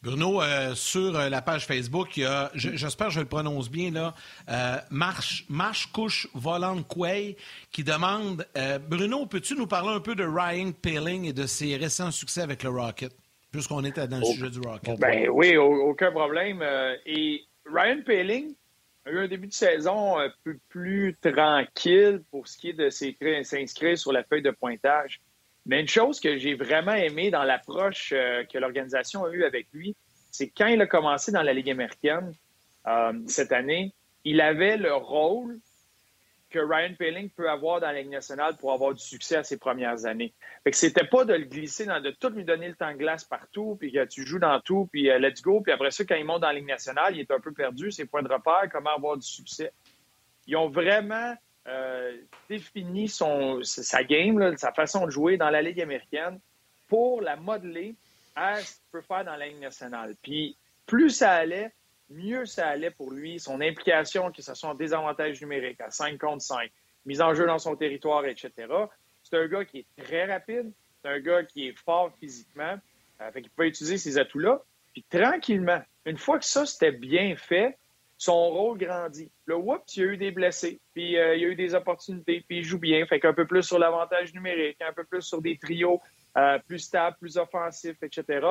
[0.02, 3.92] Bruno, euh, sur la page Facebook, il y a, j'espère que je le prononce bien,
[3.92, 7.38] là, Marche, Marche Couche Volant Quay
[7.72, 8.46] qui demande
[8.90, 12.64] Bruno, peux-tu nous parler un peu de Ryan Peeling et de ses récents succès avec
[12.64, 13.14] le Rocket?
[13.52, 15.00] Puisqu'on était dans le sujet du Rocket.
[15.00, 16.62] Ben oui, aucun problème.
[16.62, 18.56] Euh, et Ryan Paling
[19.06, 22.90] a eu un début de saison un peu plus tranquille pour ce qui est de
[22.90, 25.22] s'inscrire sur la feuille de pointage.
[25.66, 29.68] Mais une chose que j'ai vraiment aimé dans l'approche euh, que l'organisation a eue avec
[29.74, 29.96] lui,
[30.32, 32.34] c'est quand il a commencé dans la Ligue américaine
[32.88, 33.94] euh, cette année,
[34.24, 35.60] il avait le rôle
[36.50, 39.58] que Ryan Paling peut avoir dans la Ligue nationale pour avoir du succès à ses
[39.58, 40.34] premières années.
[40.72, 43.78] C'était pas de le glisser dans de tout lui donner le temps de glace partout,
[43.80, 45.62] puis que tu joues dans tout, puis euh, let's go.
[45.62, 47.92] Puis après ça, quand il monte dans la Ligue nationale, il est un peu perdu,
[47.92, 49.72] ses points de repère, comment avoir du succès.
[50.48, 51.36] Ils ont vraiment
[51.68, 52.18] euh,
[52.50, 56.40] défini son, sa game, sa façon de jouer dans la Ligue américaine
[56.88, 57.96] pour la modeler
[58.36, 60.16] à ce qu'il peut faire dans la Ligue nationale.
[60.24, 61.72] Puis plus ça allait,
[62.10, 66.18] mieux ça allait pour lui, son implication, que ce soit en désavantage numérique, à 5
[66.18, 66.72] contre 5,
[67.06, 68.52] mise en jeu dans son territoire, etc.
[69.24, 72.76] C'est un gars qui est très rapide, c'est un gars qui est fort physiquement,
[73.22, 74.62] euh, fait qu'il peut utiliser ces atouts-là.
[74.94, 77.78] Puis tranquillement, une fois que ça, c'était bien fait,
[78.18, 79.32] son rôle grandit.
[79.46, 81.74] Le whoop, il y a eu des blessés, puis euh, il y a eu des
[81.74, 85.22] opportunités, puis il joue bien, fait qu'un peu plus sur l'avantage numérique, un peu plus
[85.22, 86.02] sur des trios
[86.38, 88.46] euh, plus stables, plus offensifs, etc.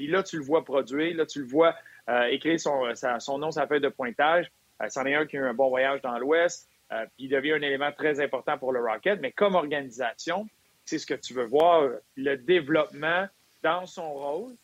[0.00, 1.76] Puis là, tu le vois produire, là, tu le vois
[2.08, 4.50] euh, écrire son, son nom sa feuille de pointage.
[4.82, 6.70] Euh, c'en est un qui a eu un bon voyage dans l'Ouest.
[6.90, 9.20] Euh, il devient un élément très important pour le Rocket.
[9.20, 10.48] Mais comme organisation,
[10.86, 11.86] c'est ce que tu veux voir,
[12.16, 13.26] le développement
[13.62, 14.54] dans son rôle.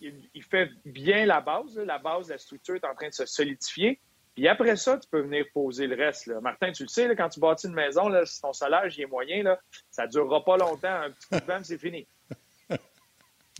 [0.00, 1.76] Il, fait bien la base.
[1.76, 3.98] La base, la structure est en train de se solidifier.
[4.36, 6.28] Puis après ça, tu peux venir poser le reste.
[6.40, 9.56] Martin, tu le sais, quand tu bâtis une maison, si ton salaire est moyen,
[9.90, 10.86] ça ne durera pas longtemps.
[10.86, 12.06] Un petit coup de c'est fini.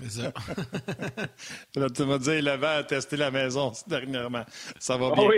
[0.00, 0.32] C'est ça.
[1.94, 4.44] tu m'as dit, il avait à tester la maison dernièrement.
[4.80, 5.28] Ça va ah bien.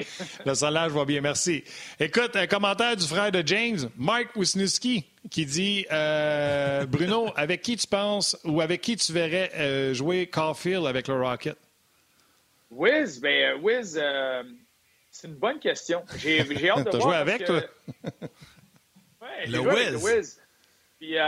[0.47, 1.63] Le salaire va bien, merci.
[2.01, 7.77] Écoute, un commentaire du frère de James, Mike Wisniewski, qui dit euh, Bruno, avec qui
[7.77, 11.59] tu penses ou avec qui tu verrais euh, jouer Caulfield avec le Rocket?
[12.71, 14.01] Wiz, ben, euh, Wiz,
[15.11, 16.03] c'est une bonne question.
[16.17, 16.93] J'ai hâte de voir.
[16.93, 17.63] Tu joué avec, toi?
[19.21, 20.03] ouais, le Wiz.
[20.03, 20.41] Wiz.
[20.99, 21.19] Puis,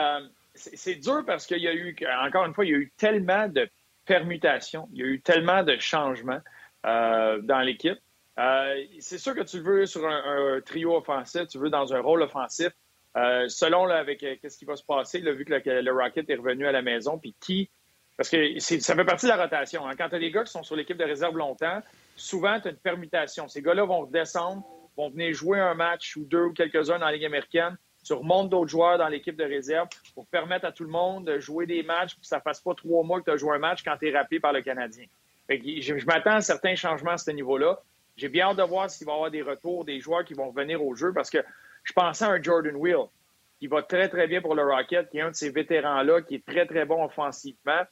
[0.59, 3.49] c'est dur parce qu'il y a eu, encore une fois, il y a eu tellement
[3.49, 3.69] de
[4.05, 6.41] permutations, il y a eu tellement de changements
[6.87, 7.99] euh, dans l'équipe.
[8.39, 12.23] Euh, c'est sûr que tu veux sur un, trio offensif, tu veux dans un rôle
[12.23, 12.71] offensif.
[13.17, 16.73] Euh, selon avec qu'est-ce qui va se passer, vu que le, Rocket est revenu à
[16.73, 17.71] la maison, puis qui.
[18.17, 19.87] Parce que ça fait partie de la rotation.
[19.87, 19.95] Hein.
[19.97, 21.83] Quand tu as des gars qui sont sur l'équipe de réserve longtemps,
[22.17, 23.49] souvent, tu as une permutation.
[23.49, 24.65] Ces gars-là vont descendre,
[24.97, 27.77] vont venir jouer un match ou deux ou quelques-uns dans la Ligue américaine
[28.09, 31.39] tu remontes d'autres joueurs dans l'équipe de réserve pour permettre à tout le monde de
[31.39, 33.55] jouer des matchs pour que ça ne fasse pas trois mois que tu as joué
[33.55, 35.05] un match quand tu es rappelé par le Canadien.
[35.51, 37.79] je, m'attends à certains changements à ce niveau-là.
[38.17, 40.49] J'ai bien hâte de voir s'il va y avoir des retours des joueurs qui vont
[40.49, 41.39] revenir au jeu parce que
[41.85, 43.09] je pensais à un Jordan Wheel
[43.61, 46.37] qui va très, très bien pour le Rocket, qui est un de ces vétérans-là, qui
[46.37, 47.83] est très, très bon offensivement,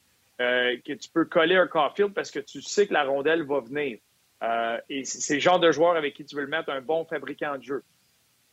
[0.40, 3.60] euh, que tu peux coller un Caulfield parce que tu sais que la rondelle va
[3.60, 3.98] venir.
[4.42, 7.04] Euh, et c'est le genre de joueur avec qui tu veux le mettre, un bon
[7.04, 7.82] fabricant de jeu.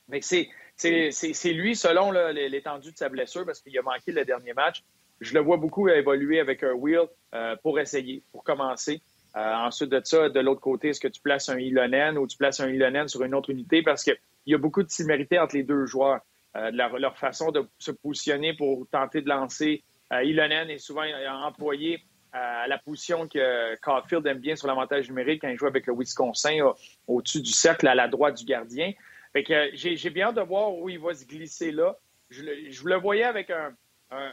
[0.09, 0.49] Mais c'est
[1.53, 4.83] lui, selon l'étendue de sa blessure, parce qu'il a manqué le dernier match.
[5.21, 9.01] Je le vois beaucoup évoluer avec un wheel euh, pour essayer, pour commencer.
[9.35, 12.59] ensuite de ça, de l'autre côté, est-ce que tu places un Ilonen ou tu places
[12.59, 13.81] un Ilonen sur une autre unité?
[13.83, 14.17] Parce qu'il
[14.47, 16.19] y a beaucoup de similarités entre les deux joueurs.
[16.55, 19.83] Euh, leur, façon de se positionner pour tenter de lancer.
[20.11, 21.03] Euh, Ilonen est souvent
[21.43, 21.95] employé
[22.35, 25.87] euh, à la position que Caulfield aime bien sur l'avantage numérique quand il joue avec
[25.87, 26.59] le Wisconsin
[27.07, 28.91] au-dessus du cercle à la droite du gardien.
[29.33, 31.97] Fait que j'ai bien hâte de voir où il va se glisser là.
[32.29, 33.73] Je, le voyais avec un,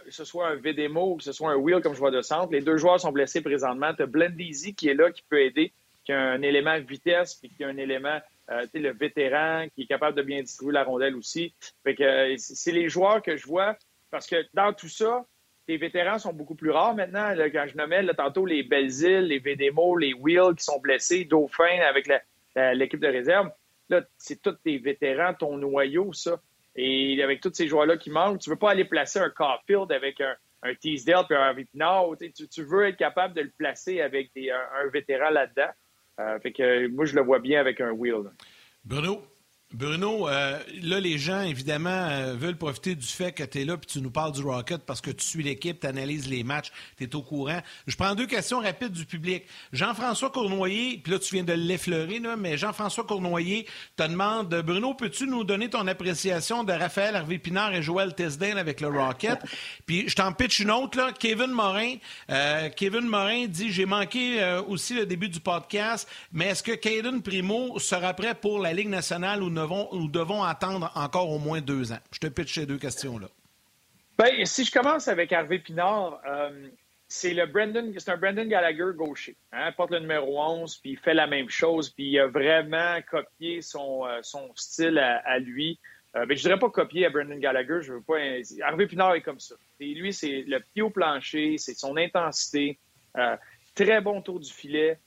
[0.05, 2.21] que ce soit un VDMO ou que ce soit un Wheel comme je vois de
[2.21, 2.53] centre.
[2.53, 3.95] Les deux joueurs sont blessés présentement.
[3.95, 5.73] Tu as Blendeasy qui est là, qui peut aider,
[6.05, 8.21] qui a un élément vitesse, puis qui a un élément
[8.51, 11.55] euh, le vétéran qui est capable de bien distribuer la rondelle aussi.
[11.85, 13.77] Fait que euh, c'est les joueurs que je vois
[14.11, 15.25] parce que dans tout ça,
[15.69, 17.33] les vétérans sont beaucoup plus rares maintenant.
[17.37, 22.11] quand je nommais tantôt les Belles-Îles, les Védémo, les Wheels qui sont blessés, Dauphin avec
[22.75, 23.51] l'équipe de réserve,
[23.91, 26.41] là, c'est tous tes vétérans, ton noyau, ça.
[26.77, 30.21] Et avec tous ces joueurs-là qui manquent, tu veux pas aller placer un Caulfield avec
[30.21, 32.07] un, un Teasdale puis un Vipinard.
[32.19, 35.71] Tu, tu, veux être capable de le placer avec un, vétéran là-dedans.
[36.21, 38.31] Euh, fait que moi, je le vois bien avec un wheel.
[38.85, 39.23] Bruno,
[39.73, 43.77] Bruno, euh, là, les gens, évidemment, euh, veulent profiter du fait que tu es là
[43.77, 46.73] puis tu nous parles du Rocket parce que tu suis l'équipe, tu analyses les matchs,
[46.99, 47.61] tu es au courant.
[47.87, 49.45] Je prends deux questions rapides du public.
[49.73, 53.65] Jean-François Cournoyer, puis là, tu viens de l'effleurer, mais Jean-François Cournoyer
[53.97, 58.59] te demande Bruno, peux-tu nous donner ton appréciation de Raphaël Harvey Pinard et Joël Tesdale
[58.59, 59.39] avec le Rocket?
[59.87, 61.13] Puis je t'en pitch une autre, là.
[61.13, 61.95] Kevin Morin.
[62.29, 67.23] Euh, Kevin Morin dit J'ai manqué aussi le début du podcast, mais est-ce que Caden
[67.23, 69.60] Primo sera prêt pour la Ligue nationale ou non?
[69.93, 72.01] Nous devons attendre encore au moins deux ans?
[72.13, 73.29] Je te pitch ces deux questions-là.
[74.21, 76.69] Bien, si je commence avec Harvey Pinard, euh,
[77.09, 79.35] c'est le Brandon, c'est un Brandon Gallagher gaucher.
[79.51, 83.01] Hein, porte le numéro 11, puis il fait la même chose, puis il a vraiment
[83.11, 84.21] copié son, euh,
[84.57, 85.79] style à, lui.
[86.17, 88.19] Euh, mais je dirais pas copier à Brandon Gallagher, je veux pas.
[88.63, 89.55] Harvey Pinard est comme ça.
[89.79, 92.79] Et lui, c'est le pied au plancher, c'est son intensité,
[93.75, 94.99] très bon tour du filet.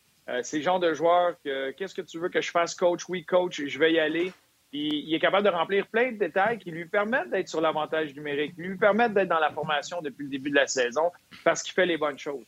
[0.41, 3.07] c'est le genre de joueur que qu'est-ce que tu veux que je fasse, coach?
[3.09, 4.33] Oui, coach, je vais y aller
[4.73, 8.53] il est capable de remplir plein de détails qui lui permettent d'être sur l'avantage numérique,
[8.57, 11.11] lui permettent d'être dans la formation depuis le début de la saison
[11.43, 12.45] parce qu'il fait les bonnes choses.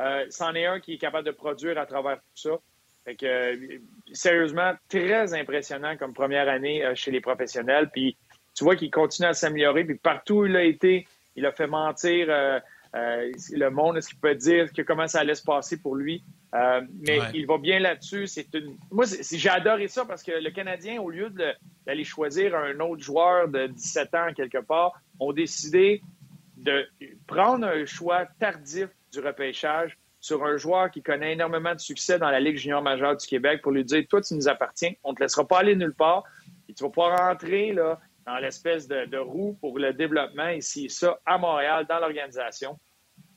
[0.00, 2.50] Euh, c'en est un qui est capable de produire à travers tout ça.
[3.04, 3.78] Fait que, euh,
[4.12, 7.90] sérieusement, très impressionnant comme première année euh, chez les professionnels.
[7.92, 8.16] Puis
[8.54, 9.84] tu vois qu'il continue à s'améliorer.
[9.84, 11.06] Puis partout où il a été,
[11.36, 12.28] il a fait mentir
[12.94, 16.22] le monde, ce qu'il peut dire, que comment ça allait se passer pour lui?
[16.54, 18.26] Euh, mais il va bien là-dessus.
[18.28, 18.76] C'est une...
[18.90, 23.48] Moi, j'ai adoré ça parce que le Canadien, au lieu d'aller choisir un autre joueur
[23.48, 26.02] de 17 ans quelque part, ont décidé
[26.56, 26.86] de
[27.26, 32.30] prendre un choix tardif du repêchage sur un joueur qui connaît énormément de succès dans
[32.30, 35.16] la Ligue junior majeure du Québec pour lui dire Toi, tu nous appartiens, on ne
[35.16, 36.22] te laissera pas aller nulle part
[36.68, 40.88] et tu vas pouvoir rentrer là, dans l'espèce de, de roue pour le développement ici,
[40.88, 42.78] ça, à Montréal, dans l'organisation.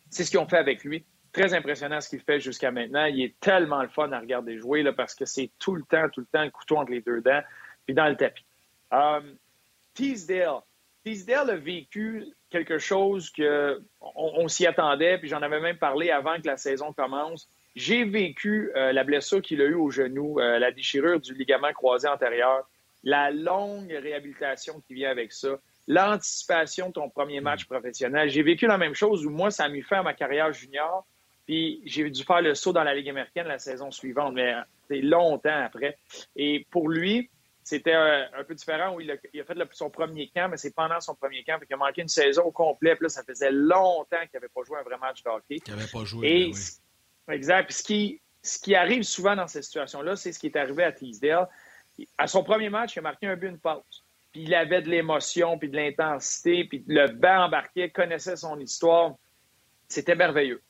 [0.09, 1.05] C'est ce qu'ils ont fait avec lui
[1.37, 3.05] très impressionnant ce qu'il fait jusqu'à maintenant.
[3.05, 6.09] Il est tellement le fun à regarder jouer là, parce que c'est tout le temps,
[6.09, 7.41] tout le temps le couteau entre les deux dents,
[7.85, 8.45] puis dans le tapis.
[8.91, 9.37] Um,
[9.93, 10.61] Teasdale.
[11.09, 16.47] A vécu quelque chose que on, s'y attendait, puis j'en avais même parlé avant que
[16.47, 17.49] la saison commence.
[17.77, 21.71] J'ai vécu euh, la blessure qu'il a eue au genou, euh, la déchirure du ligament
[21.71, 22.69] croisé antérieur,
[23.03, 25.57] la longue réhabilitation qui vient avec ça,
[25.87, 28.29] l'anticipation de ton premier match professionnel.
[28.29, 31.05] J'ai vécu la même chose où moi, ça a mis fin à ma carrière junior.
[31.45, 34.53] Puis j'ai dû faire le saut dans la Ligue américaine la saison suivante, mais
[34.89, 35.97] c'est longtemps après.
[36.35, 37.29] Et pour lui,
[37.63, 41.15] c'était un, peu différent où il a, fait son premier camp, mais c'est pendant son
[41.15, 41.59] premier camp.
[41.69, 42.95] Il a manqué une saison au complet.
[42.95, 45.59] Puis là, ça faisait longtemps qu'il n'avait pas joué un vrai match de hockey.
[45.65, 46.27] Il n'avait pas joué.
[46.27, 46.51] Et,
[47.27, 47.65] ben Exact.
[47.65, 50.83] Puis ce qui, ce qui arrive souvent dans ces situations-là, c'est ce qui est arrivé
[50.83, 51.47] à Teasdale.
[52.17, 54.03] À son premier match, il a marqué un but, une passe.
[54.39, 59.15] Il avait de l'émotion, puis de l'intensité, puis le banc embarqué, connaissait son histoire.
[59.87, 60.61] C'était merveilleux.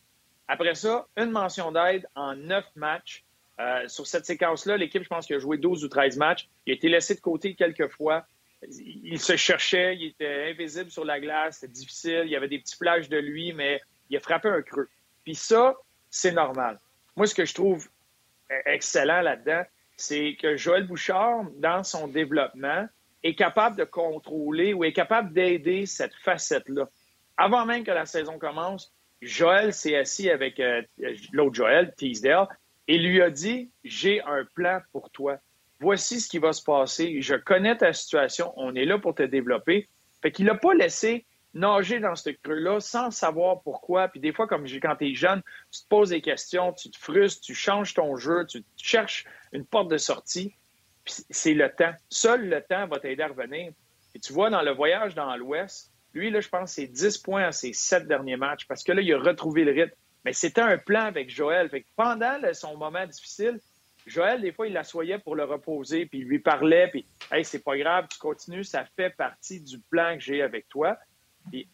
[0.47, 3.23] Après ça, une mention d'aide en neuf matchs.
[3.59, 6.47] Euh, sur cette séquence-là, l'équipe, je pense qu'il a joué 12 ou 13 matchs.
[6.65, 8.25] Il a été laissé de côté quelques fois.
[8.61, 12.21] Il se cherchait, il était invisible sur la glace, c'était difficile.
[12.25, 14.89] Il y avait des petits plages de lui, mais il a frappé un creux.
[15.23, 15.75] Puis ça,
[16.09, 16.79] c'est normal.
[17.15, 17.89] Moi, ce que je trouve
[18.65, 19.63] excellent là-dedans,
[19.97, 22.87] c'est que Joël Bouchard, dans son développement,
[23.23, 26.89] est capable de contrôler ou est capable d'aider cette facette-là.
[27.37, 30.81] Avant même que la saison commence, Joël s'est assis avec euh,
[31.31, 32.47] l'autre Joël, Teasdale,
[32.87, 35.37] et lui a dit J'ai un plan pour toi.
[35.79, 37.21] Voici ce qui va se passer.
[37.21, 38.53] Je connais ta situation.
[38.57, 39.87] On est là pour te développer.
[40.21, 44.07] Fait qu'il n'a pas laissé nager dans ce creux-là sans savoir pourquoi.
[44.07, 45.41] Puis des fois, comme quand tu es jeune,
[45.71, 49.65] tu te poses des questions, tu te frustres, tu changes ton jeu, tu cherches une
[49.65, 50.55] porte de sortie.
[51.07, 51.93] Puis c'est le temps.
[52.09, 53.71] Seul le temps va t'aider à revenir.
[54.13, 57.45] Et tu vois, dans le voyage dans l'Ouest, lui, là, je pense c'est 10 points
[57.45, 59.95] à ses sept derniers matchs parce que là, il a retrouvé le rythme.
[60.25, 61.71] Mais c'était un plan avec Joël.
[61.95, 63.59] Pendant son moment difficile,
[64.05, 67.63] Joël, des fois, il l'assoyait pour le reposer, puis il lui parlait, puis Hey, c'est
[67.63, 70.97] pas grave, tu continues, ça fait partie du plan que j'ai avec toi.
[71.49, 71.69] Puis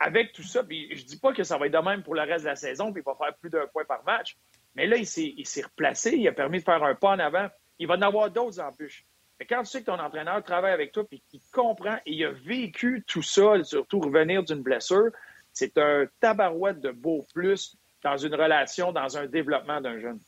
[0.00, 2.22] avec tout ça, puis je dis pas que ça va être de même pour le
[2.22, 4.36] reste de la saison, puis il va faire plus d'un point par match.
[4.76, 7.48] Mais là, il s'est replacé, il a permis de faire un pas en avant.
[7.78, 9.04] Il va en avoir d'autres embûches.
[9.38, 12.24] Mais quand tu sais que ton entraîneur travaille avec toi puis qu'il comprend et il
[12.24, 15.10] a vécu tout ça, surtout revenir d'une blessure,
[15.52, 20.18] c'est un tabarouette de beau plus dans une relation, dans un développement d'un jeune.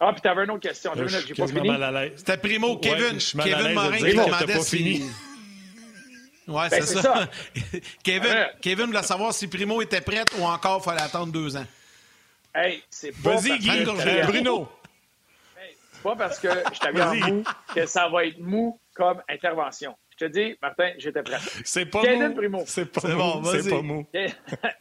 [0.00, 0.92] Ah, puis t'avais une autre question.
[0.94, 1.70] J'ai pas fini.
[2.16, 3.18] C'était Primo, Kevin.
[3.18, 5.02] Kevin Morin qui demandait pas fini.
[6.48, 7.28] Ouais, ben, c'est ça.
[8.02, 11.66] Kevin, Kevin voulait savoir si Primo était prêt ou encore il fallait attendre deux ans.
[12.52, 13.36] Hey, c'est pas.
[13.36, 13.84] Vas-y,
[14.26, 14.68] Bruno
[16.02, 17.44] pas parce que je t'avais en mou
[17.74, 19.96] que ça va être mou comme intervention.
[20.18, 21.38] Je te dis, Martin, j'étais prêt.
[21.64, 22.34] C'est pas mou.
[22.34, 22.62] Primo.
[22.66, 23.44] C'est pas, mou.
[23.44, 24.06] C'est pas mou.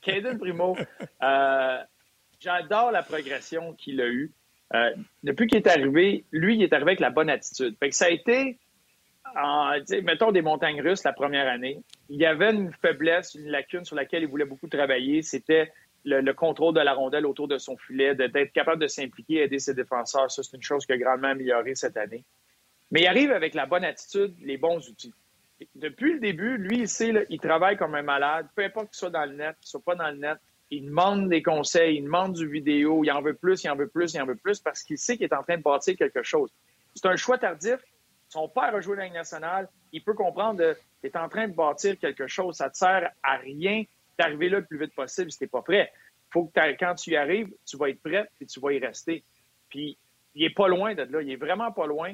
[0.02, 0.76] Caden Primo,
[1.24, 1.78] euh,
[2.40, 4.32] j'adore la progression qu'il a eue.
[4.74, 4.94] Euh,
[5.24, 7.76] depuis qu'il est arrivé, lui, il est arrivé avec la bonne attitude.
[7.80, 8.60] Fait que ça a été,
[10.04, 11.82] mettons, des montagnes russes la première année.
[12.10, 15.22] Il y avait une faiblesse, une lacune sur laquelle il voulait beaucoup travailler.
[15.22, 15.72] C'était
[16.06, 19.74] le, contrôle de la rondelle autour de son filet, d'être capable de s'impliquer, aider ses
[19.74, 20.32] défenseurs.
[20.32, 22.24] Ça, c'est une chose qui a grandement amélioré cette année.
[22.92, 25.14] Mais il arrive avec la bonne attitude, les bons outils.
[25.76, 28.48] Depuis le début, lui, il sait, il travaille comme un malade.
[28.56, 30.38] Peu importe qu'il soit dans le net, qu'il soit pas dans le net,
[30.72, 33.88] il demande des conseils, il demande du vidéo, il en veut plus, il en veut
[33.88, 36.24] plus, il en veut plus, parce qu'il sait qu'il est en train de bâtir quelque
[36.24, 36.52] chose.
[36.96, 37.78] C'est un choix tardif.
[38.30, 39.68] Son père a joué la nationale.
[39.92, 42.56] Il peut comprendre qu'il est en train de bâtir quelque chose.
[42.56, 43.84] Ça ne te sert à rien
[44.20, 45.92] d'arriver là le plus vite possible si tu n'es pas prêt.
[46.32, 49.24] faut que quand tu y arrives, tu vas être prêt et tu vas y rester.
[49.70, 49.98] Puis,
[50.36, 51.22] il est pas loin de là.
[51.22, 52.14] Il est vraiment pas loin.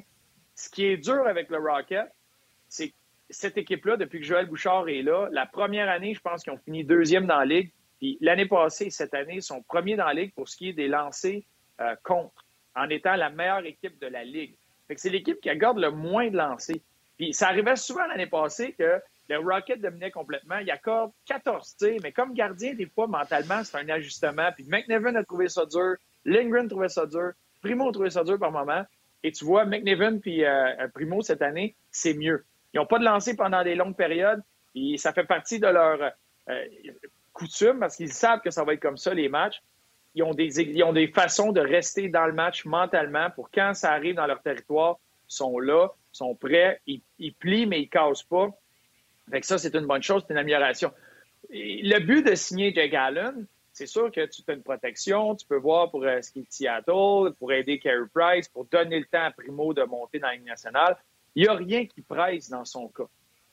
[0.56, 2.08] Ce qui est dur avec le Rocket,
[2.70, 2.94] c'est
[3.30, 6.60] cette équipe-là, depuis que Joël Bouchard est là, la première année, je pense qu'ils ont
[6.60, 7.72] fini deuxième dans la Ligue.
[8.00, 10.74] Puis l'année passée, cette année, ils sont premiers dans la Ligue pour ce qui est
[10.74, 11.42] des lancers
[11.82, 12.46] euh, contre,
[12.76, 14.56] en étant la meilleure équipe de la Ligue.
[14.96, 16.78] c'est l'équipe qui garde le moins de lancers.
[17.18, 20.58] Puis ça arrivait souvent l'année passée que le Rocket dominait complètement.
[20.58, 24.52] Il accorde 14 tirs, mais comme gardien, des fois, mentalement, c'est un ajustement.
[24.56, 25.96] Puis McNevin a trouvé ça dur,
[26.26, 28.84] Lindgren trouvait ça dur, Primo a trouvé ça dur par moment.
[29.24, 32.46] Et tu vois, McNevin puis euh, Primo, cette année, c'est mieux.
[32.74, 34.44] Ils n'ont pas de lancer pendant des longues périodes.
[34.76, 36.12] Et ça fait partie de leur
[36.50, 36.66] euh,
[37.34, 39.62] coutume parce qu'ils savent que ça va être comme ça, les matchs.
[40.14, 43.74] Ils ont, des, ils ont des façons de rester dans le match mentalement pour quand
[43.74, 44.98] ça arrive dans leur territoire,
[45.30, 48.50] ils sont là, ils sont prêts, ils, ils plient, mais ils ne cassent pas.
[49.30, 50.92] Fait ça, c'est une bonne chose, c'est une amélioration.
[51.50, 55.58] le but de signer Jake Allen, c'est sûr que tu as une protection, tu peux
[55.58, 59.26] voir pour euh, ce qui est Seattle, pour aider Carey Price, pour donner le temps
[59.26, 60.96] à Primo de monter dans la Ligue nationale.
[61.36, 63.04] Il n'y a rien qui presse dans son cas.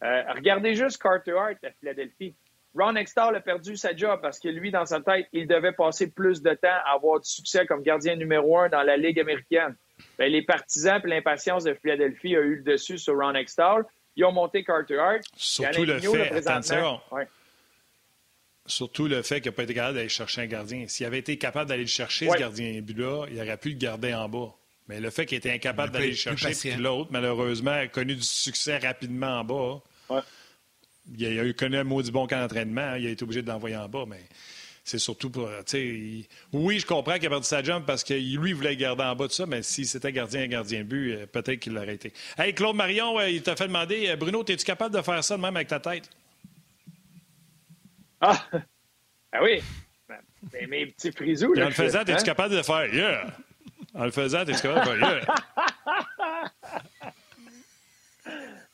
[0.04, 2.36] Euh, regardez juste Carter Hart à Philadelphie.
[2.74, 6.10] Ron Extall a perdu sa job parce que lui, dans sa tête, il devait passer
[6.10, 9.76] plus de temps à avoir du succès comme gardien numéro un dans la Ligue américaine.
[10.18, 13.84] Ben, les partisans et l'impatience de Philadelphie a eu le dessus sur Ron Extall.
[14.16, 15.22] Ils ont monté Carter Hart.
[15.36, 17.00] Surtout le fait, attention,
[18.64, 20.86] Surtout le fait qu'il n'a pas été capable d'aller chercher un gardien.
[20.86, 24.28] S'il avait été capable d'aller le chercher, ce gardien-là, il aurait pu le garder en
[24.28, 24.54] bas.
[24.88, 28.22] Mais le fait qu'il était incapable d'aller le chercher, puis l'autre, malheureusement, a connu du
[28.22, 30.22] succès rapidement en bas.
[31.16, 32.94] Il a, eu connu un maudit bon camp d'entraînement.
[32.94, 34.22] Il a été obligé de l'envoyer en bas, mais
[34.84, 35.48] c'est surtout pour.
[36.52, 39.28] Oui, je comprends qu'il a perdu sa jambe parce que lui voulait garder en bas
[39.28, 42.12] de ça, mais si c'était gardien gardien de but, euh, peut-être qu'il l'aurait été.
[42.36, 45.36] Hey, Claude Marion, euh, il t'a fait demander euh, Bruno, es-tu capable de faire ça
[45.36, 46.10] de même avec ta tête?
[48.20, 48.44] Ah,
[49.32, 49.62] ah oui.
[50.52, 51.54] Mais mes petits frisous.
[51.56, 52.16] en le faisant, es-tu hein?
[52.16, 53.26] capable de faire Yeah?
[53.94, 55.24] En le faisant, es-tu capable de faire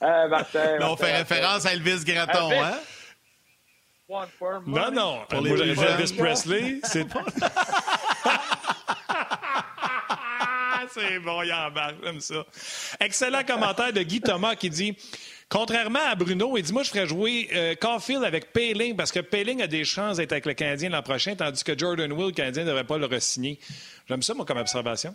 [0.00, 0.28] Yeah?
[0.28, 2.78] Martin, on fait référence à Elvis Gratton, hein?
[4.66, 5.20] Non, non.
[5.28, 6.80] Pour les Moi, Elvis Presley.
[6.84, 7.06] C'est
[10.90, 12.46] C'est bon, il embarque, j'aime ça.
[12.98, 14.96] Excellent commentaire de Guy Thomas qui dit
[15.50, 19.20] Contrairement à Bruno, il dit Moi, je ferais jouer euh, Caulfield avec Payling parce que
[19.20, 22.32] Payling a des chances d'être avec le Canadien l'an prochain, tandis que Jordan Will, le
[22.32, 23.58] Canadien, ne devrait pas le re-signer.
[24.08, 25.14] J'aime ça, moi, comme observation.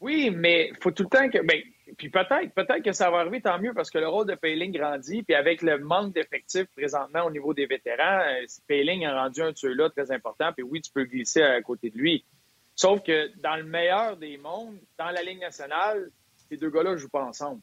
[0.00, 1.44] Oui, mais il faut tout le temps que.
[1.44, 1.60] Ben,
[1.96, 4.72] puis peut-être, peut-être que ça va arriver, tant mieux, parce que le rôle de Payling
[4.72, 5.22] grandit.
[5.22, 9.52] Puis avec le manque d'effectifs présentement au niveau des vétérans, euh, Payling a rendu un
[9.52, 10.52] tueur là très important.
[10.52, 12.24] Puis oui, tu peux glisser à côté de lui.
[12.74, 16.10] Sauf que dans le meilleur des mondes, dans la Ligue nationale,
[16.48, 17.60] ces deux gars-là ne jouent pas ensemble.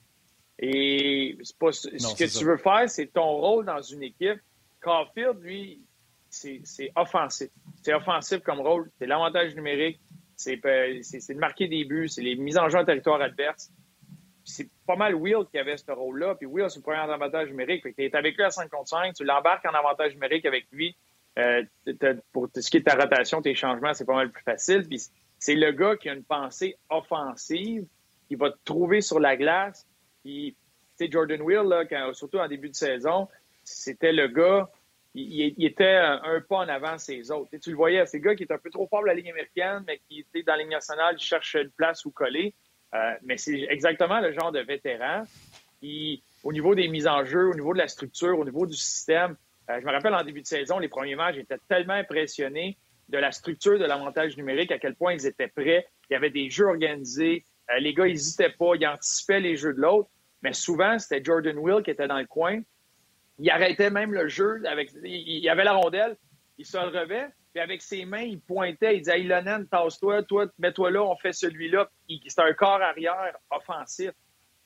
[0.60, 4.40] Et pas, ce que tu veux faire, c'est ton rôle dans une équipe.
[4.82, 5.82] Caulfield, lui,
[6.30, 7.50] c'est offensif.
[7.84, 8.90] C'est offensif comme rôle.
[9.00, 10.00] C'est l'avantage numérique.
[10.36, 12.10] C'est de marquer des buts.
[12.10, 13.72] C'est les mises en jeu en territoire adverse
[14.48, 16.36] c'est pas mal Will qui avait ce rôle-là.
[16.36, 17.84] Puis Will, c'est le premier avantage numérique.
[17.84, 20.96] Tu es avec lui à 5 contre 5, tu l'embarques en avantage numérique avec lui.
[21.38, 21.64] Euh,
[22.32, 24.88] pour ce qui est de ta rotation, tes changements, c'est pas mal plus facile.
[24.88, 25.02] Puis
[25.38, 27.86] c'est le gars qui a une pensée offensive,
[28.28, 29.86] qui va te trouver sur la glace.
[30.24, 30.56] Puis,
[31.00, 33.28] Jordan Will, là, surtout en début de saison,
[33.64, 34.70] c'était le gars,
[35.14, 37.50] il, était un, pas en avant ses autres.
[37.62, 39.30] tu le voyais, c'est le gars qui est un peu trop fort pour la Ligue
[39.30, 42.54] américaine, mais qui était dans la Ligue nationale, il cherche une place où coller.
[42.98, 45.24] Euh, mais c'est exactement le genre de vétéran
[45.80, 48.76] qui, au niveau des mises en jeu, au niveau de la structure, au niveau du
[48.76, 49.36] système,
[49.70, 52.78] euh, je me rappelle en début de saison, les premiers matchs, j'étais tellement impressionné
[53.10, 55.88] de la structure de l'avantage numérique, à quel point ils étaient prêts.
[56.10, 57.44] Il y avait des jeux organisés.
[57.72, 60.10] Euh, les gars n'hésitaient pas, ils anticipaient les jeux de l'autre.
[60.42, 62.62] Mais souvent, c'était Jordan Will qui était dans le coin.
[63.40, 64.62] Il arrêtait même le jeu.
[64.66, 66.16] Avec, il, y avait la rondelle,
[66.58, 67.28] il se relevait,
[67.58, 71.34] puis avec ses mains, il pointait, il disait Hey, tasse-toi, toi, mets-toi là, on fait
[71.34, 71.90] celui-là.
[72.28, 74.12] C'est un corps arrière offensif.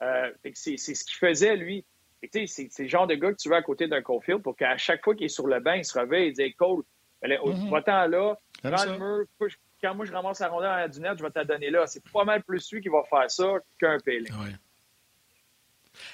[0.01, 1.85] Euh, c'est ce qu'il faisait, lui.
[2.33, 5.03] C'est le genre de gars que tu veux à côté d'un Cofield pour qu'à chaque
[5.05, 6.83] fois qu'il est sur le banc, il se réveille et dit Cole,
[7.23, 7.69] mm-hmm.
[7.69, 9.25] va-t'en là, prends le mur,
[9.81, 11.87] quand moi je ramasse la rondelle à du net, je vais te la donner là.
[11.87, 14.29] C'est pas mal plus lui qui va faire ça qu'un Pélé.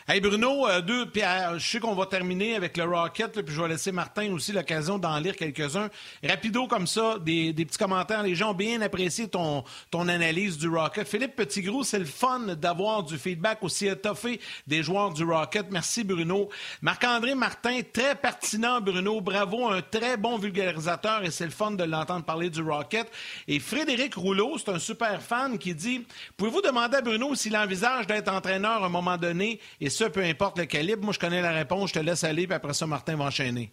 [0.07, 3.53] Hey Bruno, euh, deux, puis euh, je sais qu'on va terminer avec le Rocket, puis
[3.53, 5.89] je vais laisser Martin aussi l'occasion d'en lire quelques-uns.
[6.23, 8.23] Rapido comme ça, des, petits commentaires.
[8.23, 11.07] Les gens ont bien apprécié ton, ton analyse du Rocket.
[11.07, 15.67] Philippe Petitgrou, c'est le fun d'avoir du feedback aussi étoffé des joueurs du Rocket.
[15.71, 16.49] Merci Bruno.
[16.81, 19.21] Marc-André Martin, très pertinent Bruno.
[19.21, 23.11] Bravo, un très bon vulgarisateur et c'est le fun de l'entendre parler du Rocket.
[23.47, 28.07] Et Frédéric Rouleau, c'est un super fan qui dit, pouvez-vous demander à Bruno s'il envisage
[28.07, 29.59] d'être entraîneur à un moment donné?
[29.79, 31.03] Et ce, peu importe le calibre.
[31.03, 33.71] Moi, je connais la réponse, je te laisse aller, puis après ça, Martin va enchaîner.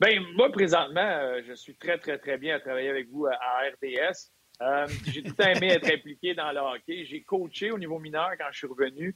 [0.00, 3.32] Bien, moi, présentement, euh, je suis très, très, très bien à travailler avec vous à,
[3.32, 4.30] RDS.
[4.60, 7.04] Euh, j'ai tout aimé être impliqué dans le hockey.
[7.04, 9.14] J'ai coaché au niveau mineur quand je suis revenu.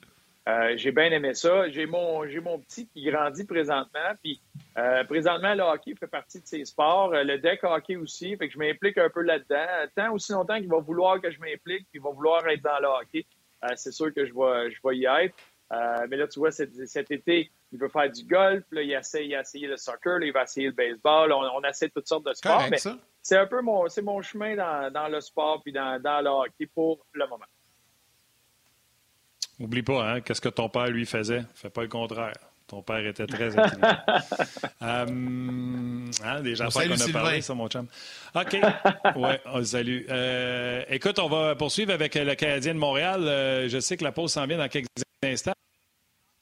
[0.49, 1.69] Euh, j'ai bien aimé ça.
[1.69, 4.15] J'ai mon, j'ai mon petit qui grandit présentement.
[4.23, 4.41] Puis
[5.09, 7.11] présentement, le hockey fait partie de ses sports.
[7.11, 8.37] le deck hockey aussi.
[8.37, 9.67] Fait que je m'implique un peu là-dedans.
[9.95, 12.79] Tant aussi longtemps qu'il va vouloir que je m'implique, puis il va vouloir être dans
[12.81, 13.27] le hockey,
[13.75, 15.35] c'est sûr que je vais, je vais y être.
[15.73, 18.65] Euh, mais là, tu vois, cet, été, il veut faire du golf.
[18.71, 20.19] Là, il, essaie, il a essayé le soccer.
[20.19, 21.33] Là, il va essayer le baseball.
[21.33, 22.65] On, on essaie toutes sortes de sports.
[22.71, 22.79] mais
[23.21, 26.31] c'est un peu mon, c'est mon chemin dans, dans, le sport puis dans, dans le
[26.31, 27.45] hockey pour le moment.
[29.61, 31.45] Oublie pas, hein, qu'est-ce que ton père lui faisait?
[31.55, 32.33] Fais pas le contraire.
[32.69, 33.97] Ton père était très intelligent.
[34.83, 35.07] euh,
[36.23, 37.87] hein, des gens qu'on a parlé, ça, mon chum.
[38.35, 38.57] OK.
[39.17, 40.03] Ouais, on salue.
[40.11, 43.27] Euh, écoute, on va poursuivre avec le Canadien de Montréal.
[43.27, 44.87] Euh, je sais que la pause s'en vient dans quelques
[45.25, 45.55] instants.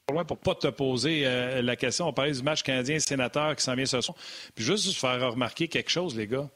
[0.09, 3.77] Pour ne pas te poser euh, la question, on parlait du match canadien-sénateur qui s'en
[3.77, 4.19] vient ce soir.
[4.57, 6.49] Puis juste faire remarquer quelque chose, les gars.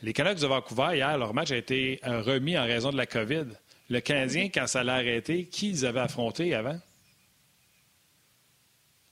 [0.00, 3.44] Les Canucks de Vancouver, hier, leur match a été remis en raison de la COVID.
[3.90, 6.78] Le Canadien, quand ça l'a arrêté, qui ils avaient affronté avant?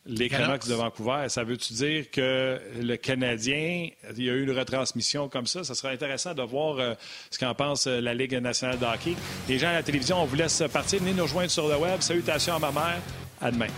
[0.04, 4.50] Les Canucks de Vancouver, ça veut-tu dire que le Canadien, il y a eu une
[4.50, 5.62] retransmission comme ça?
[5.62, 6.94] Ça serait intéressant de voir euh,
[7.30, 9.14] ce qu'en pense euh, la Ligue nationale de hockey.
[9.48, 10.98] Les gens à la télévision, on vous laisse partir.
[10.98, 12.00] Venez nous rejoindre sur le web.
[12.00, 13.00] Salutations à ma mère.
[13.40, 13.68] À demain.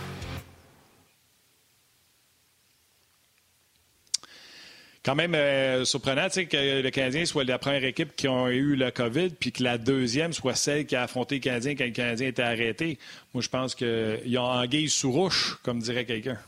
[5.05, 8.89] Quand même euh, surprenant que le Canadien soit la première équipe qui a eu le
[8.89, 12.27] COVID, puis que la deuxième soit celle qui a affronté le Canadien quand le Canadien
[12.27, 12.97] était arrêté.
[13.33, 16.39] Moi, je pense qu'ils ont anguille sous roche, comme dirait quelqu'un.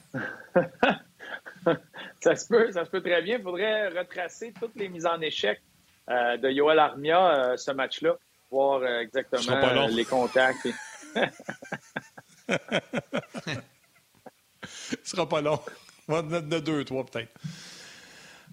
[2.19, 3.37] ça, se peut, ça se peut très bien.
[3.37, 5.61] Il faudrait retracer toutes les mises en échec
[6.09, 8.17] euh, de Yoel Armia, euh, ce match-là,
[8.49, 10.67] voir exactement les contacts.
[14.63, 15.59] Ce sera pas long.
[16.07, 17.31] On va en de deux, trois peut-être.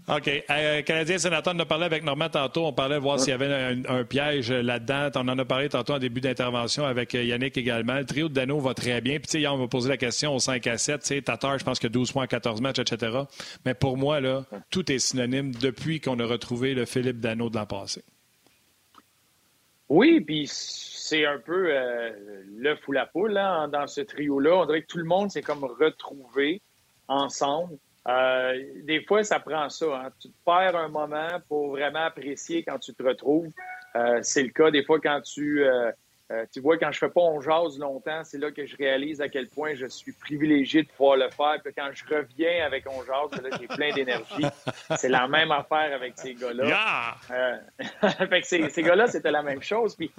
[0.07, 0.29] OK.
[0.51, 2.67] Euh, Canadien sénateur, on a parlé avec Normand tantôt.
[2.67, 5.09] On parlait de voir s'il y avait un, piège là-dedans.
[5.15, 7.95] On en a parlé tantôt en début d'intervention avec euh, Yannick également.
[7.95, 9.19] Le trio de Dano va très bien.
[9.19, 11.03] Puis, hier, on va poser la question au 5 à 7.
[11.03, 13.21] Tu Tatar, je pense que 12 points 14 matchs, etc.
[13.65, 17.57] Mais pour moi, là, tout est synonyme depuis qu'on a retrouvé le Philippe Dano de
[17.57, 18.03] l'an passé.
[19.89, 22.11] Oui, puis c'est un peu euh,
[22.57, 24.57] le fou la poule hein, dans ce trio-là.
[24.57, 26.61] On dirait que tout le monde s'est comme retrouvé
[27.09, 27.79] ensemble.
[28.07, 29.87] Euh, des fois, ça prend ça.
[29.87, 30.11] Hein.
[30.21, 33.51] Tu te perds un moment pour vraiment apprécier quand tu te retrouves.
[33.97, 35.91] Euh, c'est le cas des fois quand tu, euh,
[36.31, 39.21] Euh, tu vois, quand je fais pas on jase longtemps, c'est là que je réalise
[39.21, 41.57] à quel point je suis privilégié de pouvoir le faire.
[41.63, 44.47] Puis quand je reviens avec on jase, là, j'ai plein d'énergie.
[44.97, 47.15] c'est la même affaire avec ces gars-là.
[47.31, 47.57] Euh,
[48.31, 49.95] fait que ces, ces gars-là, c'était la même chose.
[49.95, 50.11] Puis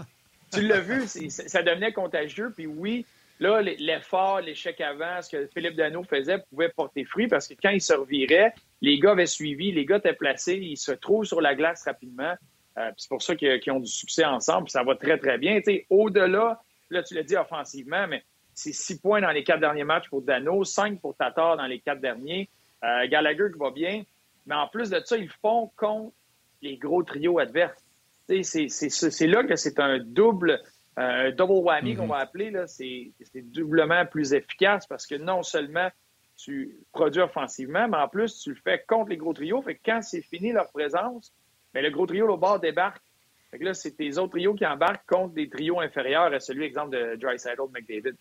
[0.53, 2.51] tu l'as vu, ça devenait contagieux.
[2.55, 3.03] Puis oui,
[3.39, 7.69] là, l'effort, l'échec avant, ce que Philippe Dano faisait pouvait porter fruit parce que quand
[7.69, 11.41] il se revirait, les gars avaient suivi, les gars étaient placés, ils se trouvent sur
[11.41, 12.35] la glace rapidement.
[12.77, 14.69] Euh, c'est pour ça qu'ils ont du succès ensemble.
[14.69, 15.59] ça va très, très bien.
[15.89, 18.23] Au-delà, là, tu l'as dit offensivement, mais
[18.53, 21.79] c'est six points dans les quatre derniers matchs pour Dano, cinq pour Tatar dans les
[21.79, 22.49] quatre derniers.
[22.83, 24.03] Euh, Gallagher qui va bien.
[24.45, 26.13] Mais en plus de ça, ils font contre
[26.61, 27.83] les gros trios adverses.
[28.27, 30.61] C'est là que c'est un double,
[30.97, 31.97] euh, double whammy mm-hmm.
[31.97, 32.53] qu'on va appeler.
[32.67, 35.89] C'est doublement plus efficace parce que non seulement
[36.37, 39.61] tu produis offensivement, mais en plus, tu le fais contre les gros trios.
[39.61, 41.33] Fait que quand c'est fini leur présence,
[41.73, 43.03] mais le gros trio au bord débarque.
[43.51, 46.65] Fait que là, c'est tes autres trios qui embarquent contre des trios inférieurs à celui,
[46.65, 48.15] exemple, de Dry Saddle McDavid.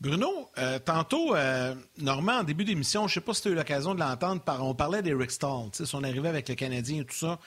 [0.00, 3.50] Bruno, euh, tantôt, euh, Normand, en début d'émission, je ne sais pas si tu as
[3.52, 7.14] eu l'occasion de l'entendre, on parlait d'Eric Stahl, son arrivée avec le Canadien et tout
[7.14, 7.38] ça.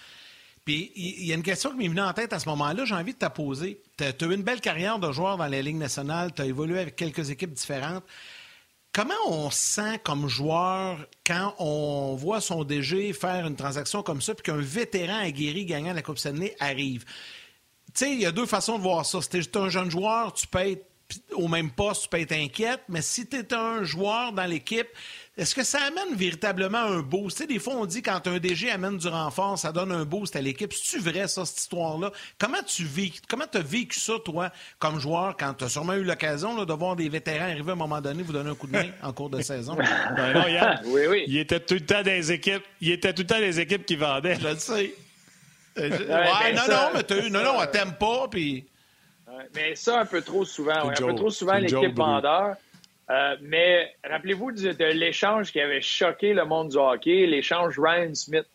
[0.67, 2.93] Puis il y, a une question qui m'est venue en tête à ce moment-là, j'ai
[2.93, 3.81] envie de te poser.
[3.95, 6.77] Tu as, eu une belle carrière de joueur dans la Ligue nationale, tu as évolué
[6.77, 8.03] avec quelques équipes différentes.
[8.91, 14.35] Comment on sent comme joueur quand on voit son DG faire une transaction comme ça,
[14.35, 17.05] puis qu'un vétéran aguerri gagnant la Coupe Stanley arrive?
[17.05, 19.21] Tu sais, il y a deux façons de voir ça.
[19.21, 20.85] Si tu un jeune joueur, tu peux être
[21.33, 24.87] au même poste, tu peux être inquiète, mais si tu es un joueur dans l'équipe,
[25.37, 27.37] est-ce que ça amène véritablement un boost?
[27.37, 30.03] Tu sais, des fois, on dit quand un DG amène du renfort, ça donne un
[30.03, 30.73] boost à l'équipe.
[30.73, 32.11] C'est-tu vrai, ça, cette histoire-là?
[32.39, 36.03] Comment tu vis, comment as vécu ça, toi, comme joueur, quand tu as sûrement eu
[36.03, 38.71] l'occasion de voir des vétérans arriver à un moment donné, vous donner un coup de
[38.71, 39.75] main en cours de saison?
[40.15, 41.23] ben non, Yann, oui, oui.
[41.27, 42.63] Il était tout le temps des équipes.
[42.81, 44.39] Il était tout le temps des équipes qui vendaient.
[44.39, 44.95] Je le sais.
[45.77, 48.65] ouais, ben non, non, mais t'as eu, non, non, elle t'aime pas, puis.
[49.55, 50.89] Mais ça, un peu trop souvent.
[50.89, 52.55] un peu trop souvent, l'équipe vendeur.
[53.09, 58.45] Euh, mais rappelez-vous de, l'échange qui avait choqué le monde du hockey, l'échange Ryan Smith.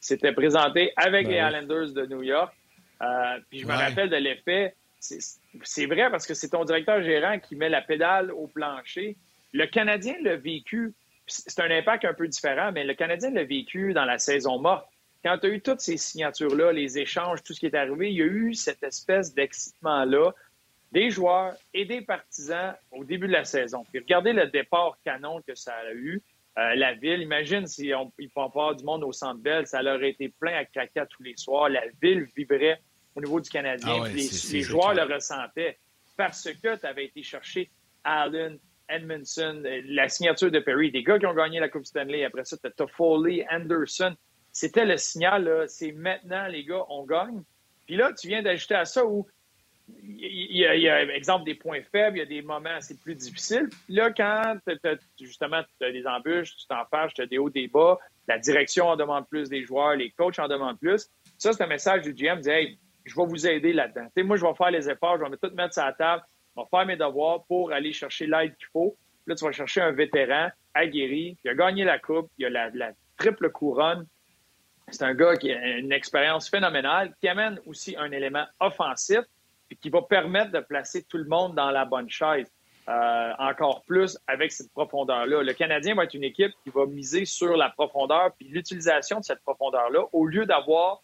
[0.00, 2.54] S'était présenté avec ben les Islanders de New York.
[3.02, 4.74] Euh, puis je me rappelle de l'effet.
[5.00, 9.16] C'est vrai parce que c'est ton directeur gérant qui met la pédale au plancher.
[9.52, 10.94] Le Canadien l'a vécu.
[11.26, 14.86] C'est un impact un peu différent, mais le Canadien l'a vécu dans la saison morte.
[15.24, 18.18] Quand tu as eu toutes ces signatures-là, les échanges, tout ce qui est arrivé, il
[18.18, 20.32] y a eu cette espèce d'excitement-là
[20.92, 23.84] des joueurs et des partisans au début de la saison.
[23.90, 26.22] Puis regardez le départ canon que ça a eu.
[26.58, 29.82] Euh, la ville, imagine si on, il peut avoir du monde au Centre Bell, ça
[29.82, 31.68] leur été plein à craquer tous les soirs.
[31.68, 32.80] La ville vibrait
[33.14, 34.02] au niveau du Canadien.
[34.04, 35.78] Ah les, joueurs le ressentaient
[36.16, 37.70] parce que tu avais été chercher
[38.02, 38.58] Allen,
[38.88, 42.24] Edmondson, la signature de Perry, des gars qui ont gagné la Coupe Stanley.
[42.24, 44.16] Après ça, tu as Foley, Anderson.
[44.52, 47.42] C'était le signal, c'est maintenant, les gars, on gagne.
[47.86, 49.26] Puis là, tu viens d'ajouter à ça où
[50.02, 53.68] il y, a, exemple, des points faibles, il y a des moments assez plus difficiles.
[53.88, 54.58] Là, quand
[55.20, 58.38] justement tu as des embûches, tu t'en fâches, tu as des hauts, des bas, la
[58.38, 61.08] direction en demande plus des joueurs, les coachs en demandent plus.
[61.38, 64.08] Ça, c'est un message du GM, dit Hey, je vais vous aider là-dedans.
[64.24, 66.22] moi, je vais faire les efforts, je vais tout mettre sur la table,
[66.56, 68.96] je vais faire mes devoirs pour aller chercher l'aide qu'il faut.
[69.26, 72.92] Là, tu vas chercher un vétéran aguerri, qui a gagné la Coupe, il a la
[73.16, 74.06] triple couronne.
[74.90, 79.20] C'est un gars qui a une expérience phénoménale, qui amène aussi un élément offensif
[79.68, 82.50] puis qui va permettre de placer tout le monde dans la bonne chaise.
[82.88, 85.42] Euh, encore plus avec cette profondeur-là.
[85.42, 89.24] Le Canadien va être une équipe qui va miser sur la profondeur puis l'utilisation de
[89.24, 91.02] cette profondeur-là au lieu d'avoir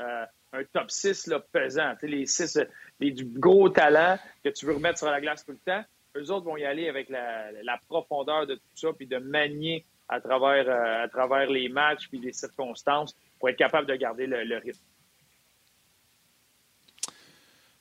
[0.00, 0.24] euh,
[0.54, 1.92] un top 6 là, pesant.
[2.00, 2.58] les six
[3.00, 5.84] les, du gros talent que tu veux remettre sur la glace tout le temps.
[6.16, 10.22] Eux autres vont y aller avec la, profondeur de tout ça puis de manier à
[10.22, 14.56] travers, euh, à travers les matchs puis les circonstances pour être capable de garder le
[14.58, 14.84] rythme.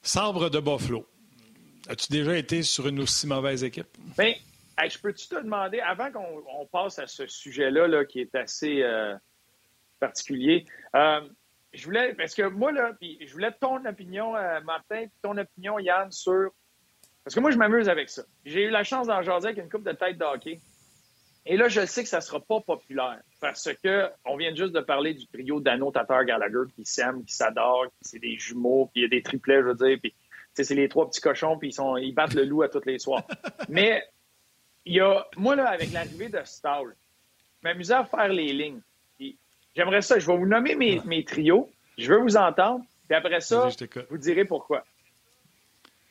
[0.01, 1.07] Sabre de Buffalo.
[1.89, 3.87] As-tu déjà été sur une aussi mauvaise équipe?
[4.17, 4.33] Bien,
[4.87, 9.15] je peux-tu te demander, avant qu'on passe à ce sujet-là là, qui est assez euh,
[9.99, 11.21] particulier, euh,
[11.73, 16.11] je voulais, parce que moi, là, je voulais ton opinion, euh, Martin, ton opinion, Yann,
[16.11, 16.51] sur.
[17.23, 18.23] Parce que moi, je m'amuse avec ça.
[18.45, 20.59] J'ai eu la chance d'en jaser avec une coupe de tête de hockey.
[21.47, 24.73] Et là, je sais que ça ne sera pas populaire parce que on vient juste
[24.73, 28.89] de parler du trio Dano, Tatar, Gallagher qui s'aiment, qui s'adorent, qui c'est des jumeaux,
[28.91, 30.15] puis il y a des triplets, je veux dire, puis
[30.53, 32.97] c'est les trois petits cochons, puis ils, sont, ils battent le loup à tous les
[32.97, 33.23] soirs.
[33.69, 34.03] Mais
[34.85, 36.95] il y a, moi, là, avec l'arrivée de Stall,
[37.61, 38.81] je m'amusais à faire les lignes.
[39.75, 43.41] J'aimerais ça, je vais vous nommer mes, mes trios, je veux vous entendre, puis après
[43.41, 43.69] ça,
[44.09, 44.85] vous direz pourquoi.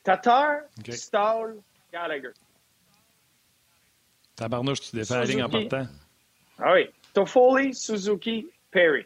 [0.05, 0.61] Tatar,
[0.91, 1.57] Stall,
[1.91, 2.33] Gallagher.
[4.37, 5.87] Tabarnouche, tu défais la ligne en partant.
[6.59, 6.89] Ah oui.
[7.13, 9.05] Toffoli, Suzuki, Perry.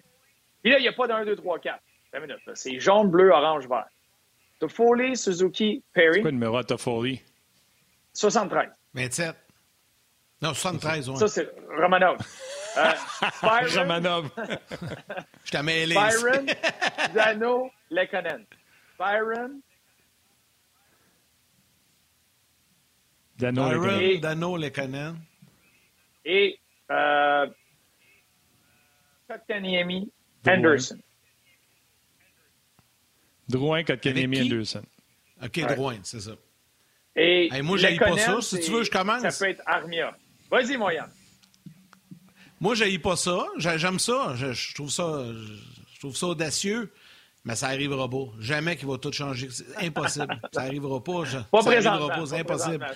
[0.62, 1.78] Puis là, il n'y a pas d'un, 2, 3, 4.
[2.54, 3.86] C'est jaune, bleu, orange, vert.
[4.58, 6.14] Toffoli, Suzuki, Perry.
[6.14, 7.20] C'est quoi le numéro à Toffoli?
[8.14, 8.70] 73.
[8.94, 9.36] 27.
[10.40, 12.16] Non, 73, Ça, c'est Romanov.
[12.76, 12.92] Euh,
[13.42, 14.30] Byron, Romanov.
[15.44, 15.94] Je t'ai mêlé.
[15.94, 16.46] Byron,
[17.14, 18.44] Dano, Lekonen.
[18.98, 19.60] Byron.
[23.38, 24.20] Dano, Byron.
[24.20, 25.16] Dano, Lekonen.
[26.24, 26.58] Et
[26.90, 27.46] euh,
[29.28, 30.10] Kotkaniemi,
[30.46, 30.98] Anderson.
[33.48, 34.40] Drouin, Kotkaniemi?
[34.40, 34.82] Anderson.
[35.42, 35.74] OK, Ouais.
[35.74, 36.32] Drouin, c'est ça.
[37.16, 38.40] Et Hey, moi, j'haïs pas ça.
[38.40, 39.22] Si tu veux, je commence.
[39.22, 40.16] Ça peut être Armia.
[40.50, 41.10] Vas-y, mon Yann.
[42.60, 43.46] Moi, je pas ça.
[43.56, 44.34] J'ai- J'aime ça.
[44.36, 45.24] Je, je trouve ça.
[45.94, 46.92] Je trouve ça audacieux.
[47.48, 48.26] Mais ça arrivera pas.
[48.40, 49.48] Jamais qu'il va tout changer.
[49.50, 50.40] C'est impossible.
[50.52, 51.24] ça arrivera pas.
[51.24, 52.26] Je- Pas ça arrivera pas.
[52.26, 52.86] C'est impossible.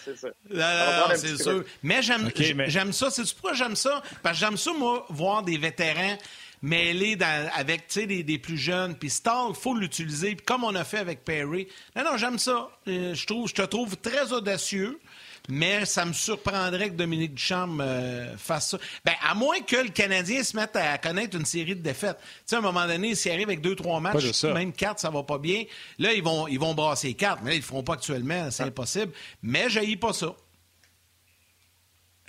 [0.50, 1.64] c'est un c'est sûr.
[1.82, 3.10] Mais j'aime mais- ça.
[3.10, 4.02] C'est pourquoi j'aime ça?
[4.22, 6.16] Parce que j'aime ça, moi, voir des vétérans
[6.60, 8.94] mêlés dans- avec tu sais, des, des plus jeunes.
[8.94, 10.36] Puis Stall, il faut l'utiliser.
[10.36, 11.66] Puis comme on a fait avec Perry.
[11.96, 12.68] Non, non, j'aime ça.
[12.88, 15.00] Euh, je, trouve, je te trouve très audacieux.
[15.48, 18.78] Mais ça me surprendrait que Dominique Duchamp euh, fasse ça.
[19.04, 22.18] Ben, à moins que le Canadien se mette à connaître une série de défaites.
[22.18, 25.10] Tu sais, à un moment donné, s'il arrive avec deux, trois matchs, même quatre, ça
[25.10, 25.64] va pas bien.
[25.98, 27.42] Là, ils vont, ils vont brasser quatre.
[27.42, 28.50] Mais là, ils le feront pas actuellement.
[28.50, 29.12] C'est impossible.
[29.42, 30.34] Mais je pas ça.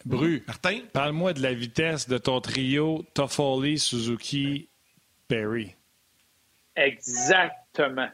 [0.05, 0.82] Bru, Martin?
[0.91, 4.68] parle-moi de la vitesse de ton trio Toffoli, Suzuki,
[5.30, 5.76] Perry.
[6.76, 8.09] Exactement.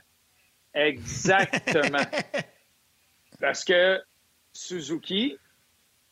[0.74, 2.06] Exactement.
[3.39, 4.00] Parce que
[4.60, 5.38] Suzuki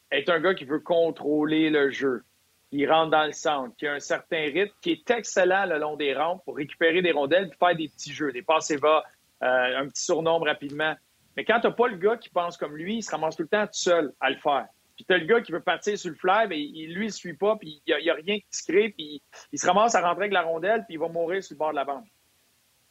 [0.09, 2.23] est un gars qui veut contrôler le jeu.
[2.71, 5.95] Il rentre dans le centre, qui a un certain rythme, qui est excellent le long
[5.97, 9.03] des rampes pour récupérer des rondelles et faire des petits jeux, des passes et bas,
[9.43, 10.95] euh, un petit surnombre rapidement.
[11.35, 13.43] Mais quand tu n'as pas le gars qui pense comme lui, il se ramasse tout
[13.43, 14.67] le temps tout seul à le faire.
[14.95, 17.07] Puis tu as le gars qui veut partir sur le fly, mais il- lui, il
[17.07, 19.21] ne suit pas, puis il n'y a, rien qui se crée, puis
[19.51, 21.71] il se ramasse à rentrer avec la rondelle, puis il va mourir sur le bord
[21.71, 22.05] de la bande.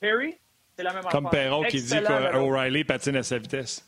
[0.01, 0.37] Perry,
[0.77, 1.49] c'est la même Comme affaire.
[1.49, 3.85] Perron qui dit qu'O'Reilly patine à sa vitesse.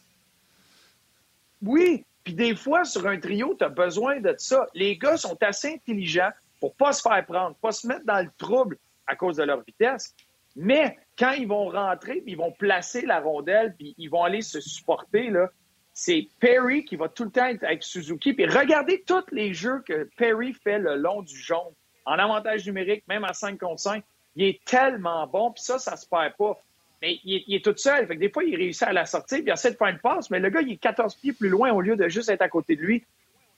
[1.63, 4.67] Oui, puis des fois, sur un trio, tu as besoin de ça.
[4.75, 6.31] Les gars sont assez intelligents
[6.61, 9.63] pour pas se faire prendre, pas se mettre dans le trouble à cause de leur
[9.63, 10.15] vitesse.
[10.57, 14.43] Mais quand ils vont rentrer, puis ils vont placer la rondelle, puis ils vont aller
[14.43, 15.49] se supporter, là,
[15.93, 18.33] c'est Perry qui va tout le temps être avec Suzuki.
[18.33, 23.05] Puis regardez tous les jeux que Perry fait le long du jaune, en avantage numérique,
[23.09, 24.05] même à 5 contre 5.
[24.37, 26.57] Il est tellement bon, puis ça, ça se perd pas.
[27.01, 28.09] Mais il est, tout seul.
[28.19, 30.41] Des fois, il réussit à la sortir, puis il essaie de faire une passe, mais
[30.41, 32.75] le gars, il est 14 pieds plus loin au lieu de juste être à côté
[32.75, 33.05] de lui.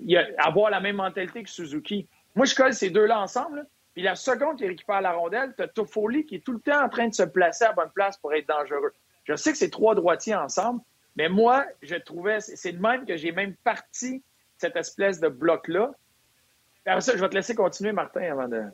[0.01, 2.07] Il a, avoir la même mentalité que Suzuki.
[2.35, 5.69] Moi, je colle ces deux-là ensemble, puis la seconde qu'il récupère la rondelle, tu as
[5.69, 8.33] Toffoli qui est tout le temps en train de se placer à bonne place pour
[8.35, 8.93] être dangereux.
[9.25, 10.81] Je sais que c'est trois droitiers ensemble,
[11.17, 14.23] mais moi, je trouvais, c'est de même que j'ai même parti
[14.59, 15.93] cette espèce de bloc-là.
[16.85, 18.65] Ça, je vais te laisser continuer, Martin, avant de.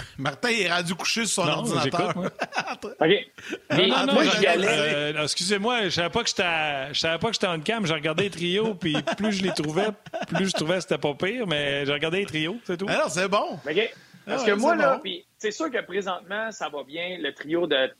[0.18, 2.16] Martin est rendu couché sur son Non, ordinateur.
[2.16, 2.26] moi.
[2.82, 2.90] OK.
[3.00, 4.66] Mais Non, non, moi, je allais.
[4.68, 7.86] euh, excusez-moi, je savais pas que j'étais à- je savais pas que j'étais en cam,
[7.86, 9.88] je regardais les trios, puis plus je les trouvais,
[10.28, 12.86] plus je trouvais que c'était pas pire, mais je regardais les trios, c'est tout.
[12.88, 13.54] Alors, c'est bon.
[13.68, 13.90] OK?
[14.24, 15.10] Parce Ah que moi, c'est là, bon.
[15.38, 17.16] c'est sûr que présentement, ça va bien.
[17.18, 17.90] Le trio de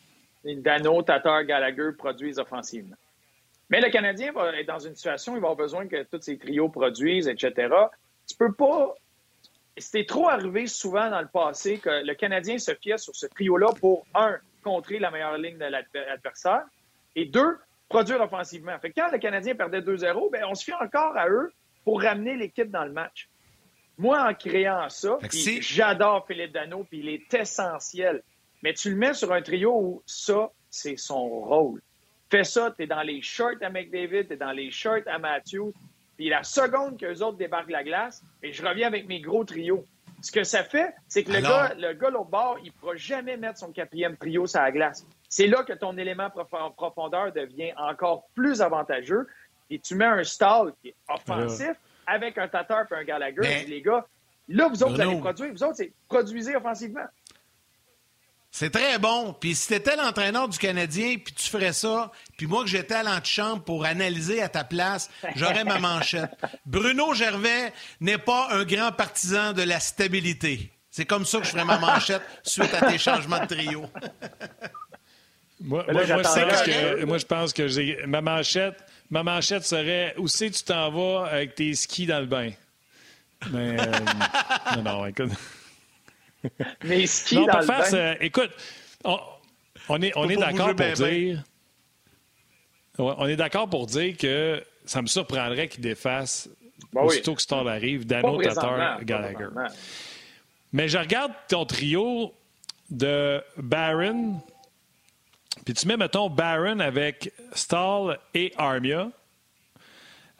[0.44, 2.96] Dano, Tatar, Gallagher produisent offensivement.
[3.70, 6.20] Mais le Canadien va être dans une situation où il va avoir besoin que tous
[6.20, 7.68] ces trios produisent, etc.
[8.28, 8.94] Tu peux pas.
[9.76, 13.68] C'était trop arrivé souvent dans le passé que le Canadien se fiait sur ce trio-là
[13.80, 16.64] pour, un, contrer la meilleure ligne de l'adver- l'adversaire,
[17.16, 17.58] et deux,
[17.88, 18.78] produire offensivement.
[18.78, 21.52] Fait que quand le Canadien perdait 2-0, ben, on se fie encore à eux
[21.84, 23.28] pour ramener l'équipe dans le match.
[23.98, 28.22] Moi, en créant ça, c'est- j'adore Philippe Dano, puis il est essentiel.
[28.62, 31.82] Mais tu le mets sur un trio où ça, c'est son rôle.
[32.30, 35.18] Fais ça, tu es dans les shorts à McDavid, tu es dans les shorts à
[35.18, 35.74] Matthews,
[36.22, 39.84] puis la seconde qu'eux autres débarquent la glace, et je reviens avec mes gros trios.
[40.20, 42.94] Ce que ça fait, c'est que le gars, le gars l'autre bord, il ne pourra
[42.94, 45.04] jamais mettre son quatrième trio sur la glace.
[45.28, 49.26] C'est là que ton élément en profondeur devient encore plus avantageux.
[49.68, 51.72] Et tu mets un stall qui est offensif
[52.06, 53.40] avec un Tatar et un Gallagher.
[53.40, 54.06] Mais- les gars,
[54.48, 55.52] là, vous autres, vous allez produire.
[55.52, 57.06] Vous autres, c'est produisez offensivement.
[58.54, 59.32] C'est très bon.
[59.32, 63.02] Puis si t'étais l'entraîneur du Canadien, puis tu ferais ça, puis moi que j'étais à
[63.02, 66.30] l'antichambre pour analyser à ta place, j'aurais ma manchette.
[66.66, 70.70] Bruno Gervais n'est pas un grand partisan de la stabilité.
[70.90, 73.86] C'est comme ça que je ferais ma manchette suite à tes changements de trio.
[75.64, 78.84] Moi, là, je pense que, moi, je pense que j'ai ma manchette.
[79.10, 82.50] Ma manchette serait où c'est que tu t'en vas avec tes skis dans le bain?
[83.52, 83.86] Mais euh,
[84.76, 85.30] non, non, écoute.
[86.84, 87.92] Mais ski non, dans face.
[87.92, 88.50] euh, écoute,
[89.04, 89.18] on,
[89.88, 91.42] on est, on est d'accord pour dire.
[92.98, 96.48] Ouais, on est d'accord pour dire que ça me surprendrait qu'il défasse
[96.92, 97.06] Ben oui.
[97.06, 99.48] aussitôt que Stall arrive, Dano, Tatar, Gallagher.
[100.72, 102.34] Mais je regarde ton trio
[102.90, 104.40] de Barron,
[105.64, 109.10] Puis tu mets, mettons, Barron avec Stall et Armia.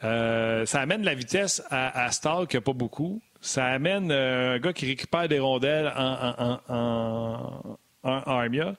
[0.03, 3.21] Euh, ça amène la vitesse à, Stall qui n'a pas beaucoup.
[3.43, 8.75] Ça amène euh, un gars qui récupère des rondelles en, en, Armia.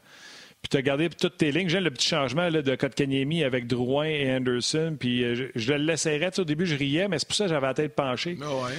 [0.62, 1.68] Puis tu as gardé toutes tes lignes.
[1.68, 4.96] J'aime le petit changement là, de Kotkaniemi avec Drouin et Anderson.
[4.98, 6.40] Puis euh, je, le laisserais.
[6.40, 8.38] Au début, je riais, mais c'est pour ça que j'avais la tête penchée.
[8.42, 8.72] Ah ouais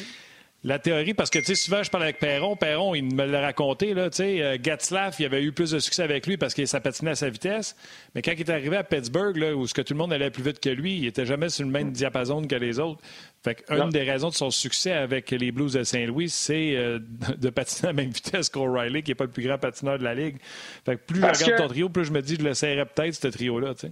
[0.65, 3.39] la théorie, parce que tu sais, souvent je parle avec Perron, Perron, il me l'a
[3.39, 6.55] raconté, là, tu sais, euh, Gatslaff, il avait eu plus de succès avec lui parce
[6.55, 7.75] qu'il ça patinait à sa vitesse,
[8.15, 10.31] mais quand il est arrivé à Pittsburgh, là, où ce que tout le monde allait
[10.31, 12.99] plus vite que lui, il était jamais sur le même diapason que les autres.
[13.43, 16.97] Fait une des raisons de son succès avec les Blues de Saint-Louis, c'est euh,
[17.37, 20.03] de patiner à la même vitesse qu'O'Reilly, qui n'est pas le plus grand patineur de
[20.03, 20.37] la Ligue.
[20.83, 23.13] Fait que plus je regarde ton trio, plus je me dis, je le serrais peut-être,
[23.13, 23.91] ce trio-là, tu sais.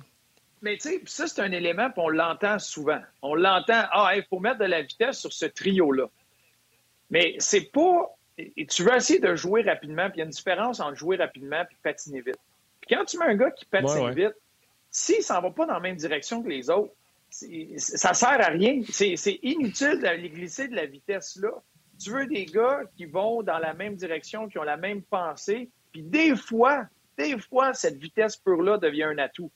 [0.63, 3.01] Mais tu sais, ça, c'est un élément, puis on l'entend souvent.
[3.21, 6.05] On l'entend, ah, il faut mettre de la vitesse sur ce trio-là.
[7.09, 8.15] Mais c'est pas.
[8.37, 11.61] Tu veux essayer de jouer rapidement, puis il y a une différence entre jouer rapidement
[11.61, 12.39] et patiner vite.
[12.81, 14.35] Puis quand tu mets un gars qui patine vite,
[14.89, 16.93] s'il s'en va pas dans la même direction que les autres,
[17.29, 18.81] ça sert à rien.
[18.89, 21.51] C'est inutile d'aller glisser de la vitesse là.
[22.01, 25.69] Tu veux des gars qui vont dans la même direction, qui ont la même pensée,
[25.91, 26.87] puis des fois,
[27.17, 29.51] des fois, cette vitesse pure-là devient un atout.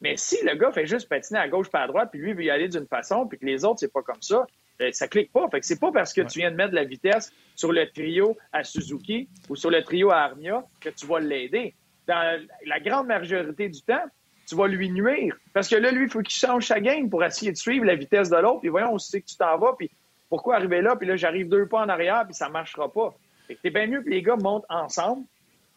[0.00, 2.44] Mais si le gars fait juste patiner à gauche pas à droite, puis lui veut
[2.44, 4.46] y aller d'une façon, puis que les autres, c'est pas comme ça,
[4.92, 5.48] ça clique pas.
[5.48, 7.90] Fait que c'est pas parce que tu viens de mettre de la vitesse sur le
[7.90, 11.74] trio à Suzuki ou sur le trio à Armia que tu vas l'aider.
[12.06, 14.04] Dans la grande majorité du temps,
[14.46, 15.36] tu vas lui nuire.
[15.52, 17.94] Parce que là, lui, il faut qu'il change sa game pour essayer de suivre la
[17.94, 18.60] vitesse de l'autre.
[18.60, 19.90] Puis voyons, on sait que tu t'en vas, puis
[20.28, 23.14] pourquoi arriver là, puis là, j'arrive deux pas en arrière, puis ça marchera pas.
[23.46, 25.24] Fait que c'est bien mieux que les gars montent ensemble,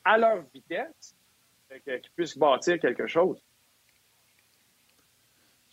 [0.06, 1.16] à leur vitesse,
[1.84, 3.40] qu'ils puissent bâtir quelque chose.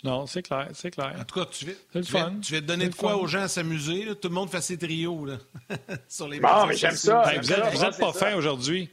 [0.02, 1.14] Non, c'est clair, c'est clair.
[1.18, 4.06] En tout cas, tu vas, tu, vas, te donner de quoi aux gens à s'amuser.
[4.20, 5.36] Tout le monde fait ses trios là,
[6.08, 7.22] sur les Bon, mais j'aime ça.
[7.42, 8.90] vous n'êtes pas fin aujourd'hui.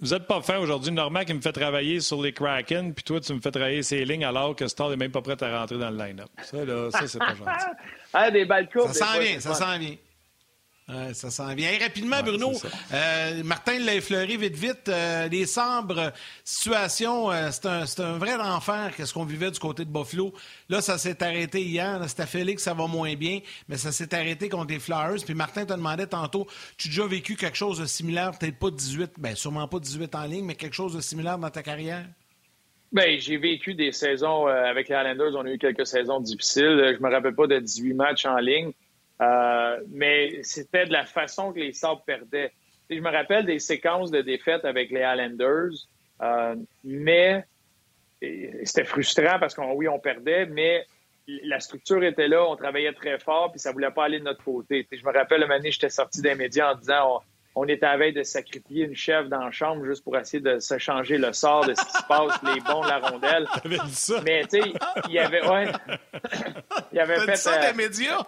[0.00, 0.90] Vous n'êtes pas fin aujourd'hui.
[0.90, 4.04] Normand qui me fait travailler sur les Kraken, puis toi, tu me fais travailler ces
[4.04, 6.28] lignes alors que Star n'est même pas prêt à rentrer dans le line-up.
[6.42, 7.50] Ça, là, ça c'est pas gentil.
[8.12, 9.98] ah, des balles Ça sent bien, ça sent
[10.88, 11.70] bien ça s'en vient.
[11.80, 12.52] rapidement, Bruno,
[12.92, 14.88] euh, Martin l'a effleuré vite, vite.
[14.88, 16.12] Euh, les Sambres,
[16.44, 20.32] situation, euh, c'est un, un, vrai enfer qu'est-ce qu'on vivait du côté de Buffalo.
[20.68, 22.00] Là, ça s'est arrêté hier.
[22.08, 25.24] C'était Félix, ça va moins bien, mais ça s'est arrêté contre les Flyers.
[25.24, 28.70] Puis Martin te demandait tantôt, tu as déjà vécu quelque chose de similaire, peut-être pas
[28.70, 32.04] 18, bien sûrement pas 18 en ligne, mais quelque chose de similaire dans ta carrière?
[32.92, 35.34] Bien, j'ai vécu des saisons avec les Islanders.
[35.34, 36.94] On a eu quelques saisons difficiles.
[36.98, 38.72] Je me rappelle pas de 18 matchs en ligne.
[39.22, 42.52] Euh, mais c'était de la façon que les Sabres perdaient.
[42.90, 45.86] je me rappelle des séquences de défaites avec les Islanders,
[46.22, 47.44] euh, mais
[48.64, 50.86] c'était frustrant parce qu'on oui, on perdait, mais
[51.44, 54.42] la structure était là, on travaillait très fort, puis ça voulait pas aller de notre
[54.42, 54.86] côté.
[54.90, 57.22] je me rappelle, un moment j'étais sorti des médias en disant
[57.54, 60.58] on, était à veille de sacrifier une chèvre dans la chambre juste pour essayer de
[60.58, 63.46] se changer le sort de ce qui se passe, les bons de la rondelle.
[64.24, 64.72] Mais tu sais,
[65.08, 65.46] il y avait...
[65.46, 65.66] Ouais,
[66.92, 67.36] il y avait fait...
[67.36, 68.26] ça des euh, médias?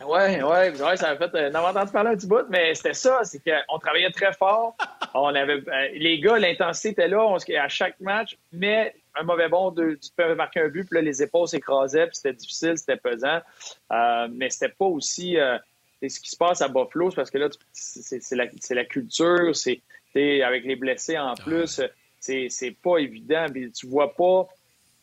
[0.00, 1.34] Oui, ouais, ça a fait.
[1.34, 4.74] Euh, on entendu parler un petit bout, mais c'était ça, c'est qu'on travaillait très fort.
[5.14, 9.48] On avait euh, les gars, l'intensité était là on, à chaque match, mais un mauvais
[9.48, 12.78] bon, de, tu peux marquer un but, puis là, les épaules s'écrasaient, puis c'était difficile,
[12.78, 13.40] c'était pesant.
[13.92, 18.34] Euh, mais c'était pas aussi ce qui se passe à Buffalo, parce que là, c'est
[18.34, 19.82] la, la, culture, c'est
[20.42, 21.82] avec les blessés en plus,
[22.18, 23.46] c'est pas évident.
[23.52, 24.48] Puis tu vois pas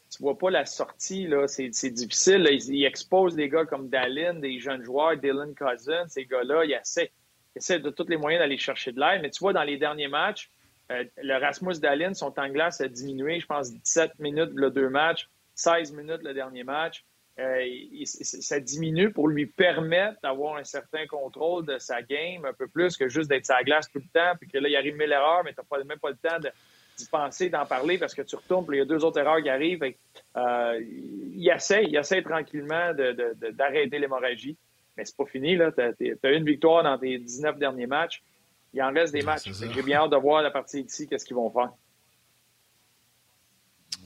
[0.09, 1.47] tu vois pas la sortie, là.
[1.47, 2.47] C'est, difficile.
[2.49, 6.65] Ils, exposent des gars comme Dallin, des jeunes joueurs, Dylan Cousin, ces gars-là.
[6.65, 6.73] Ils
[7.55, 9.21] essaient, de tous les moyens d'aller chercher de l'aide.
[9.21, 10.49] Mais tu vois, dans les derniers matchs,
[10.91, 14.71] euh, le Rasmus Dallin, son temps de glace a diminué, je pense, 17 minutes le
[14.71, 17.05] deux matchs, 16 minutes le dernier match.
[17.39, 17.65] Euh,
[18.03, 22.97] ça diminue pour lui permettre d'avoir un certain contrôle de sa game, un peu plus
[22.97, 25.43] que juste d'être sa glace tout le temps, puis que là, il arrive mille erreurs,
[25.45, 26.49] mais tu n'as même pas le temps de,
[26.99, 29.41] d'y penser, d'en parler parce que tu retournes, puis il y a deux autres erreurs
[29.41, 29.83] qui arrivent.
[29.83, 32.93] Euh, il essaie, il essaie tranquillement
[33.53, 34.57] d'arrêter l'hémorragie.
[34.97, 35.57] Mais c'est pas fini.
[35.57, 38.21] Tu as, une victoire dans tes 19 derniers matchs.
[38.73, 39.49] Il en reste des matchs.
[39.73, 41.71] J'ai bien hâte de voir la partie ici, qu'est-ce qu'ils vont faire.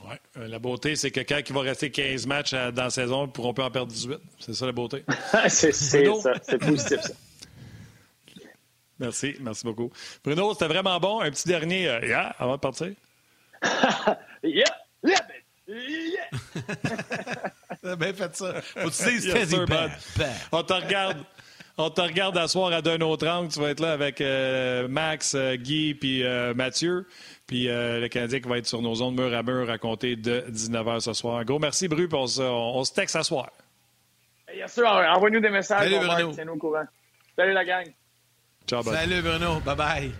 [0.07, 0.20] Ouais.
[0.38, 3.26] Euh, la beauté, c'est que quand il va rester 15 matchs euh, dans la saison,
[3.26, 4.18] ils pourront pas en perdre 18.
[4.40, 5.03] C'est ça la beauté.
[5.48, 6.34] c'est ça.
[6.41, 7.14] C'est positif, ça.
[8.99, 9.91] Merci, merci beaucoup.
[10.24, 11.22] Bruno, c'était vraiment bon.
[11.22, 12.91] Un petit dernier, euh, yeah, avant de partir.
[14.44, 14.65] yeah,
[15.03, 15.18] yeah,
[15.68, 16.30] yeah.
[17.82, 18.61] T'as bien fait ça.
[18.61, 19.53] Faut que tu dises yes,
[20.52, 21.18] On te regarde.
[21.76, 23.52] On te regarde à soir à d'un autre angle.
[23.52, 26.24] Tu vas être là avec euh, Max, euh, Guy puis
[26.56, 27.07] Mathieu.
[27.48, 30.45] Puis le Canadien qui va être sur nos ondes mur à mur à compter de
[30.49, 31.44] 19h ce soir.
[31.45, 32.07] Gros merci, Bru.
[32.14, 33.49] On, on, se texte à soir.
[34.53, 35.91] Bien sûr, envoie-nous des messages.
[35.91, 36.34] Salut, Bruno.
[37.36, 37.91] Salut la gang.
[38.68, 40.14] Ciao, Salut Bruno, bye bye.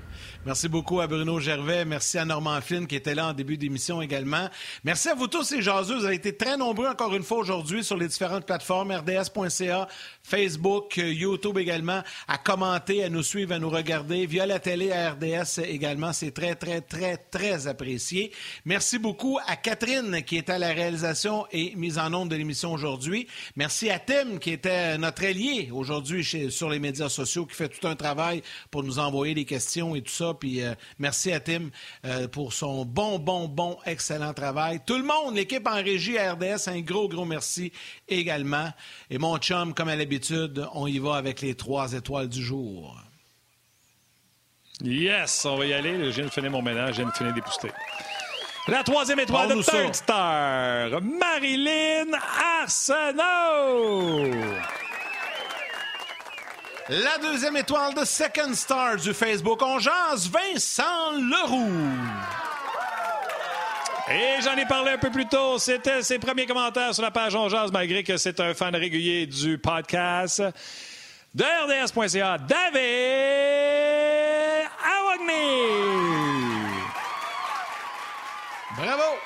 [0.46, 1.86] Merci beaucoup à Bruno Gervais.
[1.86, 4.50] Merci à Normand Flynn qui était là en début d'émission également.
[4.84, 5.96] Merci à vous tous, les jaseux.
[5.96, 9.88] Vous avez été très nombreux encore une fois aujourd'hui sur les différentes plateformes rds.ca,
[10.22, 15.12] Facebook, YouTube également, à commenter, à nous suivre, à nous regarder via la télé à
[15.12, 16.12] RDS également.
[16.12, 18.34] C'est très, très, très, très apprécié.
[18.66, 22.74] Merci beaucoup à Catherine qui était à la réalisation et mise en onde de l'émission
[22.74, 23.28] aujourd'hui.
[23.56, 27.88] Merci à Tim qui était notre allié aujourd'hui sur les médias sociaux, qui fait tout
[27.88, 30.33] un travail pour nous envoyer des questions et tout ça.
[30.34, 31.70] Puis euh, merci à Tim
[32.06, 34.82] euh, pour son bon, bon, bon, excellent travail.
[34.86, 37.72] Tout le monde, l'équipe en régie à RDS, un gros, gros merci
[38.08, 38.70] également.
[39.10, 42.98] Et mon chum, comme à l'habitude, on y va avec les trois étoiles du jour.
[44.82, 46.12] Yes, on va y aller.
[46.12, 47.70] Je viens de finir mon ménage, je viens de finir d'épousseter.
[48.68, 52.12] La troisième étoile de Third Star, Marilyn
[52.62, 54.32] Arsenault.
[56.90, 61.72] La deuxième étoile de Second Star du Facebook, on jase Vincent Leroux.
[64.12, 65.58] Et j'en ai parlé un peu plus tôt.
[65.60, 69.58] C'était ses premiers commentaires sur la page On malgré que c'est un fan régulier du
[69.58, 70.44] podcast
[71.34, 72.82] de RDS.ca, David
[74.84, 75.70] Awagny.
[78.76, 79.18] Bravo!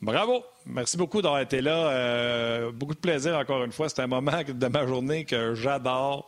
[0.00, 0.53] Bravo!
[0.66, 1.90] Merci beaucoup d'avoir été là.
[1.90, 3.88] Euh, beaucoup de plaisir encore une fois.
[3.88, 6.26] C'est un moment de ma journée que j'adore.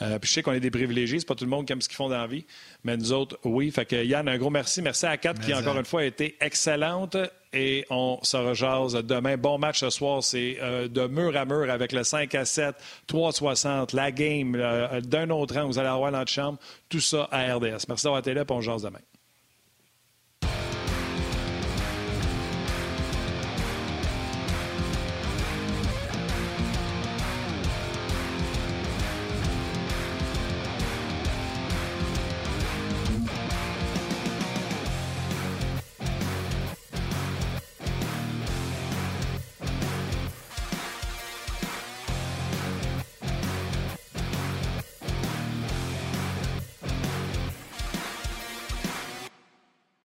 [0.00, 1.80] Euh, puis je sais qu'on est des privilégiés, c'est pas tout le monde qui aime
[1.80, 2.44] ce qu'ils font dans la vie,
[2.82, 3.70] mais nous autres, oui.
[3.70, 4.82] Fait que Yann, un gros merci.
[4.82, 7.16] Merci à Kat qui, encore une fois, a été excellente.
[7.54, 9.36] Et on se rejase demain.
[9.36, 10.22] Bon match ce soir.
[10.22, 12.74] C'est euh, de mur à mur avec le 5 à 7,
[13.06, 14.56] 360, la game
[15.02, 15.66] d'un autre rang.
[15.66, 16.58] Vous allez avoir dans la chambre.
[16.88, 17.84] Tout ça à RDS.
[17.88, 18.42] Merci d'avoir été là.
[18.42, 19.00] et on jase demain.